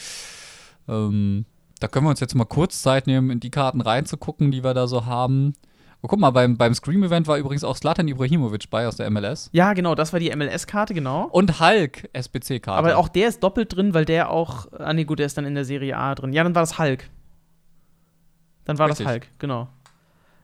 Ähm, 0.87 1.45
da 1.79 1.87
können 1.87 2.05
wir 2.05 2.09
uns 2.09 2.19
jetzt 2.19 2.35
mal 2.35 2.45
kurz 2.45 2.81
Zeit 2.81 3.07
nehmen, 3.07 3.29
in 3.29 3.39
die 3.39 3.51
Karten 3.51 3.81
reinzugucken, 3.81 4.51
die 4.51 4.63
wir 4.63 4.73
da 4.73 4.87
so 4.87 5.05
haben. 5.05 5.53
Oh, 6.01 6.07
guck 6.07 6.19
mal, 6.19 6.29
beim, 6.29 6.55
beim 6.55 6.73
Scream-Event 6.73 7.27
war 7.27 7.37
übrigens 7.37 7.63
auch 7.63 7.75
Slatan 7.75 8.07
Ibrahimovic 8.07 8.69
bei 8.69 8.87
aus 8.87 8.97
der 8.97 9.09
MLS. 9.09 9.49
Ja, 9.53 9.73
genau, 9.73 9.95
das 9.95 10.13
war 10.13 10.19
die 10.19 10.33
MLS-Karte, 10.35 10.93
genau. 10.93 11.25
Und 11.31 11.59
Hulk, 11.59 12.09
SBC-Karte. 12.13 12.77
Aber 12.77 12.97
auch 12.97 13.07
der 13.07 13.27
ist 13.27 13.41
doppelt 13.41 13.75
drin, 13.75 13.93
weil 13.93 14.05
der 14.05 14.29
auch. 14.29 14.67
Ah, 14.71 14.93
nee, 14.93 15.05
gut, 15.05 15.19
der 15.19 15.25
ist 15.25 15.37
dann 15.37 15.45
in 15.45 15.55
der 15.55 15.65
Serie 15.65 15.97
A 15.97 16.13
drin. 16.13 16.31
Ja, 16.31 16.43
dann 16.43 16.53
war 16.53 16.61
das 16.61 16.77
Hulk. 16.77 17.09
Dann 18.65 18.77
war 18.77 18.87
Richtig. 18.87 19.05
das 19.05 19.13
Hulk, 19.13 19.27
genau. 19.39 19.67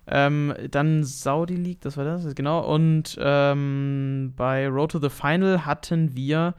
Ähm, 0.08 0.54
dann 0.72 1.04
Saudi 1.04 1.56
League, 1.56 1.82
das 1.82 1.96
war 1.96 2.06
das, 2.06 2.34
genau. 2.34 2.62
Und 2.68 3.18
ähm, 3.22 4.34
bei 4.36 4.68
Road 4.68 4.92
to 4.92 5.00
the 5.00 5.10
Final 5.10 5.66
hatten 5.66 6.16
wir 6.16 6.56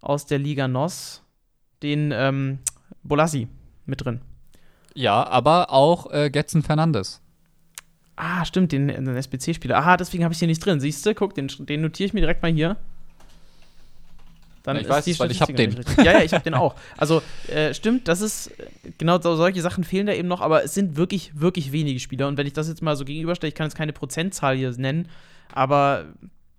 aus 0.00 0.26
der 0.26 0.38
Liga 0.38 0.68
NOS 0.68 1.22
den 1.82 2.12
ähm, 2.14 2.58
Bolassi 3.02 3.48
mit 3.86 4.04
drin. 4.04 4.20
Ja, 4.94 5.26
aber 5.26 5.70
auch 5.70 6.12
äh, 6.12 6.30
Getzen 6.30 6.62
Fernandes. 6.62 7.20
Ah, 8.16 8.44
stimmt, 8.44 8.70
den, 8.72 8.88
den 8.88 9.16
SBC-Spieler. 9.16 9.76
Aha, 9.76 9.96
deswegen 9.96 10.22
habe 10.22 10.32
ich 10.32 10.38
den 10.38 10.48
nicht 10.48 10.64
drin. 10.64 10.78
Siehst 10.78 11.04
du, 11.04 11.14
guck, 11.14 11.34
den, 11.34 11.48
den 11.48 11.80
notiere 11.82 12.06
ich 12.06 12.14
mir 12.14 12.20
direkt 12.20 12.42
mal 12.42 12.52
hier. 12.52 12.76
Dann 14.62 14.78
ich 14.78 14.88
weiß, 14.88 15.18
weil 15.18 15.30
ich 15.30 15.42
habe 15.42 15.52
den. 15.52 15.84
Ja, 15.98 16.12
ja, 16.12 16.22
ich 16.22 16.32
habe 16.32 16.42
den 16.42 16.54
auch. 16.54 16.74
Also, 16.96 17.22
äh, 17.48 17.74
stimmt, 17.74 18.08
das 18.08 18.22
ist, 18.22 18.50
genau 18.96 19.20
so, 19.20 19.36
solche 19.36 19.60
Sachen 19.60 19.84
fehlen 19.84 20.06
da 20.06 20.14
eben 20.14 20.26
noch, 20.26 20.40
aber 20.40 20.64
es 20.64 20.72
sind 20.72 20.96
wirklich, 20.96 21.38
wirklich 21.38 21.70
wenige 21.70 22.00
Spieler. 22.00 22.28
Und 22.28 22.38
wenn 22.38 22.46
ich 22.46 22.54
das 22.54 22.68
jetzt 22.68 22.80
mal 22.80 22.96
so 22.96 23.04
gegenüberstelle, 23.04 23.48
ich 23.48 23.54
kann 23.54 23.66
jetzt 23.66 23.76
keine 23.76 23.92
Prozentzahl 23.92 24.56
hier 24.56 24.70
nennen, 24.78 25.08
aber 25.52 26.06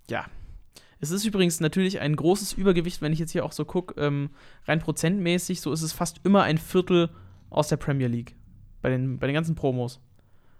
ja. 0.09 0.25
Es 0.99 1.12
ist 1.12 1.25
übrigens 1.25 1.60
natürlich 1.60 1.99
ein 1.99 2.15
großes 2.15 2.53
Übergewicht, 2.53 3.01
wenn 3.01 3.13
ich 3.13 3.19
jetzt 3.19 3.31
hier 3.31 3.45
auch 3.45 3.51
so 3.51 3.65
gucke, 3.65 3.99
ähm, 3.99 4.29
rein 4.65 4.79
prozentmäßig, 4.79 5.62
so 5.62 5.71
ist 5.71 5.81
es 5.81 5.93
fast 5.93 6.21
immer 6.23 6.43
ein 6.43 6.58
Viertel 6.58 7.10
aus 7.49 7.67
der 7.67 7.77
Premier 7.77 8.08
League. 8.08 8.36
Bei 8.81 8.89
den, 8.89 9.19
bei 9.19 9.27
den 9.27 9.34
ganzen 9.34 9.55
Promos. 9.55 9.99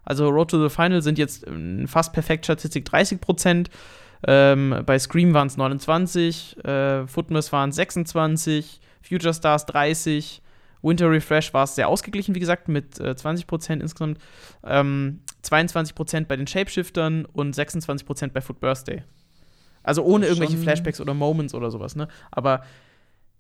Also 0.04 0.30
Road 0.30 0.52
to 0.52 0.62
the 0.62 0.74
Final 0.74 1.02
sind 1.02 1.18
jetzt 1.18 1.48
ähm, 1.48 1.88
fast 1.88 2.14
perfekt 2.14 2.46
Statistik 2.46 2.86
30 2.86 3.22
Prozent. 3.22 3.70
Ähm, 4.28 4.84
bei 4.86 4.98
Scream 4.98 5.34
waren 5.34 5.48
es 5.48 5.58
29, 5.58 6.64
äh, 6.64 7.06
Footmas 7.08 7.52
waren 7.52 7.72
26, 7.72 8.80
Future 9.02 9.34
Stars 9.34 9.66
30, 9.68 10.42
Winter 10.82 11.10
Refresh 11.10 11.54
war 11.54 11.64
es 11.64 11.76
sehr 11.76 11.88
ausgeglichen, 11.90 12.36
wie 12.36 12.40
gesagt, 12.40 12.68
mit 12.68 13.00
äh, 13.00 13.16
20 13.16 13.48
Prozent 13.48 13.82
insgesamt. 13.82 14.20
Ähm, 14.64 15.22
22 15.42 15.96
Prozent 15.96 16.28
bei 16.28 16.36
den 16.36 16.48
Shapeshiftern 16.48 17.26
und 17.26 17.54
26 17.54 18.06
Prozent 18.06 18.34
bei 18.34 18.42
Foot 18.42 18.60
Birthday. 18.60 19.04
Also 19.86 20.04
ohne 20.04 20.26
irgendwelche 20.26 20.58
Flashbacks 20.58 21.00
oder 21.00 21.14
Moments 21.14 21.54
oder 21.54 21.72
sowas, 21.72 21.96
ne? 21.96 22.08
Aber 22.32 22.62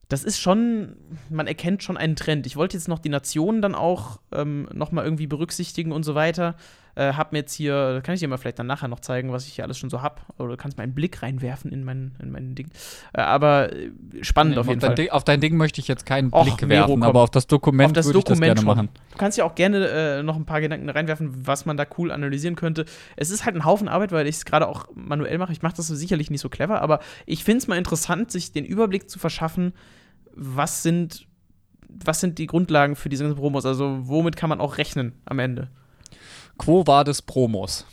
das 0.07 0.23
ist 0.23 0.39
schon, 0.39 0.95
man 1.29 1.47
erkennt 1.47 1.81
schon 1.81 1.97
einen 1.97 2.15
Trend. 2.15 2.45
Ich 2.45 2.55
wollte 2.55 2.77
jetzt 2.77 2.87
noch 2.87 2.99
die 2.99 3.09
Nationen 3.09 3.61
dann 3.61 3.73
auch 3.73 4.19
ähm, 4.31 4.67
noch 4.73 4.91
mal 4.91 5.03
irgendwie 5.03 5.27
berücksichtigen 5.27 5.91
und 5.91 6.03
so 6.03 6.13
weiter. 6.13 6.55
Äh, 6.95 7.13
hab 7.13 7.33
mir 7.33 7.39
jetzt 7.39 7.53
hier, 7.53 8.01
kann 8.03 8.15
ich 8.15 8.21
dir 8.21 8.27
mal 8.29 8.37
vielleicht 8.37 8.57
dann 8.57 8.67
nachher 8.67 8.87
noch 8.87 9.01
zeigen, 9.01 9.31
was 9.33 9.45
ich 9.47 9.53
hier 9.53 9.65
alles 9.65 9.77
schon 9.77 9.89
so 9.89 10.01
hab. 10.01 10.21
Oder 10.37 10.51
du 10.51 10.57
kannst 10.57 10.77
mal 10.77 10.83
einen 10.83 10.95
Blick 10.95 11.21
reinwerfen 11.21 11.71
in 11.71 11.83
mein, 11.83 12.15
in 12.21 12.31
mein 12.31 12.55
Ding. 12.55 12.69
Äh, 13.13 13.21
aber 13.21 13.73
äh, 13.73 13.91
spannend 14.21 14.55
nee, 14.55 14.59
auf 14.61 14.67
jeden 14.67 14.79
Fall. 14.79 14.95
Ding, 14.95 15.09
auf 15.09 15.25
dein 15.25 15.41
Ding 15.41 15.57
möchte 15.57 15.81
ich 15.81 15.89
jetzt 15.89 16.05
keinen 16.05 16.33
Och, 16.33 16.43
Blick 16.43 16.69
werfen, 16.69 17.03
aber 17.03 17.21
auf 17.21 17.29
das 17.29 17.47
Dokument 17.47 17.87
auf 17.87 17.93
das 17.93 18.05
würde 18.05 18.19
Dokument 18.19 18.43
ich 18.43 18.55
das 18.55 18.63
gerne 18.63 18.75
machen. 18.75 18.89
Du 19.11 19.17
kannst 19.17 19.37
ja 19.37 19.43
auch 19.43 19.55
gerne 19.55 19.87
äh, 19.87 20.23
noch 20.23 20.37
ein 20.37 20.45
paar 20.45 20.61
Gedanken 20.61 20.89
reinwerfen, 20.89 21.45
was 21.45 21.65
man 21.65 21.75
da 21.75 21.85
cool 21.97 22.11
analysieren 22.11 22.55
könnte. 22.55 22.85
Es 23.17 23.29
ist 23.29 23.45
halt 23.45 23.55
ein 23.55 23.65
Haufen 23.65 23.89
Arbeit, 23.89 24.13
weil 24.13 24.25
ich 24.27 24.37
es 24.37 24.45
gerade 24.45 24.67
auch 24.67 24.87
manuell 24.95 25.37
mache. 25.37 25.51
Ich 25.51 25.61
mache 25.61 25.75
das 25.75 25.87
sicherlich 25.87 26.31
nicht 26.31 26.41
so 26.41 26.47
clever, 26.49 26.81
aber 26.81 26.99
ich 27.25 27.43
finde 27.43 27.57
es 27.57 27.67
mal 27.67 27.77
interessant, 27.77 28.31
sich 28.31 28.53
den 28.53 28.63
Überblick 28.63 29.09
zu 29.09 29.19
verschaffen, 29.19 29.73
was 30.33 30.81
sind, 30.81 31.27
was 31.89 32.21
sind 32.21 32.37
die 32.37 32.47
Grundlagen 32.47 32.95
für 32.95 33.09
diese 33.09 33.23
ganzen 33.23 33.37
Promos? 33.37 33.65
Also, 33.65 33.99
womit 34.07 34.37
kann 34.37 34.49
man 34.49 34.61
auch 34.61 34.77
rechnen 34.77 35.13
am 35.25 35.39
Ende? 35.39 35.69
Quo 36.57 36.85
war 36.87 37.03
des 37.03 37.21
Promos? 37.21 37.85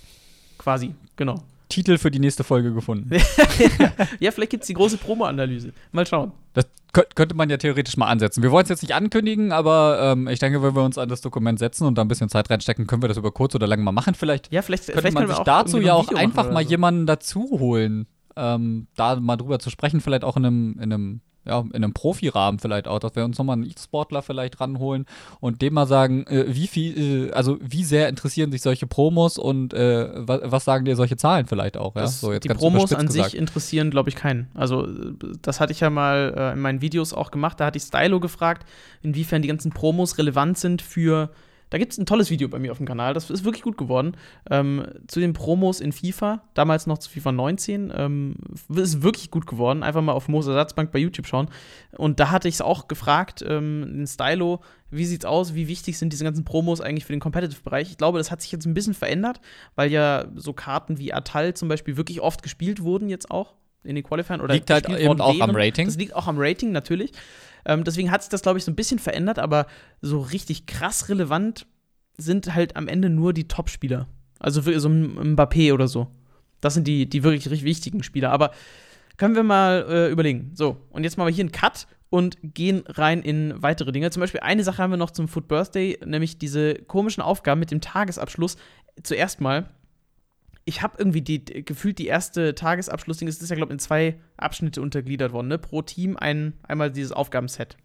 Quasi, 0.58 0.94
genau. 1.16 1.42
Titel 1.68 1.96
für 1.96 2.10
die 2.10 2.18
nächste 2.18 2.44
Folge 2.44 2.72
gefunden. 2.72 3.10
ja, 4.20 4.30
vielleicht 4.30 4.50
gibt 4.50 4.62
es 4.62 4.66
die 4.66 4.74
große 4.74 4.98
Promo-Analyse. 4.98 5.72
Mal 5.90 6.06
schauen. 6.06 6.32
Das 6.52 6.66
könnte 6.92 7.34
man 7.34 7.48
ja 7.48 7.56
theoretisch 7.56 7.96
mal 7.96 8.08
ansetzen. 8.08 8.42
Wir 8.42 8.50
wollen 8.50 8.64
es 8.64 8.68
jetzt 8.68 8.82
nicht 8.82 8.94
ankündigen, 8.94 9.52
aber 9.52 10.12
ähm, 10.12 10.28
ich 10.28 10.38
denke, 10.38 10.62
wenn 10.62 10.76
wir 10.76 10.82
uns 10.82 10.98
an 10.98 11.08
das 11.08 11.22
Dokument 11.22 11.58
setzen 11.58 11.86
und 11.86 11.96
da 11.96 12.02
ein 12.02 12.08
bisschen 12.08 12.28
Zeit 12.28 12.50
reinstecken, 12.50 12.86
können 12.86 13.00
wir 13.00 13.08
das 13.08 13.16
über 13.16 13.32
kurz 13.32 13.54
oder 13.54 13.66
lang 13.66 13.82
mal 13.82 13.92
machen. 13.92 14.14
Vielleicht, 14.14 14.52
ja, 14.52 14.60
vielleicht 14.60 14.86
könnte 14.86 15.00
vielleicht 15.00 15.14
man 15.14 15.26
sich 15.26 15.38
dazu 15.38 15.80
ja 15.80 15.94
auch 15.94 16.12
einfach 16.12 16.52
mal 16.52 16.64
so. 16.64 16.70
jemanden 16.70 17.06
dazu 17.06 17.48
holen, 17.58 18.06
ähm, 18.36 18.86
da 18.96 19.16
mal 19.16 19.36
drüber 19.38 19.58
zu 19.58 19.70
sprechen, 19.70 20.02
vielleicht 20.02 20.24
auch 20.24 20.36
in 20.36 20.44
einem, 20.44 20.72
in 20.74 20.92
einem 20.92 21.20
ja, 21.44 21.60
in 21.60 21.76
einem 21.76 21.92
Profirahmen 21.92 22.60
vielleicht 22.60 22.86
auch, 22.86 23.00
dass 23.00 23.16
wir 23.16 23.24
uns 23.24 23.38
nochmal 23.38 23.54
einen 23.54 23.64
E-Sportler 23.64 24.22
vielleicht 24.22 24.60
ranholen 24.60 25.06
und 25.40 25.60
dem 25.60 25.74
mal 25.74 25.86
sagen, 25.86 26.24
äh, 26.26 26.44
wie 26.48 26.66
viel, 26.66 27.28
äh, 27.28 27.32
also 27.32 27.58
wie 27.60 27.84
sehr 27.84 28.08
interessieren 28.08 28.52
sich 28.52 28.62
solche 28.62 28.86
Promos 28.86 29.38
und 29.38 29.74
äh, 29.74 30.08
was, 30.14 30.40
was, 30.44 30.64
sagen 30.64 30.84
dir 30.84 30.94
solche 30.94 31.16
Zahlen 31.16 31.46
vielleicht 31.46 31.76
auch, 31.76 31.96
ja? 31.96 32.06
so, 32.06 32.38
die 32.38 32.48
Promos 32.48 32.92
an 32.92 33.06
gesagt. 33.06 33.30
sich 33.30 33.38
interessieren, 33.38 33.90
glaube 33.90 34.08
ich, 34.08 34.14
keinen. 34.14 34.48
Also 34.54 34.86
das 35.42 35.60
hatte 35.60 35.72
ich 35.72 35.80
ja 35.80 35.90
mal 35.90 36.34
äh, 36.36 36.52
in 36.52 36.60
meinen 36.60 36.80
Videos 36.80 37.12
auch 37.12 37.30
gemacht, 37.30 37.58
da 37.58 37.66
hatte 37.66 37.78
ich 37.78 37.82
Stylo 37.82 38.20
gefragt, 38.20 38.66
inwiefern 39.02 39.42
die 39.42 39.48
ganzen 39.48 39.72
Promos 39.72 40.18
relevant 40.18 40.58
sind 40.58 40.80
für 40.80 41.30
da 41.72 41.78
gibt 41.78 41.92
es 41.92 41.98
ein 41.98 42.04
tolles 42.04 42.30
Video 42.30 42.48
bei 42.48 42.58
mir 42.58 42.70
auf 42.70 42.76
dem 42.76 42.86
Kanal, 42.86 43.14
das 43.14 43.30
ist 43.30 43.44
wirklich 43.44 43.62
gut 43.62 43.78
geworden. 43.78 44.14
Ähm, 44.50 44.84
zu 45.06 45.20
den 45.20 45.32
Promos 45.32 45.80
in 45.80 45.92
FIFA, 45.92 46.42
damals 46.52 46.86
noch 46.86 46.98
zu 46.98 47.08
FIFA 47.08 47.32
19, 47.32 47.90
ähm, 47.96 48.34
ist 48.68 49.02
wirklich 49.02 49.30
gut 49.30 49.46
geworden. 49.46 49.82
Einfach 49.82 50.02
mal 50.02 50.12
auf 50.12 50.28
Moos 50.28 50.46
Ersatzbank 50.46 50.92
bei 50.92 50.98
YouTube 50.98 51.26
schauen. 51.26 51.48
Und 51.96 52.20
da 52.20 52.30
hatte 52.30 52.46
ich 52.46 52.56
es 52.56 52.60
auch 52.60 52.88
gefragt, 52.88 53.42
ähm, 53.48 53.86
den 53.90 54.06
Stylo, 54.06 54.60
wie 54.90 55.06
sieht's 55.06 55.24
aus, 55.24 55.54
wie 55.54 55.66
wichtig 55.66 55.96
sind 55.96 56.12
diese 56.12 56.24
ganzen 56.24 56.44
Promos 56.44 56.82
eigentlich 56.82 57.06
für 57.06 57.14
den 57.14 57.20
Competitive-Bereich? 57.20 57.90
Ich 57.90 57.96
glaube, 57.96 58.18
das 58.18 58.30
hat 58.30 58.42
sich 58.42 58.52
jetzt 58.52 58.66
ein 58.66 58.74
bisschen 58.74 58.92
verändert, 58.92 59.40
weil 59.74 59.90
ja 59.90 60.26
so 60.36 60.52
Karten 60.52 60.98
wie 60.98 61.14
Atal 61.14 61.54
zum 61.54 61.68
Beispiel 61.68 61.96
wirklich 61.96 62.20
oft 62.20 62.42
gespielt 62.42 62.82
wurden 62.82 63.08
jetzt 63.08 63.30
auch 63.30 63.54
in 63.82 63.94
den 63.94 64.04
Qualifiern. 64.04 64.42
Oder 64.42 64.52
liegt 64.52 64.68
halt 64.68 64.90
eben 64.90 65.20
auch 65.22 65.34
wären. 65.34 65.50
am 65.50 65.56
Rating. 65.56 65.86
Das 65.86 65.96
liegt 65.96 66.14
auch 66.14 66.26
am 66.26 66.36
Rating, 66.38 66.70
natürlich. 66.70 67.12
Ähm, 67.64 67.84
deswegen 67.84 68.10
hat 68.10 68.22
sich 68.22 68.30
das, 68.30 68.42
glaube 68.42 68.58
ich, 68.58 68.64
so 68.64 68.70
ein 68.70 68.76
bisschen 68.76 68.98
verändert, 68.98 69.38
aber 69.38 69.66
so 70.00 70.20
richtig 70.20 70.66
krass 70.66 71.08
relevant 71.08 71.66
sind 72.16 72.54
halt 72.54 72.76
am 72.76 72.88
Ende 72.88 73.10
nur 73.10 73.32
die 73.32 73.48
Top-Spieler. 73.48 74.08
Also 74.38 74.60
so 74.60 74.88
ein 74.88 75.36
Mbappé 75.36 75.72
oder 75.72 75.88
so. 75.88 76.08
Das 76.60 76.74
sind 76.74 76.86
die, 76.86 77.08
die 77.08 77.22
wirklich 77.22 77.50
richtig 77.50 77.64
wichtigen 77.64 78.02
Spieler. 78.02 78.30
Aber 78.30 78.52
können 79.16 79.34
wir 79.34 79.42
mal 79.42 79.86
äh, 79.88 80.10
überlegen. 80.10 80.52
So, 80.54 80.78
und 80.90 81.04
jetzt 81.04 81.16
machen 81.16 81.28
wir 81.28 81.34
hier 81.34 81.44
einen 81.44 81.52
Cut 81.52 81.86
und 82.10 82.36
gehen 82.42 82.82
rein 82.86 83.22
in 83.22 83.54
weitere 83.62 83.92
Dinge. 83.92 84.10
Zum 84.10 84.20
Beispiel 84.20 84.40
eine 84.40 84.64
Sache 84.64 84.82
haben 84.82 84.90
wir 84.90 84.96
noch 84.96 85.10
zum 85.10 85.28
Food 85.28 85.48
Birthday, 85.48 85.98
nämlich 86.04 86.38
diese 86.38 86.74
komischen 86.74 87.22
Aufgaben 87.22 87.60
mit 87.60 87.70
dem 87.70 87.80
Tagesabschluss. 87.80 88.56
Zuerst 89.02 89.40
mal, 89.40 89.70
ich 90.64 90.82
habe 90.82 90.96
irgendwie 90.98 91.22
die, 91.22 91.44
gefühlt 91.64 91.98
die 91.98 92.06
erste 92.06 92.54
Tagesabschlussding, 92.54 93.28
es 93.28 93.40
ist 93.40 93.48
ja, 93.48 93.56
glaube 93.56 93.70
ich, 93.70 93.74
in 93.74 93.78
zwei 93.78 94.18
Abschnitte 94.36 94.82
untergliedert 94.82 95.32
worden, 95.32 95.48
ne? 95.48 95.58
Pro 95.58 95.82
Team 95.82 96.16
ein, 96.16 96.52
einmal 96.62 96.90
dieses 96.90 97.12
Aufgabenset. 97.12 97.76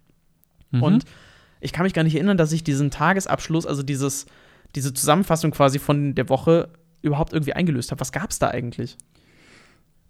Mhm. 0.72 0.84
Und 0.84 1.06
ich 1.60 1.74
kann 1.74 1.84
mich 1.84 1.94
gar 1.94 2.04
nicht 2.04 2.16
erinnern, 2.16 2.38
dass 2.38 2.52
ich 2.52 2.64
diesen 2.64 2.92
Tagesabschluss, 2.92 3.66
also 3.66 3.84
dieses, 3.84 4.26
diese 4.76 4.94
Zusammenfassung 4.94 5.52
quasi 5.52 5.80
von 5.80 6.16
der 6.16 6.30
Woche 6.30 6.70
überhaupt 7.02 7.34
irgendwie 7.34 7.54
eingelöst 7.54 7.92
habe. 7.92 8.00
Was 8.02 8.12
gab 8.12 8.32
es 8.32 8.40
da 8.40 8.50
eigentlich? 8.50 8.98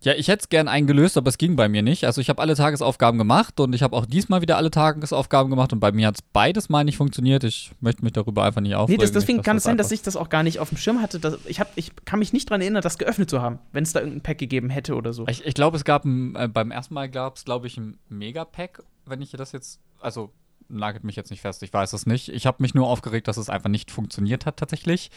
Ja, 0.02 0.14
ich 0.14 0.28
hätte 0.28 0.44
es 0.44 0.50
gern 0.50 0.68
eingelöst, 0.68 1.18
aber 1.18 1.30
es 1.30 1.40
ging 1.40 1.56
bei 1.56 1.68
mir 1.68 1.82
nicht. 1.82 2.06
Also 2.06 2.22
ich 2.22 2.30
habe 2.30 2.40
alle 2.40 2.56
Tagesaufgaben 2.56 3.18
gemacht 3.18 3.60
und 3.60 3.74
ich 3.74 3.82
habe 3.82 3.96
auch 3.96 4.06
diesmal 4.06 4.42
wieder 4.42 4.56
alle 4.58 4.70
Tagesaufgaben 4.70 5.50
gemacht 5.50 5.74
und 5.74 5.80
bei 5.80 5.92
mir 5.92 6.08
hat 6.08 6.16
es 6.16 6.22
beides 6.22 6.70
mal 6.70 6.84
nicht 6.84 6.98
funktioniert. 6.98 7.44
Ich 7.44 7.72
möchte 7.80 8.04
mich 8.04 8.14
darüber 8.14 8.44
einfach 8.44 8.62
nicht 8.62 8.76
aufregen. 8.76 9.00
Nee, 9.00 9.04
das, 9.04 9.12
deswegen 9.12 9.42
kann 9.42 9.58
es 9.58 9.64
sein, 9.64 9.78
dass 9.78 9.92
ich 9.92 10.04
das 10.04 10.16
auch 10.16 10.30
gar 10.30 10.44
nicht 10.44 10.60
auf 10.60 10.70
dem 10.70 10.78
Schirm 10.78 11.02
hatte. 11.02 11.20
Dass, 11.20 11.40
ich, 11.46 11.60
hab, 11.60 11.72
ich 11.76 11.92
kann 12.06 12.20
mich 12.20 12.32
nicht 12.32 12.50
daran 12.50 12.62
erinnern, 12.62 12.84
das 12.84 13.00
geöffnet 13.00 13.30
zu 13.30 13.42
haben, 13.42 13.58
wenn 13.72 13.84
es 13.84 13.94
da 13.94 14.00
irgendein 14.00 14.22
Pack 14.22 14.38
gegeben 14.38 14.70
hätte 14.70 14.96
oder 14.96 15.14
so. 15.14 15.26
Ich, 15.28 15.44
ich 15.44 15.56
glaube, 15.56 15.78
es 15.78 15.84
gab 15.84 16.06
ein, 16.06 16.36
äh, 16.36 16.48
beim 16.48 16.70
ersten 16.70 16.94
Mal 16.94 17.10
gab 17.10 17.38
es, 17.38 17.46
glaube 17.46 17.66
ich, 17.66 17.78
ein 17.78 17.98
Mega-Pack, 18.08 18.84
wenn 19.08 19.22
ich 19.24 19.32
das 19.32 19.52
jetzt, 19.52 19.80
also 20.00 20.32
nagelt 20.70 21.04
mich 21.04 21.16
jetzt 21.16 21.32
nicht 21.32 21.42
fest, 21.42 21.64
ich 21.64 21.74
weiß 21.74 21.94
es 21.94 22.06
nicht. 22.06 22.30
Ich 22.30 22.46
habe 22.46 22.62
mich 22.62 22.74
nur 22.74 22.88
aufgeregt, 22.88 23.28
dass 23.28 23.38
es 23.38 23.50
einfach 23.50 23.70
nicht 23.70 23.92
funktioniert 23.92 24.46
hat 24.46 24.58
tatsächlich. 24.58 25.12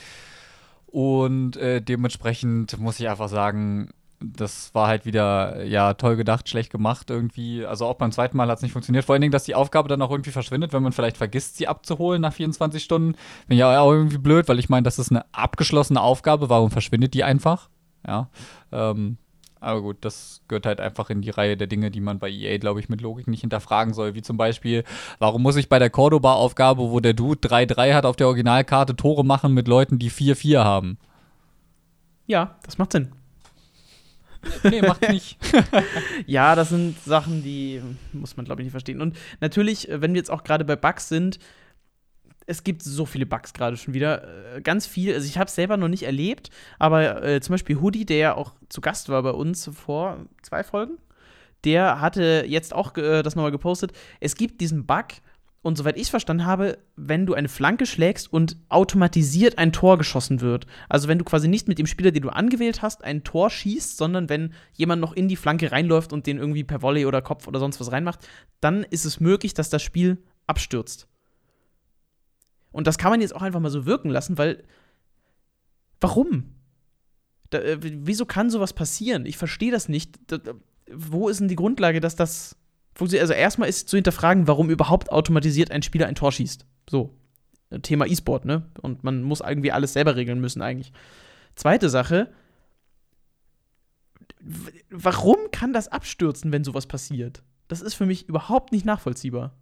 Und 0.86 1.57
äh, 1.57 1.80
dementsprechend 1.80 2.78
muss 2.78 2.98
ich 2.98 3.09
einfach 3.09 3.28
sagen, 3.28 3.90
das 4.22 4.74
war 4.74 4.86
halt 4.86 5.07
wieder, 5.07 5.64
ja, 5.64 5.94
toll 5.94 6.16
gedacht, 6.16 6.48
schlecht 6.48 6.70
gemacht 6.70 7.09
irgendwie. 7.09 7.64
Also 7.64 7.86
auch 7.86 7.94
beim 7.94 8.12
zweiten 8.12 8.36
Mal 8.36 8.48
hat 8.48 8.59
es 8.59 8.62
nicht 8.62 8.72
funktioniert. 8.72 9.05
Vor 9.05 9.14
allen 9.14 9.22
Dingen, 9.22 9.32
dass 9.32 9.44
die 9.44 9.55
Aufgabe 9.55 9.88
dann 9.88 10.03
auch 10.03 10.11
irgendwie 10.11 10.30
verschwindet, 10.30 10.72
wenn 10.72 10.82
man 10.82 10.92
vielleicht 10.92 11.16
vergisst, 11.16 11.57
sie 11.57 11.68
abzuholen 11.68 12.20
nach 12.20 12.34
24 12.34 12.82
Stunden. 12.82 13.16
Bin 13.48 13.57
ja 13.57 13.80
auch 13.80 13.92
irgendwie 13.92 14.18
blöd, 14.18 14.46
weil 14.48 14.59
ich 14.59 14.68
meine, 14.68 14.82
das 14.82 14.98
ist 14.98 15.11
eine 15.11 15.24
abgeschlossene 15.32 16.01
Aufgabe. 16.01 16.51
Warum 16.51 16.70
verschwindet 16.70 17.14
die 17.14 17.24
einfach? 17.24 17.70
Ja. 18.07 18.28
Ähm, 18.72 19.16
aber 19.61 19.82
gut, 19.82 19.98
das 20.00 20.42
gehört 20.48 20.66
halt 20.66 20.80
einfach 20.80 21.11
in 21.11 21.20
die 21.20 21.30
Reihe 21.30 21.56
der 21.56 21.66
Dinge, 21.66 21.90
die 21.90 22.00
man 22.00 22.18
bei 22.18 22.30
EA, 22.30 22.56
glaube 22.58 22.80
ich, 22.80 22.88
mit 22.88 23.02
Logik 23.02 23.28
nicht 23.28 23.42
hinterfragen 23.42 23.92
soll. 23.92 24.14
Wie 24.14 24.22
zum 24.22 24.36
Beispiel, 24.36 24.84
warum 25.18 25.42
muss 25.42 25.56
ich 25.56 25.68
bei 25.68 25.78
der 25.78 25.90
Cordoba-Aufgabe, 25.90 26.90
wo 26.90 27.00
der 27.00 27.12
Dude 27.12 27.46
3-3 27.46 27.92
hat 27.92 28.06
auf 28.06 28.16
der 28.16 28.26
Originalkarte, 28.28 28.96
Tore 28.96 29.24
machen 29.24 29.52
mit 29.52 29.68
Leuten, 29.68 29.98
die 29.98 30.11
4-4 30.11 30.64
haben? 30.64 30.98
Ja, 32.26 32.56
das 32.62 32.78
macht 32.78 32.92
Sinn. 32.92 33.12
Nee, 34.62 34.80
macht 34.80 35.08
nicht. 35.11 35.36
ja, 36.26 36.54
das 36.54 36.70
sind 36.70 36.98
Sachen, 37.00 37.42
die 37.42 37.82
muss 38.12 38.36
man, 38.36 38.46
glaube 38.46 38.62
ich, 38.62 38.64
nicht 38.64 38.72
verstehen. 38.72 39.02
Und 39.02 39.16
natürlich, 39.40 39.88
wenn 39.90 40.14
wir 40.14 40.18
jetzt 40.18 40.30
auch 40.30 40.44
gerade 40.44 40.64
bei 40.64 40.76
Bugs 40.76 41.08
sind, 41.08 41.38
es 42.51 42.64
gibt 42.64 42.82
so 42.82 43.07
viele 43.07 43.26
Bugs 43.26 43.53
gerade 43.53 43.76
schon 43.76 43.94
wieder. 43.94 44.57
Äh, 44.57 44.61
ganz 44.61 44.86
viel. 44.86 45.14
Also 45.14 45.26
ich 45.26 45.38
habe 45.38 45.48
es 45.48 45.55
selber 45.55 45.76
noch 45.76 45.88
nicht 45.88 46.03
erlebt, 46.03 46.51
aber 46.78 47.22
äh, 47.22 47.40
zum 47.40 47.55
Beispiel 47.55 47.80
Hoodie, 47.80 48.05
der 48.05 48.18
ja 48.18 48.34
auch 48.34 48.55
zu 48.68 48.80
Gast 48.80 49.09
war 49.09 49.22
bei 49.22 49.30
uns 49.30 49.70
vor 49.72 50.26
zwei 50.42 50.64
Folgen, 50.64 50.98
der 51.64 52.01
hatte 52.01 52.44
jetzt 52.46 52.74
auch 52.74 52.96
äh, 52.96 53.22
das 53.22 53.36
nochmal 53.36 53.53
gepostet. 53.53 53.92
Es 54.18 54.34
gibt 54.34 54.61
diesen 54.61 54.84
Bug, 54.86 55.07
und 55.62 55.76
soweit 55.76 55.98
ich 55.98 56.11
verstanden 56.11 56.46
habe, 56.46 56.78
wenn 56.96 57.26
du 57.26 57.34
eine 57.34 57.51
Flanke 57.51 57.84
schlägst 57.84 58.32
und 58.32 58.57
automatisiert 58.70 59.59
ein 59.59 59.72
Tor 59.72 59.98
geschossen 59.98 60.40
wird. 60.40 60.66
Also 60.88 61.07
wenn 61.07 61.18
du 61.18 61.24
quasi 61.24 61.48
nicht 61.48 61.68
mit 61.68 61.78
dem 61.78 61.86
Spieler, 61.86 62.12
den 62.12 62.22
du 62.22 62.30
angewählt 62.30 62.80
hast, 62.80 63.05
ein 63.05 63.24
Tor 63.24 63.51
schießt, 63.51 63.98
sondern 63.98 64.30
wenn 64.30 64.55
jemand 64.72 65.03
noch 65.03 65.12
in 65.12 65.28
die 65.28 65.36
Flanke 65.36 65.70
reinläuft 65.70 66.14
und 66.14 66.26
den 66.26 66.38
irgendwie 66.38 66.64
per 66.64 66.80
Volley 66.80 67.05
oder 67.05 67.20
Kopf 67.20 67.46
oder 67.46 67.61
sonst 67.61 67.78
was 67.78 67.92
reinmacht, 67.92 68.26
dann 68.62 68.84
ist 68.84 69.05
es 69.05 69.20
möglich, 69.20 69.53
dass 69.53 69.68
das 69.68 69.82
Spiel 69.82 70.16
abstürzt. 70.46 71.09
Und 72.73 72.87
das 72.87 72.99
kann 72.99 73.11
man 73.11 73.21
jetzt 73.21 73.35
auch 73.35 73.43
einfach 73.43 73.61
mal 73.61 73.71
so 73.71 73.87
wirken 73.87 74.11
lassen, 74.11 74.39
weil. 74.39 74.64
Warum? 76.01 76.55
Da, 77.51 77.59
äh, 77.59 77.79
wieso 77.81 78.25
kann 78.25 78.49
sowas 78.49 78.73
passieren? 78.73 79.27
Ich 79.27 79.37
verstehe 79.37 79.73
das 79.73 79.89
nicht. 79.89 80.18
Da, 80.29 80.39
wo 80.93 81.29
ist 81.29 81.41
denn 81.41 81.49
die 81.49 81.57
Grundlage, 81.57 82.01
dass 82.01 82.16
das 82.16 82.57
funktioniert? 82.95 83.23
Also, 83.23 83.35
erstmal 83.35 83.68
ist 83.68 83.89
zu 83.89 83.97
hinterfragen, 83.97 84.47
warum 84.47 84.71
überhaupt 84.71 85.12
automatisiert 85.12 85.71
ein 85.71 85.83
Spieler 85.83 86.07
ein 86.07 86.14
Tor 86.14 86.33
schießt. 86.33 86.64
So. 86.89 87.14
Thema 87.83 88.07
E-Sport, 88.07 88.47
ne? 88.47 88.68
Und 88.83 89.05
man 89.05 89.23
muss 89.23 89.41
irgendwie 89.41 89.71
alles 89.71 89.93
selber 89.93 90.16
regeln 90.16 90.41
müssen, 90.41 90.61
eigentlich. 90.61 90.93
Zweite 91.55 91.89
Sache. 91.89 92.33
Warum 94.91 95.37
kann 95.53 95.73
das 95.73 95.87
abstürzen, 95.87 96.51
wenn 96.51 96.64
sowas 96.64 96.87
passiert? 96.87 97.43
Das 97.68 97.81
ist 97.81 97.95
für 97.95 98.07
mich 98.07 98.29
überhaupt 98.29 98.73
nicht 98.73 98.85
nachvollziehbar. 98.85 99.55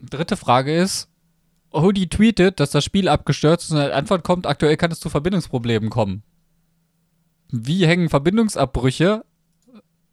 Dritte 0.00 0.36
Frage 0.36 0.76
ist, 0.76 1.08
Hoodie 1.74 2.08
tweetet, 2.08 2.60
dass 2.60 2.70
das 2.70 2.84
Spiel 2.84 3.08
abgestürzt 3.08 3.66
ist 3.66 3.70
und 3.72 3.78
eine 3.78 3.94
Antwort 3.94 4.24
kommt, 4.24 4.46
aktuell 4.46 4.76
kann 4.76 4.92
es 4.92 5.00
zu 5.00 5.10
Verbindungsproblemen 5.10 5.90
kommen. 5.90 6.22
Wie 7.50 7.86
hängen 7.86 8.08
Verbindungsabbrüche 8.08 9.24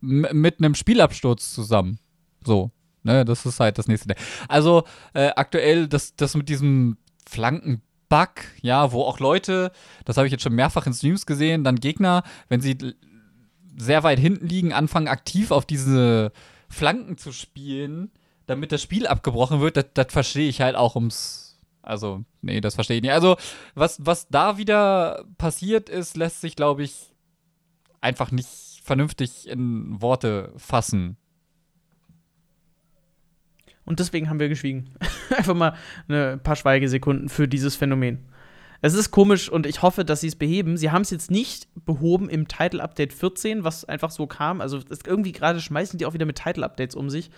mit 0.01 0.59
einem 0.59 0.75
Spielabsturz 0.75 1.53
zusammen? 1.53 1.99
So, 2.43 2.71
ne, 3.03 3.25
das 3.25 3.45
ist 3.45 3.59
halt 3.59 3.77
das 3.77 3.87
nächste. 3.87 4.15
Also, 4.47 4.83
äh, 5.13 5.29
aktuell, 5.35 5.87
das, 5.87 6.15
das 6.15 6.35
mit 6.35 6.49
diesem 6.49 6.97
Flankenbug, 7.29 8.29
ja, 8.61 8.91
wo 8.91 9.03
auch 9.03 9.19
Leute, 9.19 9.71
das 10.05 10.17
habe 10.17 10.27
ich 10.27 10.31
jetzt 10.31 10.43
schon 10.43 10.55
mehrfach 10.55 10.87
in 10.87 10.93
Streams 10.93 11.25
gesehen, 11.25 11.63
dann 11.63 11.75
Gegner, 11.75 12.23
wenn 12.49 12.61
sie 12.61 12.77
sehr 13.77 14.03
weit 14.03 14.19
hinten 14.19 14.47
liegen, 14.47 14.73
anfangen 14.73 15.07
aktiv 15.07 15.51
auf 15.51 15.65
diese 15.65 16.31
Flanken 16.67 17.17
zu 17.17 17.31
spielen, 17.31 18.11
damit 18.47 18.71
das 18.71 18.81
Spiel 18.81 19.07
abgebrochen 19.07 19.61
wird, 19.61 19.77
das, 19.77 19.85
das 19.93 20.07
verstehe 20.09 20.49
ich 20.49 20.61
halt 20.61 20.75
auch 20.75 20.95
ums 20.95 21.50
also, 21.81 22.23
nee, 22.41 22.61
das 22.61 22.75
verstehe 22.75 22.97
ich 22.97 23.03
nicht. 23.03 23.11
Also, 23.11 23.37
was, 23.75 23.97
was 24.05 24.27
da 24.27 24.57
wieder 24.57 25.25
passiert 25.37 25.89
ist, 25.89 26.17
lässt 26.17 26.41
sich, 26.41 26.55
glaube 26.55 26.83
ich, 26.83 27.13
einfach 28.01 28.31
nicht 28.31 28.81
vernünftig 28.83 29.47
in 29.47 30.01
Worte 30.01 30.53
fassen. 30.57 31.17
Und 33.83 33.99
deswegen 33.99 34.29
haben 34.29 34.39
wir 34.39 34.49
geschwiegen. 34.49 34.91
Einfach 35.35 35.55
mal 35.55 35.75
ein 36.07 36.41
paar 36.41 36.55
Schweigesekunden 36.55 37.29
für 37.29 37.47
dieses 37.47 37.75
Phänomen. 37.75 38.25
Es 38.81 38.93
ist 38.93 39.11
komisch 39.11 39.49
und 39.49 39.65
ich 39.65 39.81
hoffe, 39.81 40.05
dass 40.05 40.21
sie 40.21 40.27
es 40.27 40.35
beheben. 40.35 40.77
Sie 40.77 40.91
haben 40.91 41.03
es 41.03 41.11
jetzt 41.11 41.29
nicht 41.29 41.67
behoben 41.85 42.29
im 42.29 42.47
Title 42.47 42.81
Update 42.81 43.13
14, 43.13 43.63
was 43.63 43.85
einfach 43.85 44.09
so 44.09 44.25
kam. 44.27 44.59
Also 44.59 44.79
irgendwie 45.05 45.31
gerade 45.31 45.61
schmeißen 45.61 45.99
die 45.99 46.05
auch 46.05 46.13
wieder 46.13 46.25
mit 46.25 46.41
Title 46.41 46.65
Updates 46.65 46.95
um 46.95 47.09
sich. 47.09 47.29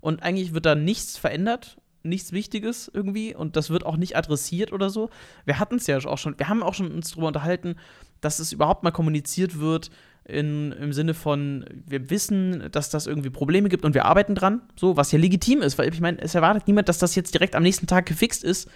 Und 0.00 0.22
eigentlich 0.22 0.54
wird 0.54 0.66
da 0.66 0.74
nichts 0.74 1.16
verändert 1.16 1.78
nichts 2.02 2.32
Wichtiges 2.32 2.90
irgendwie 2.92 3.34
und 3.34 3.56
das 3.56 3.70
wird 3.70 3.84
auch 3.84 3.96
nicht 3.96 4.16
adressiert 4.16 4.72
oder 4.72 4.90
so. 4.90 5.10
Wir 5.44 5.58
hatten 5.58 5.76
es 5.76 5.86
ja 5.86 5.98
auch 5.98 6.18
schon, 6.18 6.38
wir 6.38 6.48
haben 6.48 6.62
auch 6.62 6.74
schon 6.74 6.92
uns 6.92 7.10
darüber 7.10 7.28
unterhalten, 7.28 7.76
dass 8.20 8.38
es 8.38 8.52
überhaupt 8.52 8.82
mal 8.82 8.90
kommuniziert 8.90 9.58
wird 9.58 9.90
in, 10.24 10.72
im 10.72 10.92
Sinne 10.92 11.14
von, 11.14 11.64
wir 11.86 12.10
wissen, 12.10 12.68
dass 12.70 12.90
das 12.90 13.06
irgendwie 13.06 13.30
Probleme 13.30 13.68
gibt 13.68 13.84
und 13.84 13.94
wir 13.94 14.04
arbeiten 14.04 14.34
dran, 14.34 14.62
so, 14.76 14.96
was 14.96 15.10
ja 15.10 15.18
legitim 15.18 15.62
ist, 15.62 15.78
weil 15.78 15.92
ich 15.92 16.00
meine, 16.00 16.20
es 16.20 16.34
erwartet 16.34 16.66
niemand, 16.66 16.88
dass 16.88 16.98
das 16.98 17.14
jetzt 17.14 17.34
direkt 17.34 17.54
am 17.54 17.62
nächsten 17.62 17.86
Tag 17.86 18.06
gefixt 18.06 18.44
ist. 18.44 18.68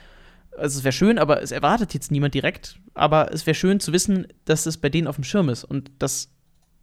Also 0.56 0.78
es 0.78 0.84
wäre 0.84 0.92
schön, 0.92 1.18
aber 1.18 1.42
es 1.42 1.50
erwartet 1.50 1.94
jetzt 1.94 2.10
niemand 2.10 2.34
direkt. 2.34 2.78
Aber 2.94 3.32
es 3.32 3.46
wäre 3.46 3.54
schön 3.54 3.80
zu 3.80 3.92
wissen, 3.92 4.26
dass 4.44 4.66
es 4.66 4.76
bei 4.76 4.88
denen 4.88 5.06
auf 5.06 5.16
dem 5.16 5.24
Schirm 5.24 5.48
ist. 5.48 5.64
Und 5.64 5.90
das 5.98 6.30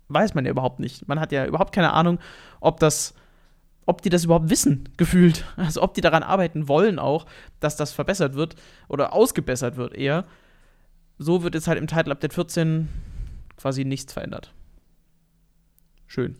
weiß 0.08 0.34
man 0.34 0.46
ja 0.46 0.52
überhaupt 0.52 0.80
nicht. 0.80 1.08
Man 1.08 1.20
hat 1.20 1.32
ja 1.32 1.46
überhaupt 1.46 1.74
keine 1.74 1.94
Ahnung, 1.94 2.20
ob 2.62 2.80
das 2.80 3.14
ob 3.90 4.04
die 4.04 4.10
das 4.10 4.24
überhaupt 4.24 4.52
wissen, 4.52 4.88
gefühlt. 4.98 5.44
Also 5.58 5.82
ob 5.82 5.96
die 5.96 6.02
daran 6.02 6.22
arbeiten 6.22 6.68
wollen 6.68 7.00
auch, 7.00 7.26
dass 7.60 7.76
das 7.76 7.92
verbessert 7.92 8.36
wird 8.36 8.56
oder 8.88 9.14
ausgebessert 9.14 9.78
wird 9.78 9.96
eher. 9.96 10.26
So 11.18 11.42
wird 11.42 11.56
jetzt 11.56 11.68
halt 11.68 11.80
im 11.80 11.88
Title 11.88 12.12
Update 12.12 12.34
14 12.34 12.88
quasi 13.58 13.86
nichts 13.86 14.14
verändert. 14.14 14.54
Schön. 16.06 16.38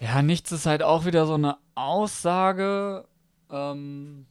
Ja, 0.00 0.22
nichts 0.22 0.52
ist 0.52 0.64
halt 0.64 0.82
auch 0.82 1.04
wieder 1.04 1.26
so 1.26 1.34
eine 1.34 1.56
Aussage. 1.74 3.04
Ähm, 3.50 4.26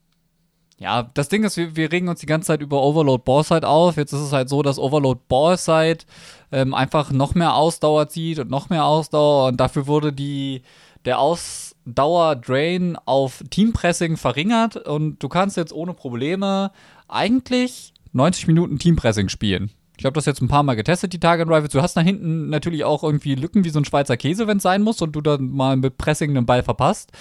ja, 0.78 1.04
das 1.14 1.28
Ding 1.28 1.44
ist, 1.44 1.58
wir, 1.58 1.76
wir 1.76 1.92
regen 1.92 2.08
uns 2.08 2.22
die 2.22 2.26
ganze 2.26 2.48
Zeit 2.48 2.62
über 2.62 2.82
Overload 2.82 3.24
Boreside 3.26 3.68
auf. 3.68 3.98
Jetzt 3.98 4.14
ist 4.14 4.22
es 4.22 4.32
halt 4.32 4.48
so, 4.48 4.64
dass 4.64 4.80
Overload 4.80 5.20
Boreside 5.28 6.06
ähm, 6.54 6.74
einfach 6.74 7.12
noch 7.12 7.36
mehr 7.36 7.54
Ausdauer 7.54 8.08
zieht 8.08 8.40
und 8.40 8.50
noch 8.50 8.70
mehr 8.70 8.86
Ausdauer 8.86 9.50
und 9.50 9.58
dafür 9.58 9.88
wurde 9.88 10.14
die 10.14 10.64
der 11.06 11.20
Ausdauer-Drain 11.86 12.98
auf 13.06 13.44
Teampressing 13.50 14.18
verringert 14.18 14.76
und 14.76 15.22
du 15.22 15.30
kannst 15.30 15.58
jetzt 15.58 15.74
ohne 15.74 15.94
Probleme 15.94 16.72
eigentlich 17.08 17.94
90 18.14 18.48
Minuten 18.48 18.80
Teampressing 18.80 19.30
spielen. 19.30 19.72
Ich 19.98 20.06
habe 20.06 20.16
das 20.16 20.26
jetzt 20.26 20.42
ein 20.42 20.48
paar 20.48 20.64
Mal 20.64 20.74
getestet, 20.74 21.14
die 21.14 21.20
Tage 21.20 21.44
in 21.44 21.50
Rivals. 21.50 21.74
Du 21.74 21.82
hast 21.82 21.96
da 21.96 22.02
hinten 22.02 22.50
natürlich 22.50 22.84
auch 22.84 23.04
irgendwie 23.04 23.36
Lücken 23.36 23.64
wie 23.64 23.70
so 23.70 23.80
ein 23.80 23.86
Schweizer 23.86 24.18
Käse, 24.18 24.48
wenn 24.48 24.58
es 24.58 24.64
sein 24.64 24.82
muss 24.82 25.00
und 25.02 25.12
du 25.12 25.22
dann 25.22 25.52
mal 25.52 25.78
mit 25.78 26.00
Pressing 26.00 26.32
einen 26.36 26.48
Ball 26.48 26.64
verpasst. 26.64 27.12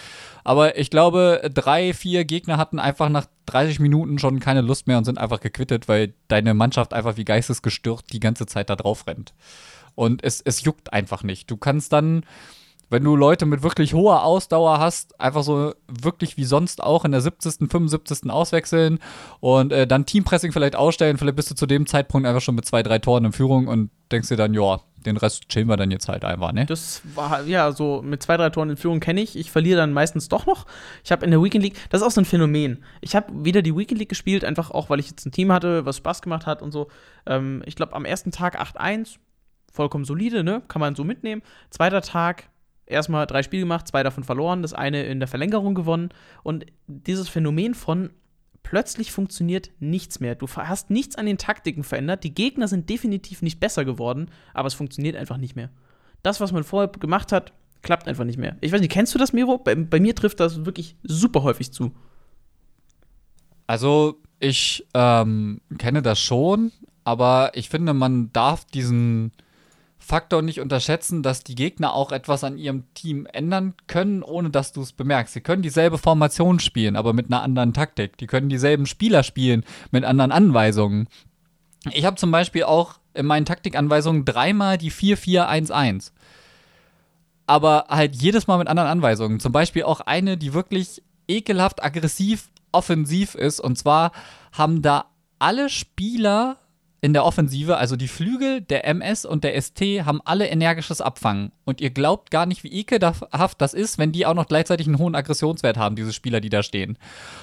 Aber 0.45 0.79
ich 0.79 0.89
glaube, 0.89 1.51
drei, 1.53 1.93
vier 1.93 2.25
Gegner 2.25 2.57
hatten 2.57 2.79
einfach 2.79 3.11
nach 3.11 3.27
30 3.47 3.81
Minuten 3.81 4.19
schon 4.19 4.41
keine 4.41 4.63
Lust 4.63 4.87
mehr 4.87 4.97
und 4.97 5.05
sind 5.05 5.19
einfach 5.19 5.41
gequittet, 5.41 5.89
weil 5.89 6.15
deine 6.29 6.55
Mannschaft 6.55 6.95
einfach 6.95 7.19
wie 7.19 7.27
geistesgestört 7.27 8.05
die 8.13 8.21
ganze 8.21 8.47
Zeit 8.47 8.71
da 8.71 8.77
drauf 8.77 9.07
rennt. 9.07 9.35
Und 9.95 10.25
es, 10.25 10.41
es 10.41 10.63
juckt 10.63 10.95
einfach 10.95 11.23
nicht. 11.23 11.51
Du 11.51 11.59
kannst 11.59 11.93
dann, 11.93 12.25
wenn 12.91 13.05
du 13.05 13.17
Leute 13.17 13.47
mit 13.47 13.63
wirklich 13.63 13.95
hoher 13.95 14.25
Ausdauer 14.25 14.79
hast, 14.81 15.19
einfach 15.21 15.45
so 15.45 15.75
wirklich 15.89 16.37
wie 16.37 16.45
sonst 16.45 16.83
auch 16.83 17.05
in 17.05 17.13
der 17.13 17.21
70., 17.21 17.71
75. 17.71 18.29
auswechseln 18.31 18.99
und 19.39 19.73
äh, 19.73 19.87
dann 19.87 20.07
Teampressing 20.07 20.53
vielleicht 20.53 20.77
ausstellen. 20.77 21.17
Vielleicht 21.17 21.37
bist 21.37 21.51
du 21.51 21.55
zu 21.55 21.67
dem 21.67 21.87
Zeitpunkt 21.87 22.27
einfach 22.27 22.43
schon 22.43 22.57
mit 22.57 22.67
zwei, 22.67 22.83
drei 22.83 22.99
Toren 22.99 23.27
in 23.27 23.33
Führung 23.33 23.69
und 23.69 23.91
denkst 24.11 24.29
dir 24.29 24.37
dann, 24.37 24.55
ja, 24.55 24.81
den 25.07 25.17
Rest 25.17 25.49
chillen 25.49 25.69
wir 25.69 25.77
dann 25.77 25.91
jetzt 25.91 26.09
halt 26.09 26.25
einfach, 26.25 26.53
ne? 26.53 26.67
Das 26.67 27.01
war, 27.15 27.43
ja, 27.45 27.73
so 27.73 28.03
mit 28.03 28.23
zwei, 28.23 28.37
drei 28.37 28.51
Toren 28.51 28.71
in 28.71 28.77
Führung 28.77 29.01
kenne 29.01 29.21
ich. 29.21 29.37
Ich 29.37 29.51
verliere 29.51 29.79
dann 29.79 29.93
meistens 29.93 30.29
doch 30.29 30.47
noch. 30.47 30.67
Ich 31.05 31.13
habe 31.13 31.25
in 31.25 31.31
der 31.31 31.43
Weekend 31.43 31.65
League, 31.65 31.77
das 31.91 32.01
ist 32.01 32.07
auch 32.07 32.11
so 32.11 32.21
ein 32.21 32.27
Phänomen. 32.27 32.85
Ich 33.01 33.15
habe 33.15 33.45
wieder 33.45 33.63
die 33.63 33.75
Weekend 33.75 33.99
League 33.99 34.09
gespielt, 34.09 34.45
einfach 34.45 34.71
auch, 34.73 34.91
weil 34.91 35.01
ich 35.01 35.09
jetzt 35.09 35.25
ein 35.25 35.33
Team 35.33 35.53
hatte, 35.53 35.87
was 35.87 35.97
Spaß 35.97 36.23
gemacht 36.23 36.47
hat 36.47 36.61
und 36.61 36.73
so. 36.73 36.89
Ähm, 37.25 37.63
ich 37.67 37.77
glaube, 37.77 37.95
am 37.95 38.05
ersten 38.05 38.31
Tag 38.31 38.61
8-1, 38.61 39.17
vollkommen 39.73 40.05
solide, 40.05 40.43
ne? 40.45 40.63
Kann 40.69 40.81
man 40.81 40.95
so 40.95 41.05
mitnehmen. 41.05 41.43
Zweiter 41.71 42.03
Tag, 42.03 42.51
erstmal 42.91 43.27
drei 43.27 43.43
Spiele 43.43 43.63
gemacht, 43.63 43.89
zwei 43.89 44.03
davon 44.03 44.25
verloren, 44.25 44.63
das 44.63 44.75
eine 44.75 45.05
in 45.05 45.21
der 45.21 45.29
Verlängerung 45.29 45.75
gewonnen. 45.75 46.11
Und 46.43 46.67
dieses 46.87 47.29
Phänomen 47.29 47.75
von 47.75 48.11
plötzlich 48.63 49.13
funktioniert 49.13 49.71
nichts 49.81 50.21
mehr. 50.21 50.35
Du 50.35 50.47
hast 50.49 50.91
nichts 50.91 51.17
an 51.17 51.27
den 51.27 51.39
Taktiken 51.39 51.85
verändert. 51.85 52.25
Die 52.25 52.35
Gegner 52.35 52.69
sind 52.69 52.89
definitiv 52.89 53.43
nicht 53.43 53.61
besser 53.61 53.85
geworden, 53.85 54.31
aber 54.55 54.69
es 54.69 54.75
funktioniert 54.75 55.17
einfach 55.17 55.39
nicht 55.39 55.57
mehr. 55.57 55.71
Das, 56.23 56.41
was 56.41 56.53
man 56.53 56.65
vorher 56.65 56.89
gemacht 56.89 57.33
hat, 57.33 57.53
klappt 57.83 58.09
einfach 58.09 58.25
nicht 58.25 58.39
mehr. 58.39 58.57
Ich 58.61 58.73
weiß 58.73 58.81
nicht, 58.81 58.93
kennst 58.93 59.15
du 59.15 59.19
das, 59.19 59.33
Miro? 59.33 59.59
Bei, 59.59 59.75
bei 59.75 60.01
mir 60.01 60.15
trifft 60.15 60.41
das 60.41 60.65
wirklich 60.65 60.97
super 61.03 61.43
häufig 61.43 61.73
zu. 61.73 61.93
Also, 63.67 64.21
ich 64.39 64.87
ähm, 64.95 65.61
kenne 65.79 66.03
das 66.03 66.21
schon, 66.21 66.73
aber 67.05 67.53
ich 67.55 67.69
finde, 67.69 67.95
man 67.95 68.33
darf 68.33 68.65
diesen 68.65 69.33
Faktor 70.01 70.43
nicht 70.43 70.61
unterschätzen, 70.61 71.23
dass 71.23 71.45
die 71.45 71.55
Gegner 71.55 71.93
auch 71.95 72.11
etwas 72.11 72.43
an 72.43 72.59
ihrem 72.59 72.93
Team 72.95 73.27
ändern 73.33 73.75
können, 73.87 74.23
ohne 74.23 74.51
dass 74.51 74.73
du 74.73 74.81
es 74.81 74.93
bemerkst. 74.93 75.35
Sie 75.35 75.43
können 75.43 75.63
dieselbe 75.63 75.99
Formation 75.99 76.59
spielen, 76.59 76.97
aber 76.97 77.13
mit 77.13 77.27
einer 77.27 77.43
anderen 77.43 77.75
Taktik. 77.75 78.17
Die 78.17 78.27
können 78.27 78.49
dieselben 78.49 78.87
Spieler 78.87 79.23
spielen 79.23 79.65
mit 79.91 80.05
anderen 80.05 80.33
Anweisungen. 80.33 81.07
Ich 81.93 82.05
habe 82.05 82.17
zum 82.17 82.31
Beispiel 82.31 82.65
auch 82.65 82.95
in 83.15 83.27
meinen 83.27 83.45
Taktikanweisungen 83.45 84.25
dreimal 84.25 84.79
die 84.79 84.91
4-4-1-1. 84.91 86.13
Aber 87.47 87.87
halt 87.89 88.17
jedes 88.17 88.47
Mal 88.47 88.59
mit 88.59 88.69
anderen 88.69 88.89
Anweisungen. 88.89 89.39
Zum 89.39 89.53
Beispiel 89.53 89.83
auch 89.83 90.01
eine, 90.01 90.37
die 90.37 90.55
wirklich 90.55 91.03
ekelhaft 91.29 91.85
aggressiv 91.85 92.49
offensiv 92.73 93.35
ist. 93.35 93.61
Und 93.61 93.77
zwar 93.77 94.13
haben 94.53 94.83
da 94.83 95.07
alle 95.39 95.69
Spieler 95.69 96.57
in 97.01 97.13
der 97.15 97.25
Offensive, 97.25 97.79
also 97.79 97.97
die 97.97 98.09
Flügel, 98.09 98.61
der 98.61 98.87
MS 98.87 99.25
und 99.25 99.43
der 99.43 99.61
ST, 99.61 99.81
haben 100.05 100.21
alle 100.25 100.49
energisches 100.49 101.01
Abfangen. 101.01 101.51
Und 101.65 101.81
ihr 101.81 101.91
glaubt 101.91 102.31
gar 102.31 102.47
nicht, 102.47 102.63
wie 102.63 102.73
ekelhaft 102.73 103.61
das 103.61 103.75
ist, 103.75 103.99
wenn 103.99 104.13
die 104.13 104.27
auch 104.27 104.35
noch 104.35 104.47
gleichzeitig 104.47 104.87
einen 104.87 104.99
hohen 104.99 105.15
Aggressionswert 105.15 105.79
haben, 105.79 105.97
diese 105.97 106.13
Spieler, 106.13 106.41
die 106.41 106.51
da 106.51 106.63
stehen. 106.63 106.99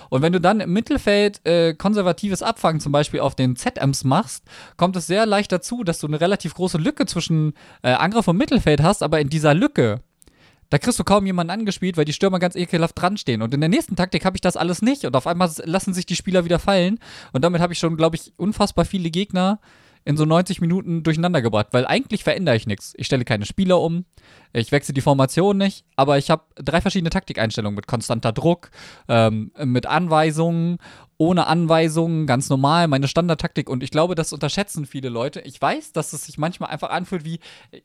Und 0.10 0.22
wenn 0.22 0.34
du 0.34 0.40
dann 0.40 0.60
im 0.60 0.74
Mittelfeld 0.74 1.46
äh, 1.46 1.74
konservatives 1.74 2.44
Abfangen 2.44 2.80
zum 2.80 2.92
Beispiel 2.92 3.20
auf 3.20 3.36
den 3.36 3.56
ZMs 3.56 4.04
machst, 4.04 4.44
kommt 4.78 4.96
es 4.96 5.08
sehr 5.08 5.26
leicht 5.26 5.52
dazu, 5.52 5.84
dass 5.84 6.00
du 6.00 6.08
eine 6.08 6.22
relativ 6.22 6.54
große 6.54 6.78
Lücke 6.78 7.06
zwischen 7.08 7.54
äh, 7.82 7.94
Angriff 7.94 8.28
und 8.28 8.38
Mittelfeld 8.38 8.84
hast, 8.84 9.02
aber 9.02 9.20
in 9.20 9.30
dieser 9.30 9.54
Lücke 9.54 10.02
da 10.70 10.78
kriegst 10.78 11.00
du 11.00 11.04
kaum 11.04 11.26
jemanden 11.26 11.52
angespielt, 11.52 11.98
weil 11.98 12.06
die 12.06 12.14
Stürmer 12.14 12.40
ganz 12.40 12.56
ekelhaft 12.56 13.00
dran 13.00 13.18
stehen. 13.18 13.42
Und 13.42 13.54
in 13.54 13.62
der 13.62 13.70
nächsten 13.70 13.96
Taktik 13.96 14.26
habe 14.26 14.36
ich 14.36 14.42
das 14.42 14.58
alles 14.58 14.82
nicht. 14.82 15.06
Und 15.06 15.16
auf 15.16 15.28
einmal 15.28 15.50
lassen 15.64 15.94
sich 15.94 16.06
die 16.06 16.16
Spieler 16.16 16.46
wieder 16.46 16.60
fallen. 16.60 17.00
Und 17.32 17.44
damit 17.44 17.62
habe 17.62 17.74
ich 17.74 17.80
schon, 17.80 17.96
glaube 17.96 18.18
ich, 18.18 18.34
unfassbar 18.38 18.86
viele 18.86 19.10
Gegner 19.10 19.60
in 20.08 20.16
so 20.16 20.24
90 20.24 20.62
Minuten 20.62 21.04
durcheinander 21.04 21.42
gebracht, 21.42 21.68
weil 21.72 21.86
eigentlich 21.86 22.24
verändere 22.24 22.56
ich 22.56 22.66
nichts. 22.66 22.94
Ich 22.96 23.08
stelle 23.08 23.26
keine 23.26 23.46
Spieler 23.46 23.82
um, 23.82 24.06
ich 24.54 24.72
wechsle 24.72 24.94
die 24.94 25.02
Formation 25.02 25.58
nicht, 25.58 25.84
aber 25.98 26.18
ich 26.18 26.30
habe 26.30 26.44
drei 26.56 26.80
verschiedene 26.80 27.10
Taktikeinstellungen 27.10 27.76
mit 27.76 27.88
konstanter 27.88 28.32
Druck, 28.32 28.72
ähm, 29.10 29.52
mit 29.66 29.86
Anweisungen, 29.86 30.78
ohne 31.18 31.48
Anweisungen, 31.48 32.26
ganz 32.26 32.50
normal, 32.50 32.88
meine 32.88 33.10
Standardtaktik 33.10 33.70
und 33.70 33.84
ich 33.84 33.92
glaube, 33.92 34.16
das 34.16 34.32
unterschätzen 34.32 34.86
viele 34.86 35.10
Leute. 35.10 35.42
Ich 35.42 35.62
weiß, 35.62 35.92
dass 35.92 36.14
es 36.14 36.26
sich 36.26 36.38
manchmal 36.38 36.70
einfach 36.70 36.90
anfühlt 36.90 37.26
wie, 37.26 37.42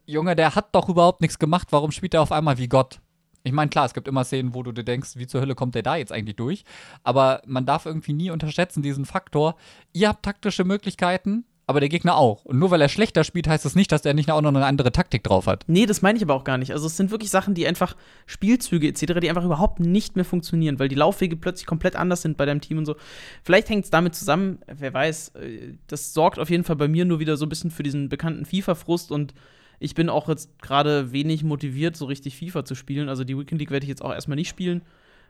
Junge, 0.06 0.36
der 0.36 0.54
hat 0.54 0.76
doch 0.76 0.88
überhaupt 0.88 1.22
nichts 1.22 1.40
gemacht, 1.40 1.68
warum 1.70 1.90
spielt 1.90 2.14
er 2.14 2.22
auf 2.22 2.30
einmal 2.30 2.56
wie 2.56 2.68
Gott? 2.68 3.00
Ich 3.42 3.52
meine, 3.52 3.68
klar, 3.70 3.86
es 3.86 3.94
gibt 3.94 4.06
immer 4.06 4.22
Szenen, 4.22 4.54
wo 4.54 4.62
du 4.62 4.70
dir 4.70 4.84
denkst, 4.84 5.16
wie 5.16 5.26
zur 5.26 5.40
Hölle 5.40 5.56
kommt 5.56 5.74
der 5.74 5.82
da 5.82 5.96
jetzt 5.96 6.12
eigentlich 6.12 6.36
durch? 6.36 6.62
Aber 7.02 7.42
man 7.46 7.66
darf 7.66 7.86
irgendwie 7.86 8.12
nie 8.12 8.30
unterschätzen, 8.30 8.82
diesen 8.82 9.06
Faktor. 9.06 9.56
Ihr 9.92 10.08
habt 10.08 10.24
taktische 10.24 10.62
Möglichkeiten, 10.62 11.44
aber 11.66 11.80
der 11.80 11.88
Gegner 11.88 12.16
auch. 12.16 12.44
Und 12.44 12.58
nur 12.58 12.70
weil 12.70 12.80
er 12.80 12.88
schlechter 12.88 13.24
spielt, 13.24 13.46
heißt 13.46 13.64
das 13.64 13.74
nicht, 13.74 13.92
dass 13.92 14.04
er 14.04 14.14
nicht 14.14 14.30
auch 14.30 14.40
noch 14.40 14.48
eine 14.48 14.66
andere 14.66 14.92
Taktik 14.92 15.22
drauf 15.22 15.46
hat. 15.46 15.64
Nee, 15.68 15.86
das 15.86 16.02
meine 16.02 16.16
ich 16.16 16.24
aber 16.24 16.34
auch 16.34 16.44
gar 16.44 16.58
nicht. 16.58 16.72
Also 16.72 16.86
es 16.86 16.96
sind 16.96 17.10
wirklich 17.10 17.30
Sachen, 17.30 17.54
die 17.54 17.66
einfach, 17.66 17.96
Spielzüge 18.26 18.88
etc., 18.88 19.20
die 19.20 19.28
einfach 19.28 19.44
überhaupt 19.44 19.80
nicht 19.80 20.16
mehr 20.16 20.24
funktionieren, 20.24 20.78
weil 20.78 20.88
die 20.88 20.96
Laufwege 20.96 21.36
plötzlich 21.36 21.66
komplett 21.66 21.96
anders 21.96 22.22
sind 22.22 22.36
bei 22.36 22.46
deinem 22.46 22.60
Team 22.60 22.78
und 22.78 22.86
so. 22.86 22.96
Vielleicht 23.42 23.68
hängt 23.68 23.84
es 23.84 23.90
damit 23.90 24.14
zusammen, 24.14 24.58
wer 24.66 24.92
weiß, 24.92 25.28
äh, 25.36 25.74
das 25.86 26.12
sorgt 26.12 26.38
auf 26.38 26.50
jeden 26.50 26.64
Fall 26.64 26.76
bei 26.76 26.88
mir 26.88 27.04
nur 27.04 27.20
wieder 27.20 27.36
so 27.36 27.46
ein 27.46 27.48
bisschen 27.48 27.70
für 27.70 27.82
diesen 27.82 28.08
bekannten 28.08 28.44
FIFA-Frust 28.44 29.12
und 29.12 29.34
ich 29.78 29.94
bin 29.94 30.08
auch 30.08 30.28
jetzt 30.28 30.62
gerade 30.62 31.12
wenig 31.12 31.42
motiviert, 31.42 31.96
so 31.96 32.04
richtig 32.04 32.36
FIFA 32.36 32.64
zu 32.64 32.76
spielen. 32.76 33.08
Also 33.08 33.24
die 33.24 33.36
Weekend 33.36 33.60
League 33.60 33.72
werde 33.72 33.84
ich 33.84 33.88
jetzt 33.88 34.02
auch 34.02 34.12
erstmal 34.12 34.36
nicht 34.36 34.48
spielen. 34.48 34.82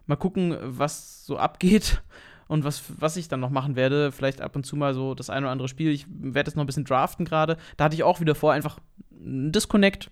Mal 0.06 0.16
gucken, 0.16 0.56
was 0.60 1.24
so 1.24 1.38
abgeht. 1.38 2.02
Und 2.48 2.64
was, 2.64 2.82
was 2.98 3.16
ich 3.16 3.28
dann 3.28 3.40
noch 3.40 3.50
machen 3.50 3.76
werde, 3.76 4.12
vielleicht 4.12 4.40
ab 4.40 4.56
und 4.56 4.64
zu 4.64 4.76
mal 4.76 4.94
so 4.94 5.14
das 5.14 5.30
ein 5.30 5.42
oder 5.42 5.52
andere 5.52 5.68
Spiel. 5.68 5.90
Ich 5.90 6.06
werde 6.08 6.48
jetzt 6.48 6.56
noch 6.56 6.64
ein 6.64 6.66
bisschen 6.66 6.84
draften 6.84 7.24
gerade. 7.24 7.56
Da 7.76 7.84
hatte 7.84 7.94
ich 7.94 8.02
auch 8.02 8.20
wieder 8.20 8.34
vor, 8.34 8.52
einfach 8.52 8.78
ein 9.10 9.52
Disconnect. 9.52 10.10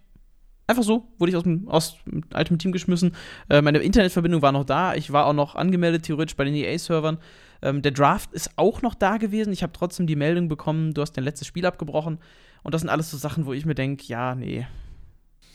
Einfach 0.67 0.85
so, 0.85 1.09
wurde 1.19 1.31
ich 1.31 1.37
aus 1.37 1.43
dem 1.43 1.69
aus 1.69 1.97
altem 2.33 2.59
Team 2.59 2.71
geschmissen. 2.71 3.17
Äh, 3.49 3.61
meine 3.61 3.79
Internetverbindung 3.79 4.41
war 4.41 4.53
noch 4.53 4.65
da. 4.65 4.95
Ich 4.95 5.13
war 5.13 5.27
auch 5.27 5.33
noch 5.33 5.57
angemeldet, 5.57 6.05
theoretisch 6.05 6.37
bei 6.37 6.45
den 6.45 6.55
EA-Servern. 6.55 7.19
Ähm, 7.63 7.83
der 7.83 7.93
Draft 7.93 8.33
ist 8.33 8.53
auch 8.57 8.81
noch 8.81 8.95
da 8.95 9.17
gewesen. 9.17 9.53
Ich 9.53 9.63
habe 9.63 9.73
trotzdem 9.73 10.07
die 10.07 10.17
Meldung 10.17 10.49
bekommen, 10.49 10.95
du 10.95 11.03
hast 11.03 11.13
dein 11.13 11.25
letztes 11.25 11.49
Spiel 11.49 11.67
abgebrochen. 11.67 12.19
Und 12.63 12.75
das 12.75 12.83
sind 12.83 12.91
alles 12.91 13.11
so 13.11 13.17
Sachen, 13.17 13.47
wo 13.47 13.53
ich 13.53 13.67
mir 13.67 13.75
denke, 13.75 14.05
ja, 14.07 14.35
nee, 14.35 14.67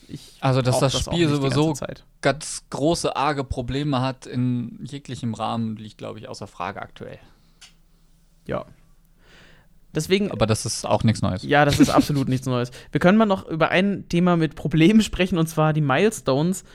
ich 0.07 0.37
also, 0.41 0.61
dass 0.61 0.79
das, 0.79 0.93
das 0.93 1.01
Spiel 1.03 1.27
sowieso 1.29 1.73
ganz 2.21 2.63
große, 2.69 3.15
arge 3.15 3.43
Probleme 3.43 4.01
hat 4.01 4.25
in 4.25 4.79
jeglichem 4.83 5.33
Rahmen, 5.33 5.75
liegt, 5.75 5.97
glaube 5.97 6.19
ich, 6.19 6.27
außer 6.27 6.47
Frage 6.47 6.81
aktuell. 6.81 7.19
Ja. 8.45 8.65
Deswegen, 9.93 10.31
Aber 10.31 10.45
das 10.45 10.65
ist 10.65 10.85
auch 10.85 11.03
nichts 11.03 11.21
Neues. 11.21 11.43
Ja, 11.43 11.63
das 11.63 11.79
ist 11.79 11.89
absolut 11.89 12.27
nichts 12.27 12.45
Neues. 12.45 12.71
Wir 12.91 12.99
können 12.99 13.17
mal 13.17 13.25
noch 13.25 13.47
über 13.47 13.69
ein 13.69 14.09
Thema 14.09 14.35
mit 14.35 14.55
Problemen 14.55 15.01
sprechen, 15.01 15.37
und 15.37 15.47
zwar 15.47 15.71
die 15.71 15.81
Milestones. 15.81 16.65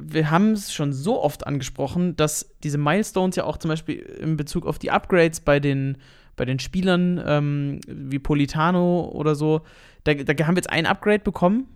Wir 0.00 0.30
haben 0.30 0.52
es 0.52 0.72
schon 0.72 0.92
so 0.92 1.22
oft 1.22 1.46
angesprochen, 1.46 2.14
dass 2.16 2.54
diese 2.62 2.78
Milestones 2.78 3.36
ja 3.36 3.44
auch 3.44 3.56
zum 3.56 3.70
Beispiel 3.70 3.96
in 3.96 4.36
Bezug 4.36 4.66
auf 4.66 4.78
die 4.78 4.90
Upgrades 4.90 5.40
bei 5.40 5.60
den, 5.60 5.96
bei 6.36 6.44
den 6.44 6.58
Spielern 6.58 7.22
ähm, 7.24 7.80
wie 7.86 8.18
Politano 8.18 9.10
oder 9.10 9.34
so, 9.34 9.62
da, 10.04 10.12
da 10.12 10.46
haben 10.46 10.54
wir 10.54 10.60
jetzt 10.60 10.70
ein 10.70 10.86
Upgrade 10.86 11.20
bekommen 11.20 11.66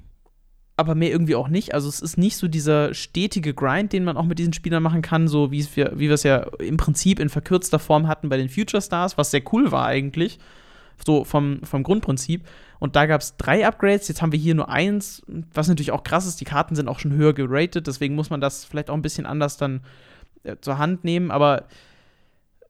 aber 0.79 0.95
mehr 0.95 1.11
irgendwie 1.11 1.35
auch 1.35 1.49
nicht. 1.49 1.75
Also 1.75 1.89
es 1.89 2.01
ist 2.01 2.19
nicht 2.19 2.37
so 2.37 2.47
dieser 2.47 2.95
stetige 2.95 3.53
Grind, 3.53 3.93
den 3.93 4.05
man 4.05 4.17
auch 4.17 4.25
mit 4.25 4.39
diesen 4.39 4.53
Spielern 4.53 4.83
machen 4.83 5.03
kann, 5.03 5.27
so 5.27 5.51
wie 5.51 5.67
wir, 5.75 5.93
wie 5.97 6.07
es 6.07 6.23
ja 6.23 6.47
im 6.59 6.77
Prinzip 6.77 7.19
in 7.19 7.29
verkürzter 7.29 7.81
Form 7.81 8.07
hatten 8.07 8.29
bei 8.29 8.37
den 8.37 8.49
Future 8.49 8.81
Stars, 8.81 9.19
was 9.19 9.33
sehr 9.33 9.43
cool 9.53 9.73
war 9.73 9.87
eigentlich. 9.87 10.39
So 11.05 11.25
vom, 11.25 11.61
vom 11.65 11.83
Grundprinzip. 11.83 12.45
Und 12.79 12.95
da 12.95 13.07
gab 13.07 13.21
es 13.21 13.37
drei 13.37 13.67
Upgrades, 13.67 14.07
jetzt 14.07 14.23
haben 14.23 14.31
wir 14.31 14.39
hier 14.39 14.55
nur 14.55 14.69
eins, 14.69 15.23
was 15.53 15.67
natürlich 15.69 15.91
auch 15.91 16.05
krass 16.05 16.27
ist, 16.27 16.41
die 16.41 16.45
Karten 16.45 16.77
sind 16.77 16.89
auch 16.89 17.01
schon 17.01 17.13
höher 17.13 17.33
geratet, 17.33 17.89
deswegen 17.89 18.15
muss 18.15 18.31
man 18.31 18.41
das 18.41 18.65
vielleicht 18.65 18.89
auch 18.89 18.95
ein 18.95 19.03
bisschen 19.03 19.27
anders 19.27 19.57
dann 19.57 19.81
äh, 20.45 20.57
zur 20.61 20.79
Hand 20.79 21.03
nehmen, 21.03 21.33
aber 21.33 21.65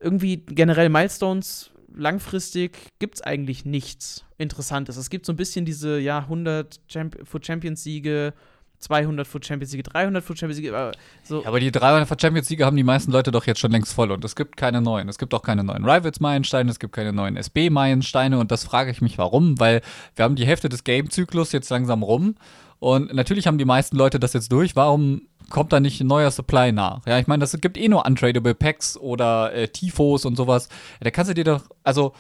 irgendwie 0.00 0.38
generell 0.38 0.88
Milestones 0.88 1.70
langfristig 1.94 2.78
gibt 2.98 3.16
es 3.16 3.22
eigentlich 3.22 3.64
nichts 3.64 4.24
Interessantes. 4.36 4.96
Es 4.96 5.10
gibt 5.10 5.26
so 5.26 5.32
ein 5.32 5.36
bisschen 5.36 5.64
diese, 5.64 5.98
ja, 5.98 6.20
100 6.20 6.80
Champ 6.88 7.16
Foot 7.24 7.46
Champions 7.46 7.82
Siege, 7.82 8.32
200 8.78 9.26
Foot 9.26 9.44
Champions 9.44 9.72
Siege, 9.72 9.82
300 9.82 10.22
Foot 10.22 10.38
Champions 10.38 10.56
Siege. 10.56 10.76
Aber, 10.76 10.92
so. 11.24 11.42
ja, 11.42 11.48
aber 11.48 11.60
die 11.60 11.72
300 11.72 12.08
Foot 12.08 12.20
Champions 12.20 12.46
Siege 12.48 12.64
haben 12.64 12.76
die 12.76 12.84
meisten 12.84 13.10
Leute 13.10 13.30
doch 13.30 13.46
jetzt 13.46 13.58
schon 13.58 13.72
längst 13.72 13.92
voll 13.92 14.12
und 14.12 14.24
es 14.24 14.36
gibt 14.36 14.56
keine 14.56 14.80
neuen. 14.80 15.08
Es 15.08 15.18
gibt 15.18 15.34
auch 15.34 15.42
keine 15.42 15.64
neuen 15.64 15.84
Rivals-Meilensteine, 15.84 16.70
es 16.70 16.78
gibt 16.78 16.92
keine 16.92 17.12
neuen 17.12 17.36
SB-Meilensteine 17.36 18.38
und 18.38 18.50
das 18.50 18.64
frage 18.64 18.90
ich 18.90 19.00
mich 19.00 19.18
warum, 19.18 19.58
weil 19.58 19.82
wir 20.14 20.24
haben 20.24 20.36
die 20.36 20.46
Hälfte 20.46 20.68
des 20.68 20.84
Game-Zyklus 20.84 21.52
jetzt 21.52 21.70
langsam 21.70 22.02
rum 22.02 22.36
und 22.80 23.12
natürlich 23.12 23.46
haben 23.46 23.58
die 23.58 23.64
meisten 23.64 23.96
Leute 23.96 24.20
das 24.20 24.32
jetzt 24.32 24.52
durch. 24.52 24.76
Warum 24.76 25.22
kommt 25.50 25.72
da 25.72 25.80
nicht 25.80 26.00
ein 26.00 26.06
neuer 26.06 26.30
Supply 26.30 26.72
nach? 26.72 27.06
Ja, 27.06 27.18
ich 27.18 27.26
meine, 27.26 27.40
das 27.40 27.58
gibt 27.60 27.76
eh 27.76 27.88
nur 27.88 28.06
untradable 28.06 28.54
Packs 28.54 28.96
oder 28.96 29.52
äh, 29.52 29.68
Tifos 29.68 30.24
und 30.24 30.36
sowas. 30.36 30.68
Ja, 31.00 31.04
da 31.04 31.10
kannst 31.10 31.30
du 31.30 31.34
dir 31.34 31.44
doch, 31.44 31.62
also 31.82 32.12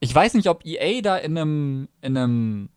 ich 0.00 0.12
weiß 0.14 0.34
nicht, 0.34 0.48
ob 0.48 0.64
EA 0.64 1.00
da 1.00 1.16
in 1.16 1.38
einem, 1.38 1.88
in 2.00 2.16
einem, 2.16 2.68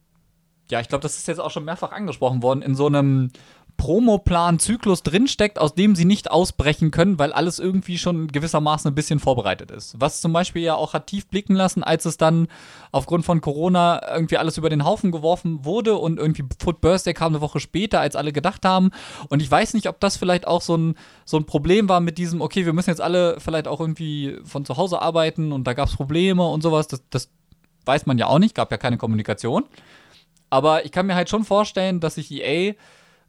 ja, 0.69 0.79
ich 0.79 0.87
glaube, 0.87 1.01
das 1.01 1.17
ist 1.17 1.27
jetzt 1.27 1.39
auch 1.39 1.51
schon 1.51 1.65
mehrfach 1.65 1.91
angesprochen 1.91 2.43
worden, 2.43 2.61
in 2.61 2.75
so 2.75 2.85
einem 2.85 3.31
Promoplan-Zyklus 3.77 5.03
drinsteckt, 5.03 5.59
aus 5.59 5.75
dem 5.75 5.95
sie 5.95 6.05
nicht 6.05 6.31
ausbrechen 6.31 6.91
können, 6.91 7.19
weil 7.19 7.33
alles 7.33 7.59
irgendwie 7.59 7.97
schon 7.97 8.27
gewissermaßen 8.27 8.89
ein 8.89 8.95
bisschen 8.95 9.19
vorbereitet 9.19 9.71
ist. 9.71 9.95
Was 9.99 10.21
zum 10.21 10.33
Beispiel 10.33 10.61
ja 10.61 10.75
auch 10.75 10.93
hat 10.93 11.07
tief 11.07 11.27
blicken 11.27 11.55
lassen, 11.55 11.83
als 11.83 12.05
es 12.05 12.17
dann 12.17 12.47
aufgrund 12.91 13.25
von 13.25 13.41
Corona 13.41 14.01
irgendwie 14.13 14.37
alles 14.37 14.57
über 14.57 14.69
den 14.69 14.85
Haufen 14.85 15.11
geworfen 15.11 15.65
wurde 15.65 15.95
und 15.95 16.17
irgendwie 16.19 16.45
Foot 16.59 16.81
Birthday 16.81 17.13
kam 17.13 17.33
eine 17.33 17.41
Woche 17.41 17.59
später, 17.59 17.99
als 17.99 18.15
alle 18.15 18.31
gedacht 18.31 18.65
haben. 18.65 18.91
Und 19.29 19.41
ich 19.41 19.51
weiß 19.51 19.73
nicht, 19.73 19.89
ob 19.89 19.99
das 19.99 20.17
vielleicht 20.17 20.47
auch 20.47 20.61
so 20.61 20.75
ein, 20.77 20.95
so 21.25 21.37
ein 21.37 21.45
Problem 21.45 21.89
war 21.89 21.99
mit 21.99 22.17
diesem, 22.17 22.41
okay, 22.41 22.65
wir 22.65 22.73
müssen 22.73 22.89
jetzt 22.89 23.01
alle 23.01 23.39
vielleicht 23.39 23.67
auch 23.67 23.79
irgendwie 23.79 24.37
von 24.45 24.65
zu 24.65 24.77
Hause 24.77 25.01
arbeiten 25.01 25.51
und 25.51 25.65
da 25.65 25.73
gab 25.73 25.89
es 25.89 25.95
Probleme 25.95 26.47
und 26.47 26.61
sowas. 26.61 26.87
Das, 26.87 27.03
das 27.09 27.29
weiß 27.85 28.05
man 28.05 28.17
ja 28.17 28.27
auch 28.27 28.39
nicht, 28.39 28.55
gab 28.55 28.71
ja 28.71 28.77
keine 28.77 28.97
Kommunikation. 28.97 29.65
Aber 30.49 30.85
ich 30.85 30.91
kann 30.91 31.07
mir 31.07 31.15
halt 31.15 31.29
schon 31.29 31.43
vorstellen, 31.43 31.99
dass 31.99 32.15
sich 32.15 32.31
EA 32.31 32.75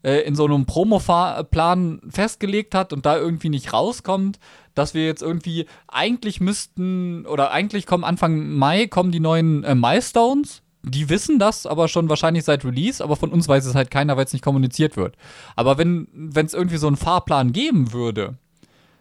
äh, 0.06 0.20
in 0.20 0.36
so 0.36 0.44
einem 0.44 0.66
Promo-Plan 0.66 2.00
festgelegt 2.08 2.74
hat 2.74 2.92
und 2.92 3.04
da 3.04 3.16
irgendwie 3.16 3.48
nicht 3.48 3.72
rauskommt, 3.72 4.38
dass 4.74 4.94
wir 4.94 5.04
jetzt 5.04 5.20
irgendwie 5.20 5.66
eigentlich 5.88 6.40
müssten 6.40 7.26
oder 7.26 7.50
eigentlich 7.50 7.86
kommen 7.86 8.04
Anfang 8.04 8.50
Mai 8.50 8.86
kommen 8.86 9.10
die 9.10 9.20
neuen 9.20 9.64
äh, 9.64 9.74
Milestones. 9.74 10.62
Die 10.84 11.08
wissen 11.08 11.40
das 11.40 11.66
aber 11.66 11.88
schon 11.88 12.08
wahrscheinlich 12.08 12.44
seit 12.44 12.64
Release, 12.64 13.02
aber 13.02 13.16
von 13.16 13.32
uns 13.32 13.48
weiß 13.48 13.66
es 13.66 13.74
halt 13.74 13.90
keiner, 13.90 14.16
weil 14.16 14.26
es 14.26 14.32
nicht 14.32 14.44
kommuniziert 14.44 14.96
wird. 14.96 15.16
Aber 15.56 15.78
wenn 15.78 16.06
es 16.36 16.54
irgendwie 16.54 16.76
so 16.76 16.86
einen 16.86 16.96
Fahrplan 16.96 17.52
geben 17.52 17.92
würde, 17.92 18.34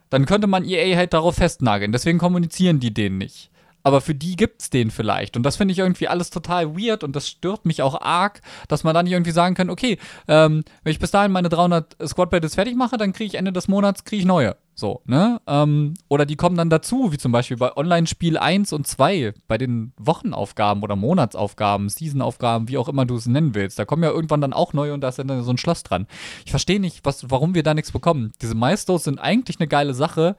dann 0.10 0.26
könnte 0.26 0.48
man 0.48 0.66
EA 0.66 0.98
halt 0.98 1.14
darauf 1.14 1.36
festnageln. 1.36 1.92
Deswegen 1.92 2.18
kommunizieren 2.18 2.80
die 2.80 2.92
den 2.92 3.20
nicht 3.20 3.52
aber 3.86 4.02
für 4.02 4.16
die 4.16 4.36
gibt's 4.36 4.72
den 4.72 4.90
vielleicht. 4.90 5.38
Und 5.38 5.44
das 5.44 5.58
finde 5.58 5.72
ich 5.72 5.78
irgendwie 5.78 6.08
alles 6.08 6.32
total 6.32 6.76
weird 6.76 7.04
und 7.04 7.16
das 7.16 7.28
stört 7.28 7.68
mich 7.68 7.84
auch 7.84 8.02
arg, 8.02 8.42
dass 8.68 8.84
man 8.84 8.96
dann 8.96 9.06
nicht 9.06 9.14
irgendwie 9.14 9.32
sagen 9.32 9.54
kann, 9.54 9.70
okay, 9.70 10.00
ähm, 10.28 10.64
wenn 10.84 10.92
ich 10.92 10.98
bis 10.98 11.12
dahin 11.12 11.32
meine 11.32 11.50
300 11.50 11.96
Squad 12.08 12.32
Battles 12.32 12.56
fertig 12.56 12.76
mache, 12.76 12.98
dann 12.98 13.14
kriege 13.14 13.28
ich 13.28 13.36
Ende 13.36 13.54
des 13.54 13.68
Monats 13.68 14.04
kriege 14.04 14.22
ich 14.22 14.26
neue. 14.26 14.56
So, 14.74 15.04
ne? 15.06 15.40
Ähm, 15.46 15.94
oder 16.08 16.26
die 16.26 16.36
kommen 16.36 16.58
dann 16.58 16.72
dazu, 16.72 17.12
wie 17.12 17.20
zum 17.20 17.32
Beispiel 17.32 17.58
bei 17.58 17.78
Online-Spiel 17.78 18.40
1 18.40 18.74
und 18.74 18.88
2, 18.88 19.36
bei 19.48 19.60
den 19.60 19.94
Wochenaufgaben 19.98 20.82
oder 20.82 20.96
Monatsaufgaben, 20.96 21.88
Seasonaufgaben, 21.88 22.68
wie 22.68 22.80
auch 22.80 22.90
immer 22.90 23.06
du 23.06 23.16
es 23.16 23.28
nennen 23.28 23.54
willst. 23.54 23.78
Da 23.78 23.86
kommen 23.86 24.02
ja 24.02 24.10
irgendwann 24.10 24.42
dann 24.42 24.52
auch 24.54 24.74
neue 24.74 24.96
und 24.96 25.02
da 25.02 25.10
ist 25.10 25.20
dann 25.20 25.44
so 25.44 25.52
ein 25.52 25.60
Schloss 25.60 25.84
dran. 25.84 26.08
Ich 26.44 26.50
verstehe 26.50 26.80
nicht, 26.80 27.06
was, 27.06 27.30
warum 27.30 27.54
wir 27.54 27.62
da 27.62 27.76
nichts 27.76 27.92
bekommen. 27.92 28.34
Diese 28.42 28.56
Milestones 28.56 29.04
sind 29.04 29.20
eigentlich 29.20 29.60
eine 29.60 29.68
geile 29.68 29.94
Sache, 29.94 30.36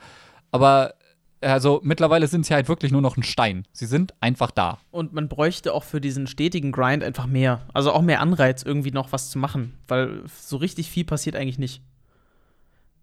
aber 0.50 0.94
also 1.40 1.80
mittlerweile 1.82 2.26
sind 2.26 2.46
sie 2.46 2.54
halt 2.54 2.68
wirklich 2.68 2.92
nur 2.92 3.02
noch 3.02 3.16
ein 3.16 3.22
Stein. 3.22 3.66
Sie 3.72 3.86
sind 3.86 4.14
einfach 4.20 4.50
da. 4.50 4.78
Und 4.90 5.12
man 5.12 5.28
bräuchte 5.28 5.74
auch 5.74 5.84
für 5.84 6.00
diesen 6.00 6.26
stetigen 6.26 6.72
Grind 6.72 7.04
einfach 7.04 7.26
mehr. 7.26 7.60
Also 7.72 7.92
auch 7.92 8.02
mehr 8.02 8.20
Anreiz, 8.20 8.62
irgendwie 8.62 8.90
noch 8.90 9.12
was 9.12 9.30
zu 9.30 9.38
machen. 9.38 9.74
Weil 9.88 10.22
so 10.26 10.56
richtig 10.56 10.90
viel 10.90 11.04
passiert 11.04 11.36
eigentlich 11.36 11.58
nicht. 11.58 11.82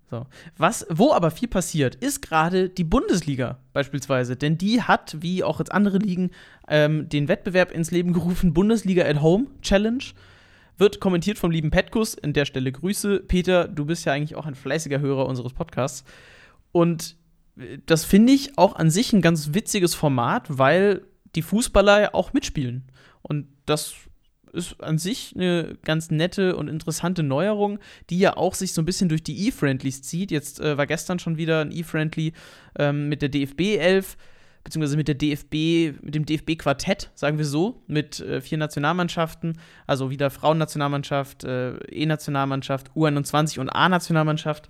So. 0.10 0.28
Was, 0.58 0.86
wo 0.90 1.12
aber 1.12 1.32
viel 1.32 1.48
passiert, 1.48 1.96
ist 1.96 2.22
gerade 2.22 2.70
die 2.70 2.84
Bundesliga 2.84 3.58
beispielsweise. 3.72 4.36
Denn 4.36 4.58
die 4.58 4.82
hat, 4.82 5.18
wie 5.22 5.44
auch 5.44 5.60
jetzt 5.60 5.72
andere 5.72 5.98
Ligen, 5.98 6.32
ähm, 6.68 7.10
den 7.10 7.28
Wettbewerb 7.28 7.72
ins 7.72 7.92
Leben 7.92 8.14
gerufen: 8.14 8.54
Bundesliga 8.54 9.06
at 9.06 9.22
Home 9.22 9.48
Challenge. 9.62 10.04
Wird 10.78 11.00
kommentiert 11.00 11.38
vom 11.38 11.52
lieben 11.52 11.72
Petkus. 11.72 12.18
An 12.22 12.34
der 12.34 12.46
Stelle 12.46 12.72
Grüße. 12.72 13.20
Peter, 13.28 13.68
du 13.68 13.86
bist 13.86 14.06
ja 14.06 14.14
eigentlich 14.14 14.36
auch 14.36 14.48
ein 14.48 14.56
fleißiger 14.56 15.00
Hörer 15.00 15.28
unseres 15.28 15.54
Podcasts. 15.54 16.04
Und 16.72 17.16
das 17.86 18.06
finde 18.06 18.34
ich 18.34 18.58
auch 18.58 18.76
an 18.76 18.90
sich 18.90 19.14
ein 19.14 19.22
ganz 19.22 19.54
witziges 19.54 19.94
Format, 19.96 20.46
weil 20.50 21.06
die 21.36 21.42
Fußballer 21.42 22.02
ja 22.02 22.14
auch 22.14 22.34
mitspielen. 22.34 22.84
Und 23.22 23.48
das 23.66 23.94
ist 24.54 24.82
an 24.82 25.00
sich 25.00 25.34
eine 25.36 25.78
ganz 25.84 26.12
nette 26.12 26.56
und 26.56 26.68
interessante 26.68 27.24
Neuerung, 27.24 27.80
die 28.10 28.20
ja 28.20 28.38
auch 28.38 28.54
sich 28.54 28.74
so 28.74 28.82
ein 28.82 28.86
bisschen 28.86 29.10
durch 29.10 29.24
die 29.24 29.48
E-Friendlies 29.48 30.04
zieht. 30.04 30.32
Jetzt 30.32 30.60
äh, 30.60 30.78
war 30.78 30.86
gestern 30.86 31.20
schon 31.20 31.38
wieder 31.38 31.62
ein 31.62 31.72
E-Friendly 31.72 32.34
ähm, 32.78 33.10
mit 33.10 33.22
der 33.22 33.30
DFB 33.30 33.78
11 33.78 34.18
beziehungsweise 34.64 34.96
mit 34.96 35.08
der 35.08 35.16
DFB, 35.16 36.02
mit 36.02 36.16
dem 36.16 36.26
DFB-Quartett, 36.26 37.12
sagen 37.16 37.38
wir 37.38 37.46
so, 37.46 37.84
mit 37.88 38.20
äh, 38.22 38.40
vier 38.40 38.58
Nationalmannschaften, 38.58 39.60
also 39.88 40.10
wieder 40.10 40.30
Frauennationalmannschaft, 40.30 41.44
äh, 41.44 41.76
E-Nationalmannschaft, 41.92 42.92
U21 42.92 43.60
und 43.60 43.70
A-Nationalmannschaft. 43.70 44.70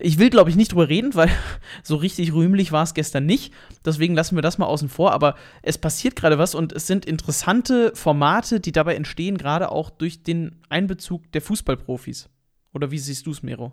Ich 0.00 0.18
will, 0.18 0.28
glaube 0.28 0.50
ich, 0.50 0.56
nicht 0.56 0.72
drüber 0.72 0.88
reden, 0.88 1.14
weil 1.14 1.30
so 1.82 1.96
richtig 1.96 2.32
rühmlich 2.32 2.72
war 2.72 2.82
es 2.82 2.94
gestern 2.94 3.26
nicht. 3.26 3.52
Deswegen 3.84 4.14
lassen 4.14 4.36
wir 4.36 4.42
das 4.42 4.58
mal 4.58 4.66
außen 4.66 4.88
vor. 4.88 5.12
Aber 5.12 5.36
es 5.62 5.78
passiert 5.78 6.16
gerade 6.16 6.38
was 6.38 6.54
und 6.54 6.72
es 6.72 6.86
sind 6.86 7.04
interessante 7.04 7.92
Formate, 7.94 8.60
die 8.60 8.72
dabei 8.72 8.96
entstehen, 8.96 9.38
gerade 9.38 9.70
auch 9.70 9.90
durch 9.90 10.22
den 10.22 10.56
Einbezug 10.68 11.30
der 11.32 11.42
Fußballprofis. 11.42 12.28
Oder 12.72 12.90
wie 12.90 12.98
siehst 12.98 13.26
du 13.26 13.30
es, 13.30 13.42
Mero? 13.42 13.72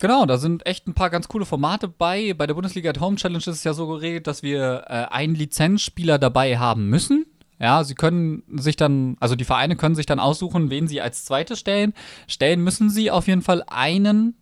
Genau, 0.00 0.26
da 0.26 0.38
sind 0.38 0.66
echt 0.66 0.88
ein 0.88 0.94
paar 0.94 1.10
ganz 1.10 1.28
coole 1.28 1.44
Formate 1.44 1.86
bei. 1.86 2.34
Bei 2.34 2.46
der 2.46 2.54
Bundesliga 2.54 2.90
at 2.90 3.00
Home 3.00 3.16
Challenge 3.16 3.38
ist 3.38 3.46
es 3.46 3.64
ja 3.64 3.72
so 3.72 3.86
geregelt, 3.86 4.26
dass 4.26 4.42
wir 4.42 4.84
äh, 4.88 5.06
einen 5.10 5.36
Lizenzspieler 5.36 6.18
dabei 6.18 6.58
haben 6.58 6.88
müssen. 6.90 7.26
Ja, 7.60 7.84
sie 7.84 7.94
können 7.94 8.42
sich 8.48 8.74
dann, 8.74 9.16
also 9.20 9.36
die 9.36 9.44
Vereine 9.44 9.76
können 9.76 9.94
sich 9.94 10.06
dann 10.06 10.18
aussuchen, 10.18 10.70
wen 10.70 10.88
sie 10.88 11.00
als 11.00 11.24
zweites 11.24 11.60
stellen. 11.60 11.94
Stellen 12.26 12.62
müssen 12.62 12.90
sie 12.90 13.12
auf 13.12 13.28
jeden 13.28 13.42
Fall 13.42 13.62
einen 13.68 14.36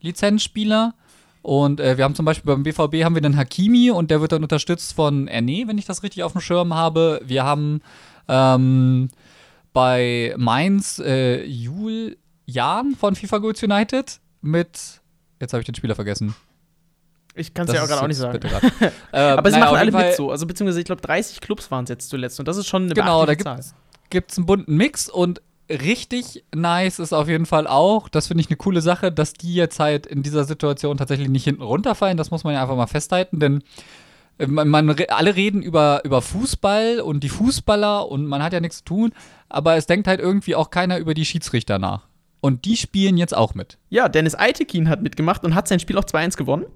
Lizenzspieler. 0.00 0.94
Und 1.42 1.80
äh, 1.80 1.96
wir 1.96 2.04
haben 2.04 2.14
zum 2.14 2.26
Beispiel 2.26 2.54
beim 2.54 2.62
BVB 2.62 3.04
haben 3.04 3.14
wir 3.14 3.22
den 3.22 3.36
Hakimi 3.36 3.90
und 3.90 4.10
der 4.10 4.20
wird 4.20 4.32
dann 4.32 4.42
unterstützt 4.42 4.94
von 4.94 5.26
Erne, 5.26 5.64
wenn 5.66 5.78
ich 5.78 5.86
das 5.86 6.02
richtig 6.02 6.22
auf 6.22 6.32
dem 6.32 6.40
Schirm 6.40 6.74
habe. 6.74 7.20
Wir 7.24 7.44
haben 7.44 7.80
ähm, 8.28 9.08
bei 9.72 10.34
Mainz 10.36 10.98
äh, 10.98 11.44
Julian 11.44 12.94
von 12.98 13.16
FIFA 13.16 13.38
Goods 13.38 13.62
United 13.62 14.20
mit, 14.42 15.00
jetzt 15.40 15.52
habe 15.52 15.60
ich 15.60 15.66
den 15.66 15.74
Spieler 15.74 15.94
vergessen. 15.94 16.34
Ich 17.34 17.54
kann 17.54 17.66
es 17.66 17.74
ja 17.74 17.82
auch 17.82 17.86
gerade 17.86 18.02
auch 18.02 18.08
nicht 18.08 18.16
sagen. 18.16 18.40
ähm, 19.12 19.38
Aber 19.38 19.50
sie 19.50 19.58
naja, 19.58 19.66
machen 19.66 19.78
alle 19.78 19.92
mit 19.92 20.16
so. 20.16 20.30
Also 20.30 20.46
beziehungsweise 20.46 20.80
ich 20.80 20.86
glaube 20.86 21.00
30 21.00 21.40
Clubs 21.40 21.70
waren 21.70 21.84
es 21.84 21.90
jetzt 21.90 22.10
zuletzt 22.10 22.38
und 22.38 22.48
das 22.48 22.56
ist 22.56 22.66
schon 22.66 22.84
eine 22.84 22.94
Genau, 22.94 23.24
da 23.24 23.34
gibt 23.34 24.32
es 24.32 24.36
einen 24.36 24.46
bunten 24.46 24.76
Mix 24.76 25.08
und 25.08 25.40
richtig 25.70 26.44
nice 26.54 26.98
ist 26.98 27.12
auf 27.12 27.28
jeden 27.28 27.46
Fall 27.46 27.66
auch, 27.66 28.08
das 28.08 28.26
finde 28.26 28.42
ich 28.42 28.48
eine 28.48 28.56
coole 28.56 28.80
Sache, 28.80 29.12
dass 29.12 29.32
die 29.32 29.54
jetzt 29.54 29.78
halt 29.78 30.06
in 30.06 30.22
dieser 30.22 30.44
Situation 30.44 30.96
tatsächlich 30.96 31.28
nicht 31.28 31.44
hinten 31.44 31.62
runterfallen. 31.62 32.16
Das 32.16 32.30
muss 32.30 32.44
man 32.44 32.54
ja 32.54 32.62
einfach 32.62 32.76
mal 32.76 32.86
festhalten, 32.86 33.38
denn 33.40 33.62
äh, 34.38 34.46
man, 34.46 34.68
man, 34.68 34.94
alle 35.08 35.36
reden 35.36 35.62
über, 35.62 36.02
über 36.04 36.22
Fußball 36.22 37.00
und 37.00 37.22
die 37.22 37.28
Fußballer 37.28 38.08
und 38.08 38.26
man 38.26 38.42
hat 38.42 38.52
ja 38.52 38.60
nichts 38.60 38.78
zu 38.78 38.84
tun, 38.84 39.12
aber 39.48 39.76
es 39.76 39.86
denkt 39.86 40.06
halt 40.06 40.20
irgendwie 40.20 40.54
auch 40.54 40.70
keiner 40.70 40.98
über 40.98 41.14
die 41.14 41.24
Schiedsrichter 41.24 41.78
nach. 41.78 42.06
Und 42.40 42.64
die 42.64 42.76
spielen 42.76 43.18
jetzt 43.18 43.36
auch 43.36 43.54
mit. 43.54 43.78
Ja, 43.90 44.08
Dennis 44.08 44.34
Eitekin 44.34 44.88
hat 44.88 45.02
mitgemacht 45.02 45.44
und 45.44 45.54
hat 45.54 45.68
sein 45.68 45.80
Spiel 45.80 45.98
auch 45.98 46.04
2-1 46.04 46.36
gewonnen. 46.36 46.66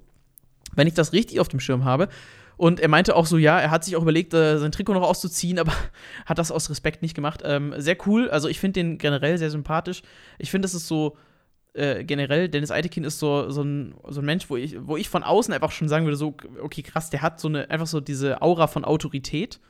Wenn 0.74 0.86
ich 0.86 0.94
das 0.94 1.12
richtig 1.12 1.40
auf 1.40 1.48
dem 1.48 1.60
Schirm 1.60 1.84
habe. 1.84 2.08
Und 2.56 2.80
er 2.80 2.88
meinte 2.88 3.16
auch 3.16 3.26
so, 3.26 3.36
ja, 3.36 3.58
er 3.58 3.70
hat 3.70 3.84
sich 3.84 3.96
auch 3.96 4.02
überlegt, 4.02 4.32
äh, 4.34 4.58
sein 4.58 4.72
Trikot 4.72 4.94
noch 4.94 5.02
auszuziehen, 5.02 5.58
aber 5.58 5.72
hat 6.26 6.38
das 6.38 6.50
aus 6.50 6.70
Respekt 6.70 7.02
nicht 7.02 7.14
gemacht. 7.14 7.42
Ähm, 7.44 7.74
sehr 7.78 7.96
cool. 8.06 8.30
Also 8.30 8.48
ich 8.48 8.60
finde 8.60 8.80
den 8.80 8.98
generell 8.98 9.38
sehr 9.38 9.50
sympathisch. 9.50 10.02
Ich 10.38 10.50
finde, 10.50 10.66
das 10.66 10.74
ist 10.74 10.86
so 10.86 11.16
äh, 11.74 12.04
generell, 12.04 12.48
Dennis 12.48 12.70
Eitekin 12.70 13.04
ist 13.04 13.18
so, 13.18 13.50
so, 13.50 13.62
ein, 13.62 13.94
so 14.08 14.20
ein 14.20 14.24
Mensch, 14.24 14.48
wo 14.48 14.56
ich, 14.56 14.76
wo 14.86 14.96
ich 14.96 15.08
von 15.08 15.24
außen 15.24 15.52
einfach 15.52 15.72
schon 15.72 15.88
sagen 15.88 16.06
würde, 16.06 16.16
so, 16.16 16.36
okay, 16.62 16.82
krass, 16.82 17.10
der 17.10 17.22
hat 17.22 17.40
so 17.40 17.48
eine, 17.48 17.68
einfach 17.70 17.88
so 17.88 18.00
diese 18.00 18.40
Aura 18.42 18.68
von 18.68 18.84
Autorität. 18.84 19.60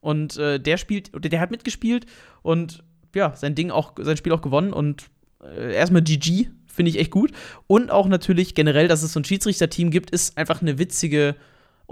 Und 0.00 0.36
äh, 0.36 0.58
der 0.58 0.76
spielt, 0.78 1.10
der 1.14 1.40
hat 1.40 1.50
mitgespielt 1.50 2.06
und 2.42 2.82
ja, 3.14 3.34
sein 3.36 3.54
Ding 3.54 3.70
auch, 3.70 3.92
sein 4.00 4.16
Spiel 4.16 4.32
auch 4.32 4.40
gewonnen 4.40 4.72
und 4.72 5.06
äh, 5.44 5.74
erstmal 5.74 6.02
GG, 6.02 6.48
finde 6.66 6.90
ich 6.90 6.98
echt 6.98 7.10
gut. 7.10 7.32
Und 7.66 7.90
auch 7.90 8.08
natürlich 8.08 8.54
generell, 8.54 8.88
dass 8.88 9.02
es 9.02 9.12
so 9.12 9.20
ein 9.20 9.24
Schiedsrichterteam 9.24 9.90
gibt, 9.90 10.10
ist 10.10 10.38
einfach 10.38 10.62
eine 10.62 10.78
witzige 10.78 11.36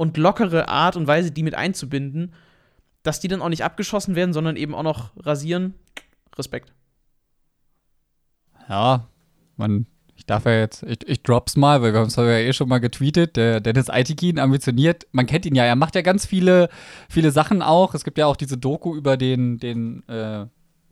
und 0.01 0.17
lockere 0.17 0.71
Art 0.71 0.97
und 0.97 1.07
Weise, 1.07 1.31
die 1.31 1.43
mit 1.43 1.55
einzubinden, 1.55 2.33
dass 3.03 3.21
die 3.21 3.29
dann 3.29 3.43
auch 3.43 3.51
nicht 3.51 3.65
abgeschossen 3.65 4.15
werden, 4.15 4.33
sondern 4.33 4.57
eben 4.57 4.75
auch 4.75 4.83
noch 4.83 5.11
rasieren. 5.19 5.75
Respekt. 6.39 6.73
Ja, 8.67 9.09
man, 9.59 9.85
ich 10.17 10.25
darf 10.25 10.47
ja 10.47 10.53
jetzt, 10.53 10.85
ich, 10.85 11.07
ich 11.07 11.23
drop's 11.23 11.55
mal, 11.55 11.83
weil 11.83 11.93
wir 11.93 12.01
haben 12.01 12.07
es 12.07 12.17
ja 12.17 12.25
eh 12.25 12.55
schon 12.55 12.71
mal 12.71 12.79
getweetet. 12.79 13.37
Der 13.37 13.61
Dennis 13.61 13.91
Aitikin 13.91 14.39
ambitioniert, 14.39 15.07
man 15.13 15.27
kennt 15.27 15.45
ihn 15.45 15.55
ja, 15.55 15.65
er 15.65 15.77
macht 15.77 15.95
ja 15.95 16.01
ganz 16.01 16.25
viele, 16.25 16.71
viele 17.11 17.31
Sachen 17.31 17.61
auch. 17.61 17.93
Es 17.93 18.03
gibt 18.03 18.17
ja 18.17 18.25
auch 18.25 18.37
diese 18.37 18.57
Doku 18.57 18.97
über 18.97 19.19
den, 19.19 19.59
den, 19.59 20.03
äh, 20.09 20.47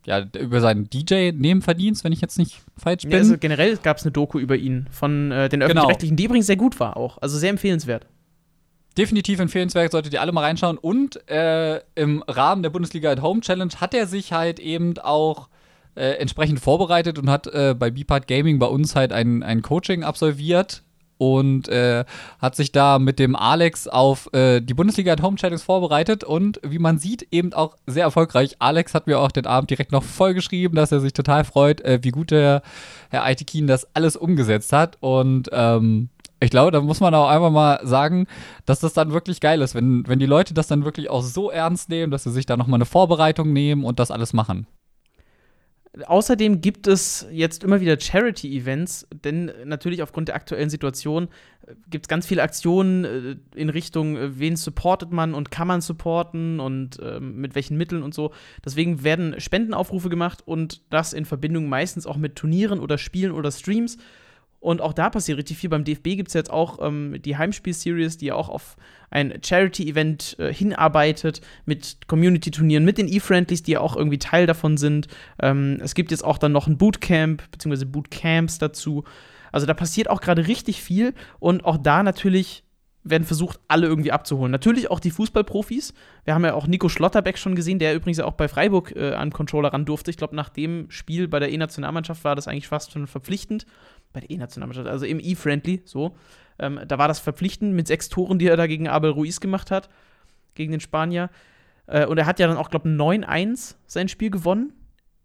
ja, 0.05 0.25
über 0.39 0.61
seinen 0.61 0.87
DJ-Nebenverdienst, 0.87 2.03
wenn 2.03 2.13
ich 2.13 2.21
jetzt 2.21 2.37
nicht 2.37 2.61
falsch 2.77 3.03
bin. 3.03 3.11
Ja, 3.13 3.17
also 3.17 3.39
generell 3.39 3.75
gab 3.77 3.97
es 3.97 4.03
eine 4.03 4.11
Doku 4.11 4.37
über 4.37 4.55
ihn 4.55 4.85
von 4.91 5.31
äh, 5.31 5.49
den 5.49 5.61
genau. 5.61 5.65
öffentlich-rechtlichen, 5.65 6.15
genau. 6.15 6.17
die 6.17 6.25
übrigens 6.25 6.45
sehr 6.45 6.57
gut 6.57 6.79
war 6.79 6.95
auch. 6.95 7.17
Also 7.23 7.39
sehr 7.39 7.49
empfehlenswert 7.49 8.05
definitiv 8.99 9.39
empfehlenswert, 9.39 9.91
solltet 9.91 10.13
ihr 10.13 10.21
alle 10.21 10.33
mal 10.33 10.41
reinschauen. 10.41 10.77
Und 10.77 11.27
äh, 11.29 11.79
im 11.95 12.21
Rahmen 12.27 12.61
der 12.61 12.69
Bundesliga 12.69 13.11
at 13.11 13.21
Home 13.21 13.39
Challenge 13.39 13.71
hat 13.77 13.93
er 13.93 14.05
sich 14.05 14.33
halt 14.33 14.59
eben 14.59 14.97
auch 14.99 15.47
äh, 15.95 16.11
entsprechend 16.19 16.59
vorbereitet 16.59 17.17
und 17.17 17.29
hat 17.29 17.47
äh, 17.47 17.73
bei 17.77 17.89
Bipart 17.89 18.27
Gaming 18.27 18.59
bei 18.59 18.67
uns 18.67 18.95
halt 18.95 19.13
ein, 19.13 19.41
ein 19.41 19.61
Coaching 19.61 20.03
absolviert. 20.03 20.83
Und 21.19 21.67
äh, 21.67 22.05
hat 22.39 22.55
sich 22.55 22.71
da 22.71 22.97
mit 22.97 23.19
dem 23.19 23.35
Alex 23.35 23.87
auf 23.87 24.33
äh, 24.33 24.61
die 24.61 24.73
Bundesliga 24.73 25.11
at 25.13 25.21
Home 25.21 25.35
Challenge 25.35 25.59
vorbereitet 25.59 26.23
und 26.23 26.59
wie 26.63 26.79
man 26.79 26.97
sieht, 26.97 27.27
eben 27.31 27.53
auch 27.53 27.75
sehr 27.85 28.05
erfolgreich. 28.05 28.55
Alex 28.59 28.93
hat 28.93 29.05
mir 29.05 29.19
auch 29.19 29.31
den 29.31 29.45
Abend 29.45 29.69
direkt 29.69 29.91
noch 29.91 30.03
voll 30.03 30.33
geschrieben, 30.33 30.75
dass 30.75 30.91
er 30.91 31.01
sich 31.01 31.13
total 31.13 31.43
freut, 31.43 31.81
äh, 31.81 31.99
wie 32.01 32.11
gut 32.11 32.31
der 32.31 32.63
Herr 33.09 33.25
Aitekin 33.25 33.67
das 33.67 33.93
alles 33.93 34.15
umgesetzt 34.15 34.71
hat 34.71 34.97
und 35.01 35.49
ähm, 35.51 36.09
ich 36.39 36.51
glaube, 36.51 36.71
da 36.71 36.79
muss 36.79 37.01
man 37.01 37.13
auch 37.13 37.27
einfach 37.27 37.51
mal 37.51 37.81
sagen, 37.83 38.25
dass 38.65 38.79
das 38.79 38.93
dann 38.93 39.11
wirklich 39.11 39.41
geil 39.41 39.61
ist, 39.61 39.75
wenn, 39.75 40.07
wenn 40.07 40.19
die 40.19 40.25
Leute 40.25 40.53
das 40.53 40.67
dann 40.67 40.85
wirklich 40.85 41.09
auch 41.09 41.21
so 41.21 41.51
ernst 41.51 41.89
nehmen, 41.89 42.11
dass 42.11 42.23
sie 42.23 42.31
sich 42.31 42.45
da 42.45 42.55
nochmal 42.55 42.77
eine 42.77 42.85
Vorbereitung 42.85 43.51
nehmen 43.51 43.83
und 43.83 43.99
das 43.99 44.09
alles 44.09 44.31
machen. 44.31 44.65
Außerdem 46.05 46.61
gibt 46.61 46.85
es 46.85 47.25
jetzt 47.31 47.63
immer 47.63 47.81
wieder 47.81 47.99
Charity-Events, 47.99 49.07
denn 49.23 49.51
natürlich 49.65 50.03
aufgrund 50.03 50.27
der 50.27 50.35
aktuellen 50.35 50.69
Situation 50.69 51.29
äh, 51.65 51.73
gibt 51.89 52.05
es 52.05 52.07
ganz 52.07 52.27
viele 52.27 52.43
Aktionen 52.43 53.05
äh, 53.05 53.35
in 53.55 53.69
Richtung, 53.69 54.15
äh, 54.15 54.39
wen 54.39 54.55
supportet 54.55 55.11
man 55.11 55.33
und 55.33 55.49
kann 55.49 55.67
man 55.67 55.81
supporten 55.81 56.59
und 56.59 56.99
äh, 56.99 57.19
mit 57.19 57.55
welchen 57.55 57.75
Mitteln 57.75 58.03
und 58.03 58.13
so. 58.13 58.31
Deswegen 58.63 59.03
werden 59.03 59.39
Spendenaufrufe 59.39 60.09
gemacht 60.09 60.43
und 60.45 60.83
das 60.91 61.13
in 61.13 61.25
Verbindung 61.25 61.69
meistens 61.69 62.05
auch 62.05 62.17
mit 62.17 62.35
Turnieren 62.35 62.79
oder 62.79 62.99
Spielen 62.99 63.31
oder 63.31 63.51
Streams. 63.51 63.97
Und 64.59 64.81
auch 64.81 64.93
da 64.93 65.09
passiert 65.09 65.37
richtig 65.37 65.57
viel. 65.57 65.69
Beim 65.69 65.85
DFB 65.85 66.03
gibt 66.15 66.27
es 66.27 66.33
jetzt 66.33 66.51
auch 66.51 66.79
ähm, 66.81 67.21
die 67.23 67.37
Heimspiel-Series, 67.37 68.17
die 68.17 68.27
ja 68.27 68.35
auch 68.35 68.49
auf 68.49 68.75
ein 69.09 69.39
Charity-Event 69.43 70.35
äh, 70.37 70.53
hinarbeitet, 70.53 71.41
mit 71.65 72.07
Community-Turnieren, 72.07 72.83
mit 72.83 72.97
den 72.97 73.07
E-Friendlies, 73.07 73.63
die 73.63 73.73
ja 73.73 73.79
auch 73.79 73.95
irgendwie 73.95 74.19
Teil 74.19 74.47
davon 74.47 74.77
sind. 74.77 75.07
Ähm, 75.41 75.79
es 75.81 75.95
gibt 75.95 76.11
jetzt 76.11 76.23
auch 76.25 76.37
dann 76.37 76.51
noch 76.51 76.67
ein 76.67 76.77
Bootcamp, 76.77 77.49
beziehungsweise 77.51 77.85
Bootcamps 77.85 78.57
dazu. 78.57 79.05
Also 79.51 79.65
da 79.65 79.73
passiert 79.73 80.09
auch 80.09 80.21
gerade 80.21 80.47
richtig 80.47 80.81
viel 80.81 81.13
und 81.39 81.65
auch 81.65 81.77
da 81.77 82.03
natürlich 82.03 82.63
werden 83.03 83.23
versucht, 83.23 83.59
alle 83.67 83.87
irgendwie 83.87 84.11
abzuholen. 84.11 84.51
Natürlich 84.51 84.91
auch 84.91 84.99
die 84.99 85.11
Fußballprofis. 85.11 85.93
Wir 86.25 86.33
haben 86.33 86.43
ja 86.43 86.53
auch 86.53 86.67
Nico 86.67 86.89
Schlotterbeck 86.89 87.37
schon 87.37 87.55
gesehen, 87.55 87.79
der 87.79 87.95
übrigens 87.95 88.19
auch 88.19 88.33
bei 88.33 88.47
Freiburg 88.47 88.93
äh, 88.95 89.13
an 89.13 89.31
Controller 89.31 89.73
ran 89.73 89.85
durfte. 89.85 90.11
Ich 90.11 90.17
glaube, 90.17 90.35
nach 90.35 90.49
dem 90.49 90.89
Spiel 90.89 91.27
bei 91.27 91.39
der 91.39 91.51
E-Nationalmannschaft 91.51 92.23
war 92.23 92.35
das 92.35 92.47
eigentlich 92.47 92.67
fast 92.67 92.91
schon 92.91 93.07
verpflichtend 93.07 93.65
bei 94.11 94.19
der 94.19 94.29
E-Nationalmannschaft, 94.29 94.87
also 94.87 95.05
im 95.05 95.19
E-Friendly, 95.19 95.83
so. 95.85 96.15
Ähm, 96.57 96.79
da 96.87 96.97
war 96.97 97.07
das 97.07 97.19
verpflichtend 97.19 97.73
mit 97.73 97.87
sechs 97.87 98.09
Toren, 98.09 98.37
die 98.37 98.47
er 98.47 98.57
da 98.57 98.67
gegen 98.67 98.87
Abel 98.87 99.11
Ruiz 99.11 99.39
gemacht 99.39 99.71
hat, 99.71 99.89
gegen 100.55 100.71
den 100.71 100.81
Spanier. 100.81 101.29
Äh, 101.87 102.05
und 102.05 102.17
er 102.17 102.25
hat 102.25 102.39
ja 102.39 102.47
dann 102.47 102.57
auch, 102.57 102.69
glaube 102.69 102.89
ich, 102.89 102.95
9-1 102.95 103.75
sein 103.87 104.09
Spiel 104.09 104.29
gewonnen 104.29 104.73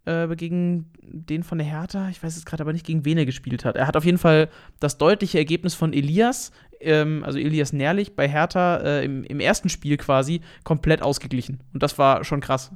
äh, 0.04 0.28
gegen 0.36 0.90
den 1.02 1.42
von 1.42 1.58
der 1.58 1.66
Hertha. 1.66 2.08
Ich 2.08 2.22
weiß 2.22 2.36
jetzt 2.36 2.46
gerade 2.46 2.62
aber 2.62 2.72
nicht, 2.72 2.86
gegen 2.86 3.04
wen 3.04 3.18
er 3.18 3.26
gespielt 3.26 3.64
hat. 3.64 3.76
Er 3.76 3.86
hat 3.86 3.96
auf 3.96 4.04
jeden 4.04 4.18
Fall 4.18 4.48
das 4.80 4.98
deutliche 4.98 5.38
Ergebnis 5.38 5.74
von 5.74 5.92
Elias, 5.92 6.52
ähm, 6.84 7.22
also 7.24 7.38
Elias 7.38 7.72
Nährlich, 7.72 8.14
bei 8.14 8.28
Hertha 8.28 8.76
äh, 8.76 9.04
im, 9.04 9.24
im 9.24 9.40
ersten 9.40 9.68
Spiel 9.68 9.96
quasi 9.96 10.40
komplett 10.64 11.02
ausgeglichen. 11.02 11.60
Und 11.72 11.82
das 11.82 11.98
war 11.98 12.24
schon 12.24 12.40
krass. 12.40 12.70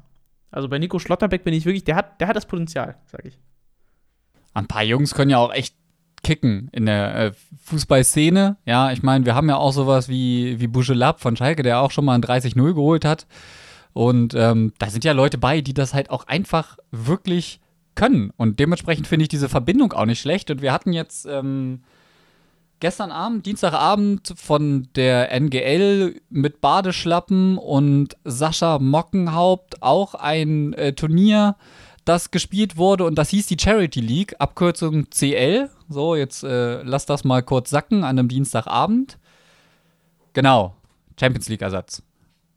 Also 0.50 0.68
bei 0.68 0.78
Nico 0.78 0.98
Schlotterbeck 0.98 1.44
bin 1.44 1.54
ich 1.54 1.64
wirklich, 1.64 1.84
der 1.84 1.96
hat, 1.96 2.20
der 2.20 2.28
hat 2.28 2.36
das 2.36 2.46
Potenzial, 2.46 2.96
sag 3.06 3.24
ich. 3.24 3.38
Ein 4.54 4.66
paar 4.66 4.82
Jungs 4.82 5.14
können 5.14 5.30
ja 5.30 5.38
auch 5.38 5.52
echt 5.52 5.74
kicken 6.22 6.68
in 6.72 6.86
der 6.86 7.14
äh, 7.14 7.32
Fußballszene. 7.64 8.56
Ja, 8.64 8.92
ich 8.92 9.02
meine, 9.02 9.24
wir 9.24 9.34
haben 9.34 9.48
ja 9.48 9.56
auch 9.56 9.72
sowas 9.72 10.08
wie, 10.08 10.58
wie 10.58 10.66
Bujelab 10.66 11.20
von 11.20 11.36
Schalke, 11.36 11.62
der 11.62 11.80
auch 11.80 11.90
schon 11.90 12.04
mal 12.04 12.14
ein 12.14 12.22
30-0 12.22 12.74
geholt 12.74 13.04
hat. 13.04 13.26
Und 13.92 14.34
ähm, 14.34 14.72
da 14.78 14.90
sind 14.90 15.04
ja 15.04 15.12
Leute 15.12 15.38
bei, 15.38 15.60
die 15.60 15.74
das 15.74 15.94
halt 15.94 16.10
auch 16.10 16.26
einfach 16.26 16.78
wirklich 16.90 17.60
können. 17.94 18.32
Und 18.36 18.60
dementsprechend 18.60 19.06
finde 19.06 19.24
ich 19.24 19.28
diese 19.28 19.48
Verbindung 19.48 19.92
auch 19.92 20.06
nicht 20.06 20.20
schlecht. 20.20 20.50
Und 20.50 20.62
wir 20.62 20.72
hatten 20.72 20.92
jetzt 20.92 21.26
ähm, 21.26 21.82
gestern 22.80 23.10
Abend, 23.10 23.46
Dienstagabend 23.46 24.32
von 24.36 24.88
der 24.94 25.32
NGL 25.32 26.20
mit 26.30 26.60
Badeschlappen 26.60 27.58
und 27.58 28.16
Sascha 28.24 28.78
Mockenhaupt 28.78 29.82
auch 29.82 30.14
ein 30.14 30.72
äh, 30.74 30.92
Turnier 30.92 31.56
das 32.04 32.30
gespielt 32.30 32.78
wurde 32.78 33.04
und 33.04 33.16
das 33.16 33.28
hieß 33.28 33.46
die 33.48 33.58
Charity 33.60 34.00
League, 34.00 34.36
Abkürzung 34.38 35.10
CL. 35.10 35.68
So, 35.90 36.14
jetzt 36.14 36.42
äh, 36.42 36.82
lass 36.82 37.04
das 37.04 37.24
mal 37.24 37.42
kurz 37.42 37.68
sacken 37.68 38.02
an 38.02 38.18
einem 38.18 38.28
Dienstagabend. 38.28 39.18
Genau, 40.32 40.74
Champions 41.20 41.48
League-Ersatz. 41.48 42.02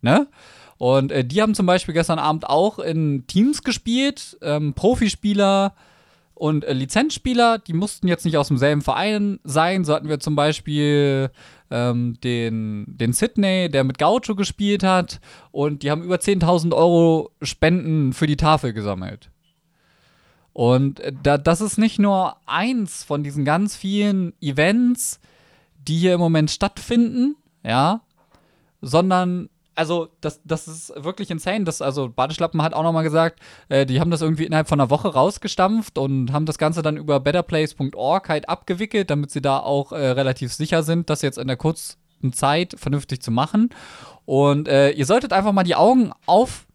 Ne? 0.02 0.28
Und 0.78 1.12
äh, 1.12 1.26
die 1.26 1.42
haben 1.42 1.54
zum 1.54 1.66
Beispiel 1.66 1.94
gestern 1.94 2.18
Abend 2.18 2.50
auch 2.50 2.80
in 2.80 3.28
Teams 3.28 3.64
gespielt, 3.64 4.38
ähm, 4.42 4.74
Profispieler 4.74 5.76
und 6.42 6.66
äh, 6.66 6.74
Lizenzspieler, 6.74 7.60
die 7.60 7.74
mussten 7.74 8.08
jetzt 8.08 8.26
nicht 8.26 8.36
aus 8.36 8.48
demselben 8.48 8.82
Verein 8.82 9.40
sein. 9.44 9.86
So 9.86 9.94
hatten 9.94 10.10
wir 10.10 10.20
zum 10.20 10.36
Beispiel 10.36 11.30
ähm, 11.70 12.20
den, 12.24 12.86
den 12.88 13.14
Sydney, 13.14 13.70
der 13.70 13.84
mit 13.84 14.00
Gaucho 14.00 14.34
gespielt 14.34 14.82
hat. 14.82 15.22
Und 15.52 15.84
die 15.84 15.92
haben 15.92 16.02
über 16.02 16.16
10.000 16.16 16.74
Euro 16.74 17.30
Spenden 17.44 18.12
für 18.14 18.26
die 18.26 18.38
Tafel 18.38 18.74
gesammelt. 18.74 19.30
Und 20.52 21.00
äh, 21.02 21.14
da, 21.22 21.38
das 21.38 21.62
ist 21.62 21.78
nicht 21.78 22.00
nur 22.00 22.38
eins 22.48 23.04
von 23.04 23.22
diesen 23.22 23.46
ganz 23.46 23.76
vielen 23.76 24.34
Events, 24.42 25.20
die 25.88 26.00
hier 26.00 26.16
im 26.16 26.20
Moment 26.20 26.50
stattfinden, 26.50 27.36
ja, 27.64 28.02
sondern 28.82 29.48
also 29.76 30.10
das, 30.22 30.42
das 30.44 30.68
ist 30.68 30.94
wirklich 30.96 31.32
insane. 31.32 31.64
Das, 31.64 31.82
also 31.82 32.10
Badeschlappen 32.10 32.62
hat 32.62 32.74
auch 32.74 32.84
nochmal 32.84 33.04
gesagt, 33.04 33.40
äh, 33.70 33.86
die 33.86 34.00
haben 34.00 34.12
das 34.12 34.22
irgendwie 34.22 34.46
innerhalb 34.46 34.68
von 34.68 34.80
einer 34.80 34.90
Woche 34.90 35.10
rausgestampft 35.10 35.98
und 35.98 36.34
haben 36.34 36.46
das 36.46 36.58
Ganze 36.58 36.82
dann 36.82 36.98
über 36.98 37.20
betterplace.org 37.20 38.30
halt 38.30 38.50
abgewickelt, 38.50 39.10
damit 39.10 39.32
sie 39.32 39.42
da 39.42 39.60
auch 39.60 39.92
äh, 39.92 40.12
relativ 40.12 40.54
sicher 40.54 40.84
sind, 40.84 41.10
das 41.10 41.22
jetzt 41.22 41.38
in 41.38 41.48
der 41.48 41.58
kurzen 41.58 41.98
Zeit 42.34 42.76
vernünftig 42.78 43.22
zu 43.22 43.32
machen. 43.32 43.70
Und 44.26 44.68
äh, 44.68 44.92
ihr 44.92 45.06
solltet 45.06 45.34
einfach 45.34 45.52
mal 45.52 45.64
die 45.64 45.76
Augen 45.76 46.12
auf 46.26 46.68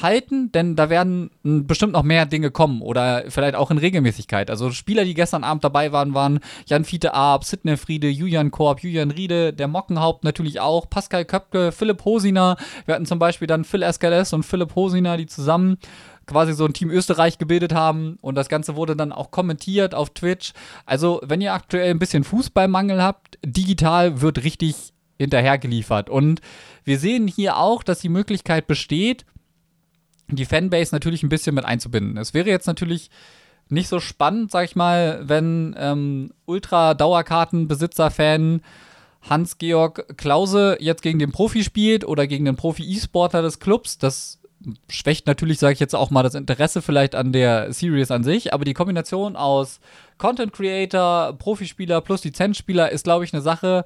halten, 0.00 0.50
denn 0.52 0.74
da 0.74 0.88
werden 0.90 1.30
bestimmt 1.42 1.92
noch 1.92 2.02
mehr 2.02 2.26
Dinge 2.26 2.50
kommen 2.50 2.80
oder 2.80 3.24
vielleicht 3.28 3.54
auch 3.54 3.70
in 3.70 3.78
Regelmäßigkeit. 3.78 4.50
Also 4.50 4.70
Spieler, 4.70 5.04
die 5.04 5.14
gestern 5.14 5.44
Abend 5.44 5.64
dabei 5.64 5.92
waren, 5.92 6.14
waren 6.14 6.40
Jan 6.66 6.84
Fiete 6.84 7.14
Arp, 7.14 7.44
Sidney 7.44 7.76
Friede, 7.76 8.08
Julian 8.08 8.50
Korb, 8.50 8.80
Julian 8.80 9.10
Riede, 9.10 9.52
der 9.52 9.68
Mockenhaupt 9.68 10.24
natürlich 10.24 10.60
auch, 10.60 10.88
Pascal 10.88 11.24
Köpke, 11.24 11.72
Philipp 11.72 12.04
Hosiner. 12.04 12.56
Wir 12.86 12.94
hatten 12.94 13.06
zum 13.06 13.18
Beispiel 13.18 13.46
dann 13.46 13.64
Phil 13.64 13.82
Escales 13.82 14.32
und 14.32 14.44
Philipp 14.44 14.74
Hosiner, 14.74 15.16
die 15.16 15.26
zusammen 15.26 15.76
quasi 16.26 16.54
so 16.54 16.64
ein 16.64 16.72
Team 16.72 16.90
Österreich 16.90 17.38
gebildet 17.38 17.74
haben 17.74 18.18
und 18.20 18.36
das 18.36 18.48
Ganze 18.48 18.76
wurde 18.76 18.96
dann 18.96 19.12
auch 19.12 19.30
kommentiert 19.30 19.94
auf 19.94 20.10
Twitch. 20.10 20.52
Also, 20.86 21.20
wenn 21.24 21.40
ihr 21.40 21.52
aktuell 21.52 21.90
ein 21.90 21.98
bisschen 21.98 22.24
Fußballmangel 22.24 23.02
habt, 23.02 23.38
digital 23.44 24.20
wird 24.20 24.44
richtig 24.44 24.92
hinterhergeliefert. 25.18 26.10
Und 26.10 26.40
wir 26.84 26.98
sehen 26.98 27.28
hier 27.28 27.56
auch, 27.56 27.82
dass 27.82 28.00
die 28.00 28.08
Möglichkeit 28.08 28.66
besteht, 28.66 29.24
die 30.36 30.44
Fanbase 30.44 30.94
natürlich 30.94 31.22
ein 31.22 31.28
bisschen 31.28 31.54
mit 31.54 31.64
einzubinden. 31.64 32.16
Es 32.16 32.34
wäre 32.34 32.48
jetzt 32.48 32.66
natürlich 32.66 33.10
nicht 33.68 33.88
so 33.88 34.00
spannend, 34.00 34.50
sag 34.50 34.64
ich 34.64 34.74
mal, 34.76 35.20
wenn 35.22 35.74
ähm, 35.78 36.32
Ultra-Dauerkartenbesitzer-Fan 36.46 38.62
Hans-Georg 39.28 40.18
Klause 40.18 40.76
jetzt 40.80 41.02
gegen 41.02 41.18
den 41.18 41.32
Profi 41.32 41.64
spielt 41.64 42.04
oder 42.04 42.26
gegen 42.26 42.44
den 42.44 42.56
Profi-E-Sportler 42.56 43.42
des 43.42 43.60
Clubs. 43.60 43.98
Das 43.98 44.40
schwächt 44.88 45.26
natürlich, 45.26 45.58
sage 45.58 45.74
ich 45.74 45.80
jetzt 45.80 45.94
auch 45.94 46.10
mal, 46.10 46.22
das 46.22 46.34
Interesse 46.34 46.82
vielleicht 46.82 47.14
an 47.14 47.32
der 47.32 47.72
Series 47.72 48.10
an 48.10 48.24
sich, 48.24 48.52
aber 48.52 48.64
die 48.64 48.74
Kombination 48.74 49.36
aus 49.36 49.80
Content 50.18 50.52
Creator, 50.52 51.34
Profispieler 51.38 52.00
plus 52.00 52.24
Lizenzspieler 52.24 52.90
ist, 52.90 53.04
glaube 53.04 53.24
ich, 53.24 53.32
eine 53.32 53.42
Sache, 53.42 53.84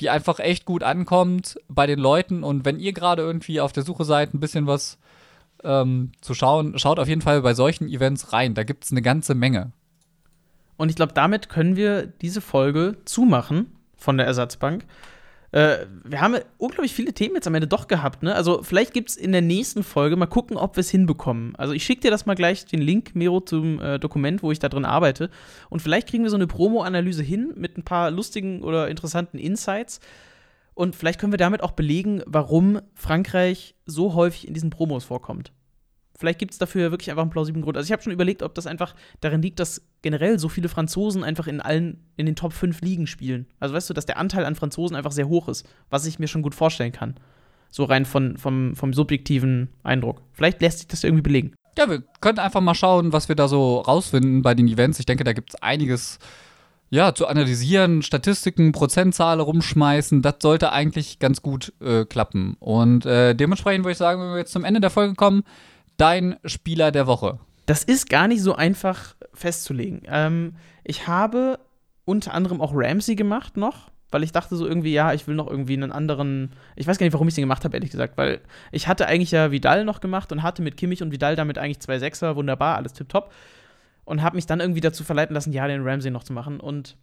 die 0.00 0.10
einfach 0.10 0.38
echt 0.38 0.64
gut 0.64 0.82
ankommt 0.82 1.58
bei 1.68 1.86
den 1.86 1.98
Leuten. 1.98 2.42
Und 2.42 2.64
wenn 2.64 2.78
ihr 2.78 2.92
gerade 2.92 3.22
irgendwie 3.22 3.60
auf 3.60 3.72
der 3.72 3.82
Suche 3.82 4.04
seid, 4.04 4.34
ein 4.34 4.40
bisschen 4.40 4.66
was 4.66 4.98
ähm, 5.66 6.12
zu 6.20 6.34
schauen, 6.34 6.78
schaut 6.78 6.98
auf 6.98 7.08
jeden 7.08 7.22
Fall 7.22 7.42
bei 7.42 7.54
solchen 7.54 7.88
Events 7.88 8.32
rein. 8.32 8.54
Da 8.54 8.62
gibt 8.62 8.84
es 8.84 8.92
eine 8.92 9.02
ganze 9.02 9.34
Menge. 9.34 9.72
Und 10.76 10.90
ich 10.90 10.96
glaube, 10.96 11.12
damit 11.12 11.48
können 11.48 11.76
wir 11.76 12.06
diese 12.06 12.40
Folge 12.40 12.96
zumachen 13.04 13.72
von 13.96 14.16
der 14.16 14.26
Ersatzbank. 14.26 14.84
Äh, 15.52 15.86
wir 16.04 16.20
haben 16.20 16.36
unglaublich 16.58 16.92
viele 16.92 17.12
Themen 17.12 17.36
jetzt 17.36 17.46
am 17.46 17.54
Ende 17.54 17.66
doch 17.66 17.88
gehabt. 17.88 18.22
Ne? 18.22 18.34
Also 18.34 18.62
vielleicht 18.62 18.92
gibt 18.92 19.10
es 19.10 19.16
in 19.16 19.32
der 19.32 19.42
nächsten 19.42 19.82
Folge 19.82 20.16
mal 20.16 20.26
gucken, 20.26 20.56
ob 20.56 20.76
wir 20.76 20.82
es 20.82 20.90
hinbekommen. 20.90 21.56
Also 21.56 21.72
ich 21.72 21.84
schicke 21.84 22.02
dir 22.02 22.10
das 22.10 22.26
mal 22.26 22.34
gleich, 22.34 22.66
den 22.66 22.82
Link, 22.82 23.14
Mero, 23.14 23.40
zum 23.40 23.80
äh, 23.80 23.98
Dokument, 23.98 24.42
wo 24.42 24.52
ich 24.52 24.58
da 24.58 24.68
drin 24.68 24.84
arbeite. 24.84 25.30
Und 25.70 25.80
vielleicht 25.80 26.08
kriegen 26.08 26.24
wir 26.24 26.30
so 26.30 26.36
eine 26.36 26.46
Promo-Analyse 26.46 27.22
hin 27.22 27.54
mit 27.56 27.78
ein 27.78 27.84
paar 27.84 28.10
lustigen 28.10 28.62
oder 28.62 28.88
interessanten 28.88 29.38
Insights. 29.38 30.00
Und 30.74 30.94
vielleicht 30.94 31.18
können 31.18 31.32
wir 31.32 31.38
damit 31.38 31.62
auch 31.62 31.72
belegen, 31.72 32.22
warum 32.26 32.80
Frankreich 32.94 33.76
so 33.86 34.12
häufig 34.12 34.46
in 34.46 34.52
diesen 34.52 34.68
Promos 34.68 35.04
vorkommt. 35.04 35.52
Vielleicht 36.18 36.38
gibt 36.38 36.52
es 36.52 36.58
dafür 36.58 36.90
wirklich 36.90 37.10
einfach 37.10 37.22
einen 37.22 37.30
plausiblen 37.30 37.62
Grund. 37.62 37.76
Also 37.76 37.86
ich 37.86 37.92
habe 37.92 38.02
schon 38.02 38.12
überlegt, 38.12 38.42
ob 38.42 38.54
das 38.54 38.66
einfach 38.66 38.94
darin 39.20 39.42
liegt, 39.42 39.60
dass 39.60 39.82
generell 40.02 40.38
so 40.38 40.48
viele 40.48 40.68
Franzosen 40.68 41.24
einfach 41.24 41.46
in 41.46 41.60
allen, 41.60 41.98
in 42.16 42.26
den 42.26 42.36
Top 42.36 42.52
5 42.52 42.80
Ligen 42.80 43.06
spielen. 43.06 43.46
Also 43.60 43.74
weißt 43.74 43.90
du, 43.90 43.94
dass 43.94 44.06
der 44.06 44.18
Anteil 44.18 44.44
an 44.44 44.54
Franzosen 44.54 44.96
einfach 44.96 45.12
sehr 45.12 45.28
hoch 45.28 45.48
ist, 45.48 45.68
was 45.90 46.06
ich 46.06 46.18
mir 46.18 46.28
schon 46.28 46.42
gut 46.42 46.54
vorstellen 46.54 46.92
kann. 46.92 47.16
So 47.70 47.84
rein 47.84 48.06
von, 48.06 48.36
vom, 48.36 48.74
vom 48.74 48.92
subjektiven 48.92 49.68
Eindruck. 49.82 50.22
Vielleicht 50.32 50.60
lässt 50.62 50.78
sich 50.78 50.88
das 50.88 51.04
irgendwie 51.04 51.22
belegen. 51.22 51.52
Ja, 51.78 51.90
wir 51.90 52.02
können 52.20 52.38
einfach 52.38 52.62
mal 52.62 52.74
schauen, 52.74 53.12
was 53.12 53.28
wir 53.28 53.36
da 53.36 53.48
so 53.48 53.80
rausfinden 53.80 54.42
bei 54.42 54.54
den 54.54 54.68
Events. 54.68 54.98
Ich 54.98 55.06
denke, 55.06 55.24
da 55.24 55.34
gibt 55.34 55.50
es 55.54 55.62
einiges 55.62 56.18
ja, 56.88 57.14
zu 57.14 57.26
analysieren, 57.26 58.02
Statistiken, 58.02 58.72
Prozentzahlen 58.72 59.40
rumschmeißen, 59.40 60.22
das 60.22 60.36
sollte 60.40 60.72
eigentlich 60.72 61.18
ganz 61.18 61.42
gut 61.42 61.72
äh, 61.80 62.04
klappen. 62.04 62.56
Und 62.60 63.04
äh, 63.06 63.34
dementsprechend 63.34 63.84
würde 63.84 63.92
ich 63.92 63.98
sagen, 63.98 64.20
wenn 64.20 64.30
wir 64.30 64.38
jetzt 64.38 64.52
zum 64.52 64.64
Ende 64.64 64.80
der 64.80 64.90
Folge 64.90 65.14
kommen, 65.14 65.42
dein 65.96 66.36
Spieler 66.44 66.92
der 66.92 67.06
Woche. 67.06 67.38
Das 67.66 67.82
ist 67.82 68.08
gar 68.08 68.28
nicht 68.28 68.42
so 68.42 68.54
einfach 68.54 69.16
festzulegen. 69.34 70.02
Ähm, 70.06 70.56
ich 70.84 71.08
habe 71.08 71.58
unter 72.04 72.32
anderem 72.32 72.60
auch 72.60 72.72
Ramsey 72.74 73.16
gemacht 73.16 73.56
noch, 73.56 73.90
weil 74.10 74.22
ich 74.22 74.32
dachte 74.32 74.56
so 74.56 74.66
irgendwie, 74.66 74.92
ja, 74.92 75.12
ich 75.12 75.26
will 75.26 75.34
noch 75.34 75.48
irgendwie 75.50 75.74
einen 75.74 75.92
anderen. 75.92 76.52
Ich 76.76 76.86
weiß 76.86 76.98
gar 76.98 77.04
nicht, 77.06 77.12
warum 77.12 77.28
ich 77.28 77.34
den 77.34 77.42
gemacht 77.42 77.64
habe, 77.64 77.76
ehrlich 77.76 77.90
gesagt, 77.90 78.16
weil 78.16 78.40
ich 78.70 78.86
hatte 78.86 79.06
eigentlich 79.06 79.32
ja 79.32 79.50
Vidal 79.50 79.84
noch 79.84 80.00
gemacht 80.00 80.30
und 80.30 80.42
hatte 80.42 80.62
mit 80.62 80.76
Kimmich 80.76 81.02
und 81.02 81.10
Vidal 81.10 81.34
damit 81.34 81.58
eigentlich 81.58 81.80
zwei 81.80 81.98
Sechser, 81.98 82.36
wunderbar, 82.36 82.76
alles 82.76 82.92
tipptopp 82.92 83.32
und 84.06 84.22
habe 84.22 84.36
mich 84.36 84.46
dann 84.46 84.60
irgendwie 84.60 84.80
dazu 84.80 85.04
verleiten 85.04 85.34
lassen, 85.34 85.52
ja, 85.52 85.66
den 85.66 85.86
Ramsey 85.86 86.10
noch 86.10 86.24
zu 86.24 86.32
machen. 86.32 86.60
Und 86.60 86.96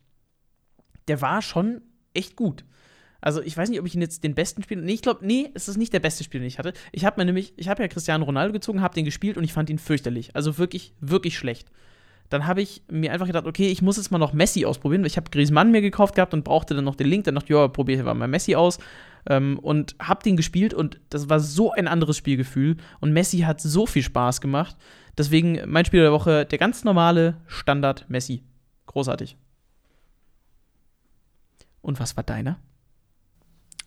der 1.10 1.22
war 1.22 1.42
schon 1.42 1.82
echt 2.14 2.36
gut. 2.36 2.64
Also 3.24 3.42
ich 3.42 3.56
weiß 3.56 3.70
nicht, 3.70 3.80
ob 3.80 3.86
ich 3.86 3.96
ihn 3.96 4.02
jetzt 4.02 4.26
den 4.26 4.36
besten 4.36 4.64
Spieler. 4.64 4.82
Nee, 4.82 4.92
ich 4.92 5.02
glaube, 5.02 5.26
nee, 5.26 5.50
es 5.54 5.70
ist 5.70 5.78
nicht 5.78 5.94
der 5.94 6.02
beste 6.02 6.26
Spieler, 6.26 6.42
den 6.42 6.50
ich 6.50 6.60
hatte. 6.60 6.74
Ich 6.92 7.06
habe 7.06 7.22
mir 7.22 7.26
nämlich, 7.26 7.54
ich 7.56 7.70
habe 7.70 7.82
ja 7.82 7.88
Cristiano 7.88 8.26
Ronaldo 8.26 8.52
gezogen, 8.52 8.82
habe 8.82 8.94
den 8.96 9.06
gespielt 9.06 9.38
und 9.38 9.46
ich 9.46 9.54
fand 9.54 9.70
ihn 9.70 9.80
fürchterlich. 9.80 10.36
Also 10.36 10.58
wirklich, 10.58 10.94
wirklich 11.00 11.38
schlecht. 11.38 11.72
Dann 12.28 12.48
habe 12.48 12.62
ich 12.62 12.84
mir 12.92 13.14
einfach 13.14 13.28
gedacht, 13.28 13.46
okay, 13.46 13.70
ich 13.70 13.82
muss 13.82 13.96
jetzt 13.96 14.12
mal 14.12 14.18
noch 14.18 14.34
Messi 14.34 14.66
ausprobieren. 14.66 15.06
Ich 15.06 15.16
habe 15.16 15.32
Griezmann 15.32 15.72
mir 15.72 15.82
gekauft 15.82 16.16
gehabt 16.16 16.34
und 16.34 16.44
brauchte 16.44 16.76
dann 16.76 16.84
noch 16.84 16.96
den 16.96 17.08
Link. 17.08 17.24
Dann 17.24 17.36
dachte 17.36 17.46
ich, 17.46 17.58
ja, 17.58 17.70
probiere 17.70 18.14
mal 18.14 18.28
Messi 18.28 18.56
aus. 18.56 18.78
Ähm, 19.30 19.58
und 19.60 19.96
habe 20.00 20.22
den 20.22 20.36
gespielt 20.36 20.74
und 20.74 21.00
das 21.10 21.30
war 21.30 21.40
so 21.40 21.72
ein 21.72 21.88
anderes 21.88 22.18
Spielgefühl. 22.18 22.76
Und 23.00 23.14
Messi 23.14 23.40
hat 23.40 23.62
so 23.62 23.86
viel 23.86 24.04
Spaß 24.04 24.42
gemacht. 24.42 24.76
Deswegen 25.18 25.62
mein 25.66 25.86
Spieler 25.86 26.04
der 26.04 26.12
Woche, 26.12 26.46
der 26.46 26.58
ganz 26.58 26.84
normale 26.84 27.38
Standard 27.48 28.10
Messi. 28.10 28.44
Großartig. 28.88 29.38
Und 31.82 32.02
was 32.02 32.18
war 32.18 32.24
deiner? 32.24 32.60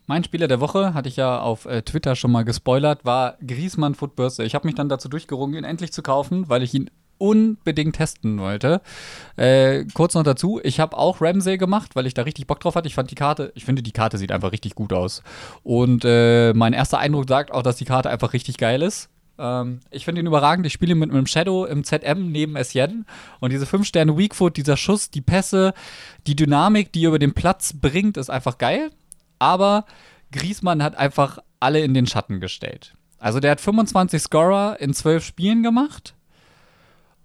Mein 0.06 0.22
Spieler 0.22 0.46
der 0.46 0.60
Woche, 0.60 0.94
hatte 0.94 1.08
ich 1.08 1.16
ja 1.16 1.40
auf 1.40 1.66
äh, 1.66 1.82
Twitter 1.82 2.14
schon 2.14 2.30
mal 2.30 2.44
gespoilert, 2.44 3.04
war 3.04 3.36
Griesmann 3.44 3.96
Footbürste. 3.96 4.44
Ich 4.44 4.54
habe 4.54 4.66
mich 4.66 4.76
dann 4.76 4.88
dazu 4.88 5.08
durchgerungen, 5.08 5.56
ihn 5.56 5.64
endlich 5.64 5.92
zu 5.92 6.02
kaufen, 6.02 6.48
weil 6.48 6.62
ich 6.62 6.72
ihn 6.74 6.90
unbedingt 7.18 7.96
testen 7.96 8.38
wollte. 8.38 8.82
Äh, 9.36 9.84
kurz 9.94 10.14
noch 10.14 10.22
dazu, 10.22 10.60
ich 10.62 10.80
habe 10.80 10.96
auch 10.96 11.20
Ramsey 11.20 11.58
gemacht, 11.58 11.96
weil 11.96 12.06
ich 12.06 12.14
da 12.14 12.22
richtig 12.22 12.46
Bock 12.46 12.60
drauf 12.60 12.76
hatte. 12.76 12.86
Ich 12.86 12.94
fand 12.94 13.10
die 13.10 13.16
Karte, 13.16 13.52
ich 13.54 13.64
finde, 13.64 13.82
die 13.82 13.92
Karte 13.92 14.18
sieht 14.18 14.30
einfach 14.30 14.52
richtig 14.52 14.74
gut 14.74 14.92
aus. 14.92 15.22
Und 15.62 16.04
äh, 16.04 16.52
mein 16.52 16.72
erster 16.72 16.98
Eindruck 16.98 17.28
sagt 17.28 17.52
auch, 17.52 17.62
dass 17.62 17.76
die 17.76 17.84
Karte 17.84 18.10
einfach 18.10 18.32
richtig 18.32 18.58
geil 18.58 18.82
ist. 18.82 19.08
Ähm, 19.38 19.80
ich 19.90 20.04
finde 20.04 20.20
ihn 20.20 20.26
überragend. 20.26 20.66
Ich 20.66 20.72
spiele 20.72 20.94
mit 20.94 21.10
einem 21.10 21.26
Shadow 21.26 21.64
im 21.64 21.84
ZM 21.84 22.30
neben 22.30 22.54
Esjen. 22.54 23.06
Und 23.40 23.52
diese 23.52 23.66
5 23.66 23.86
Sterne 23.86 24.16
Weakfoot, 24.16 24.56
dieser 24.56 24.76
Schuss, 24.76 25.10
die 25.10 25.20
Pässe, 25.20 25.74
die 26.26 26.36
Dynamik, 26.36 26.92
die 26.92 27.04
er 27.04 27.08
über 27.08 27.18
den 27.18 27.34
Platz 27.34 27.72
bringt, 27.72 28.16
ist 28.16 28.30
einfach 28.30 28.58
geil. 28.58 28.90
Aber 29.38 29.84
Griesmann 30.32 30.82
hat 30.82 30.96
einfach 30.96 31.38
alle 31.60 31.80
in 31.80 31.94
den 31.94 32.06
Schatten 32.06 32.40
gestellt. 32.40 32.94
Also 33.18 33.40
der 33.40 33.52
hat 33.52 33.60
25 33.60 34.22
Scorer 34.22 34.76
in 34.80 34.92
12 34.92 35.24
Spielen 35.24 35.62
gemacht. 35.62 36.14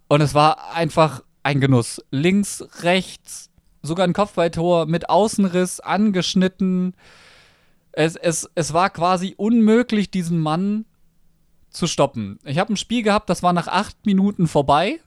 Und 0.08 0.22
es 0.22 0.34
war 0.34 0.74
einfach 0.74 1.24
ein 1.44 1.60
Genuss. 1.60 2.02
Links, 2.12 2.64
rechts, 2.82 3.50
sogar 3.82 4.08
ein 4.08 4.14
Kopfballtor 4.14 4.86
mit 4.86 5.10
Außenriss, 5.10 5.80
angeschnitten. 5.80 6.94
Es, 7.92 8.16
es, 8.16 8.50
es 8.56 8.74
war 8.74 8.90
quasi 8.90 9.34
unmöglich, 9.38 10.12
diesen 10.12 10.40
Mann 10.40 10.86
zu 11.70 11.88
stoppen. 11.88 12.40
Ich 12.44 12.60
habe 12.60 12.74
ein 12.74 12.78
Spiel 12.78 13.04
gehabt, 13.04 13.30
das 13.30 13.44
war 13.44 13.54
nach 13.54 13.68
acht 13.68 14.06
Minuten 14.06 14.48
vorbei. 14.48 15.00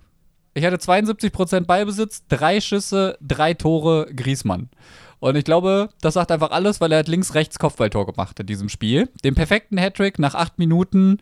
Ich 0.54 0.64
hatte 0.64 0.76
72% 0.76 1.66
Ballbesitz, 1.66 2.24
drei 2.28 2.60
Schüsse, 2.60 3.18
drei 3.20 3.54
Tore, 3.54 4.08
Griesmann. 4.14 4.70
Und 5.24 5.36
ich 5.36 5.44
glaube, 5.44 5.88
das 6.02 6.12
sagt 6.12 6.30
einfach 6.30 6.50
alles, 6.50 6.82
weil 6.82 6.92
er 6.92 6.98
hat 6.98 7.08
links-rechts 7.08 7.58
Kopfballtor 7.58 8.04
gemacht 8.04 8.38
in 8.40 8.44
diesem 8.44 8.68
Spiel. 8.68 9.08
Den 9.24 9.34
perfekten 9.34 9.78
Hattrick 9.78 10.18
nach 10.18 10.34
acht 10.34 10.58
Minuten 10.58 11.16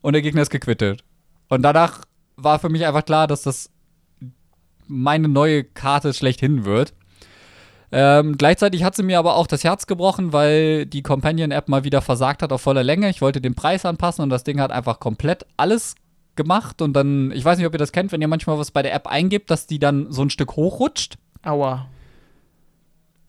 und 0.00 0.14
der 0.14 0.22
Gegner 0.22 0.40
ist 0.40 0.48
gequittet. 0.48 1.04
Und 1.50 1.60
danach 1.60 2.00
war 2.36 2.58
für 2.60 2.70
mich 2.70 2.86
einfach 2.86 3.04
klar, 3.04 3.26
dass 3.26 3.42
das 3.42 3.68
meine 4.86 5.28
neue 5.28 5.64
Karte 5.64 6.14
schlechthin 6.14 6.64
wird. 6.64 6.94
Ähm, 7.90 8.38
gleichzeitig 8.38 8.84
hat 8.84 8.96
sie 8.96 9.02
mir 9.02 9.18
aber 9.18 9.36
auch 9.36 9.46
das 9.46 9.64
Herz 9.64 9.86
gebrochen, 9.86 10.32
weil 10.32 10.86
die 10.86 11.02
Companion-App 11.02 11.68
mal 11.68 11.84
wieder 11.84 12.00
versagt 12.00 12.42
hat 12.42 12.54
auf 12.54 12.62
voller 12.62 12.82
Länge. 12.82 13.10
Ich 13.10 13.20
wollte 13.20 13.42
den 13.42 13.54
Preis 13.54 13.84
anpassen 13.84 14.22
und 14.22 14.30
das 14.30 14.44
Ding 14.44 14.60
hat 14.60 14.70
einfach 14.70 14.98
komplett 14.98 15.44
alles 15.58 15.94
gemacht. 16.36 16.80
Und 16.80 16.94
dann, 16.94 17.30
ich 17.32 17.44
weiß 17.44 17.58
nicht, 17.58 17.66
ob 17.66 17.74
ihr 17.74 17.78
das 17.78 17.92
kennt, 17.92 18.12
wenn 18.12 18.22
ihr 18.22 18.28
manchmal 18.28 18.58
was 18.58 18.70
bei 18.70 18.80
der 18.80 18.94
App 18.94 19.08
eingibt, 19.08 19.50
dass 19.50 19.66
die 19.66 19.78
dann 19.78 20.10
so 20.10 20.22
ein 20.22 20.30
Stück 20.30 20.56
hochrutscht. 20.56 21.18
Aua. 21.42 21.86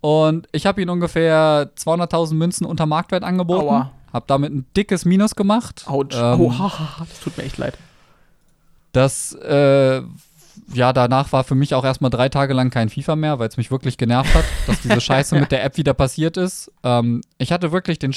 Und 0.03 0.49
ich 0.51 0.65
habe 0.65 0.81
ihn 0.81 0.89
ungefähr 0.89 1.71
200.000 1.77 2.33
Münzen 2.33 2.65
unter 2.65 2.85
Marktwert 2.85 3.23
angeboten. 3.23 3.69
Aua. 3.69 3.91
Hab 4.11 4.27
damit 4.27 4.51
ein 4.51 4.65
dickes 4.75 5.05
Minus 5.05 5.33
gemacht. 5.33 5.85
Autsch. 5.87 6.17
Ähm, 6.17 6.41
oh, 6.41 6.51
das 6.99 7.21
tut 7.21 7.37
mir 7.37 7.45
echt 7.45 7.57
leid. 7.57 7.77
Das 8.91 9.31
äh, 9.31 10.01
ja, 10.73 10.91
danach 10.91 11.31
war 11.31 11.45
für 11.45 11.55
mich 11.55 11.73
auch 11.73 11.85
erstmal 11.85 12.11
drei 12.11 12.27
Tage 12.27 12.53
lang 12.53 12.69
kein 12.69 12.89
FIFA 12.89 13.15
mehr, 13.15 13.39
weil 13.39 13.47
es 13.47 13.55
mich 13.55 13.71
wirklich 13.71 13.97
genervt 13.97 14.35
hat, 14.35 14.43
dass 14.67 14.81
diese 14.81 14.99
Scheiße 15.01 15.39
mit 15.39 15.53
der 15.53 15.63
App 15.63 15.77
wieder 15.77 15.93
passiert 15.93 16.35
ist. 16.35 16.69
Ähm, 16.83 17.21
ich 17.37 17.53
hatte 17.53 17.71
wirklich 17.71 17.97
den 17.97 18.11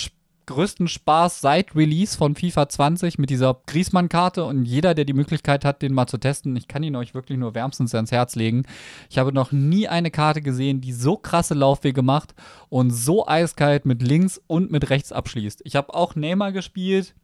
größten 0.47 0.89
Spaß 0.89 1.41
seit 1.41 1.75
Release 1.75 2.17
von 2.17 2.35
FIFA 2.35 2.69
20 2.69 3.19
mit 3.19 3.31
dieser 3.31 3.61
Griesmann-Karte 3.67 4.45
und 4.45 4.65
jeder, 4.65 4.95
der 4.95 5.05
die 5.05 5.13
Möglichkeit 5.13 5.65
hat, 5.65 5.83
den 5.83 5.93
mal 5.93 6.07
zu 6.07 6.19
testen, 6.19 6.57
ich 6.57 6.69
kann 6.69 6.83
ihn 6.83 6.97
euch 6.97 7.15
wirklich 7.15 7.39
nur 7.39 7.55
wärmstens 7.55 7.95
ans 7.95 8.13
Herz 8.13 8.37
legen. 8.37 8.65
Ich 9.11 9.19
habe 9.19 9.33
noch 9.33 9.53
nie 9.53 9.89
eine 9.89 10.11
Karte 10.11 10.41
gesehen, 10.41 10.81
die 10.81 10.93
so 10.93 11.17
krasse 11.17 11.55
Laufwege 11.55 12.03
macht 12.03 12.35
und 12.69 12.91
so 12.91 13.27
eiskalt 13.27 13.85
mit 13.85 14.03
links 14.03 14.41
und 14.47 14.71
mit 14.71 14.89
rechts 14.91 15.13
abschließt. 15.13 15.63
Ich 15.65 15.77
habe 15.77 15.95
auch 15.95 16.15
Neymar 16.15 16.53
gespielt. 16.53 17.15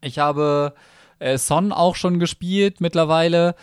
Ich 0.00 0.18
habe 0.18 0.74
äh, 1.18 1.38
Son 1.38 1.72
auch 1.72 1.96
schon 1.96 2.18
gespielt 2.18 2.80
mittlerweile. 2.80 3.54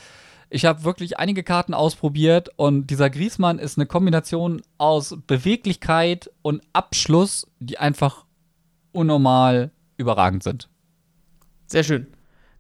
Ich 0.52 0.66
habe 0.66 0.84
wirklich 0.84 1.20
einige 1.20 1.44
Karten 1.44 1.76
ausprobiert 1.76 2.50
und 2.56 2.88
dieser 2.88 3.12
Griesmann 3.12 3.60
ist 3.60 3.78
eine 3.78 3.86
Kombination 3.86 4.62
aus 4.80 5.16
Beweglichkeit 5.28 6.32
und 6.42 6.64
Abschluss, 6.74 7.46
die 7.60 7.78
einfach 7.78 8.26
unnormal 8.92 9.72
überragend 9.98 10.44
sind. 10.44 10.70
Sehr 11.68 11.84
schön. 11.84 12.08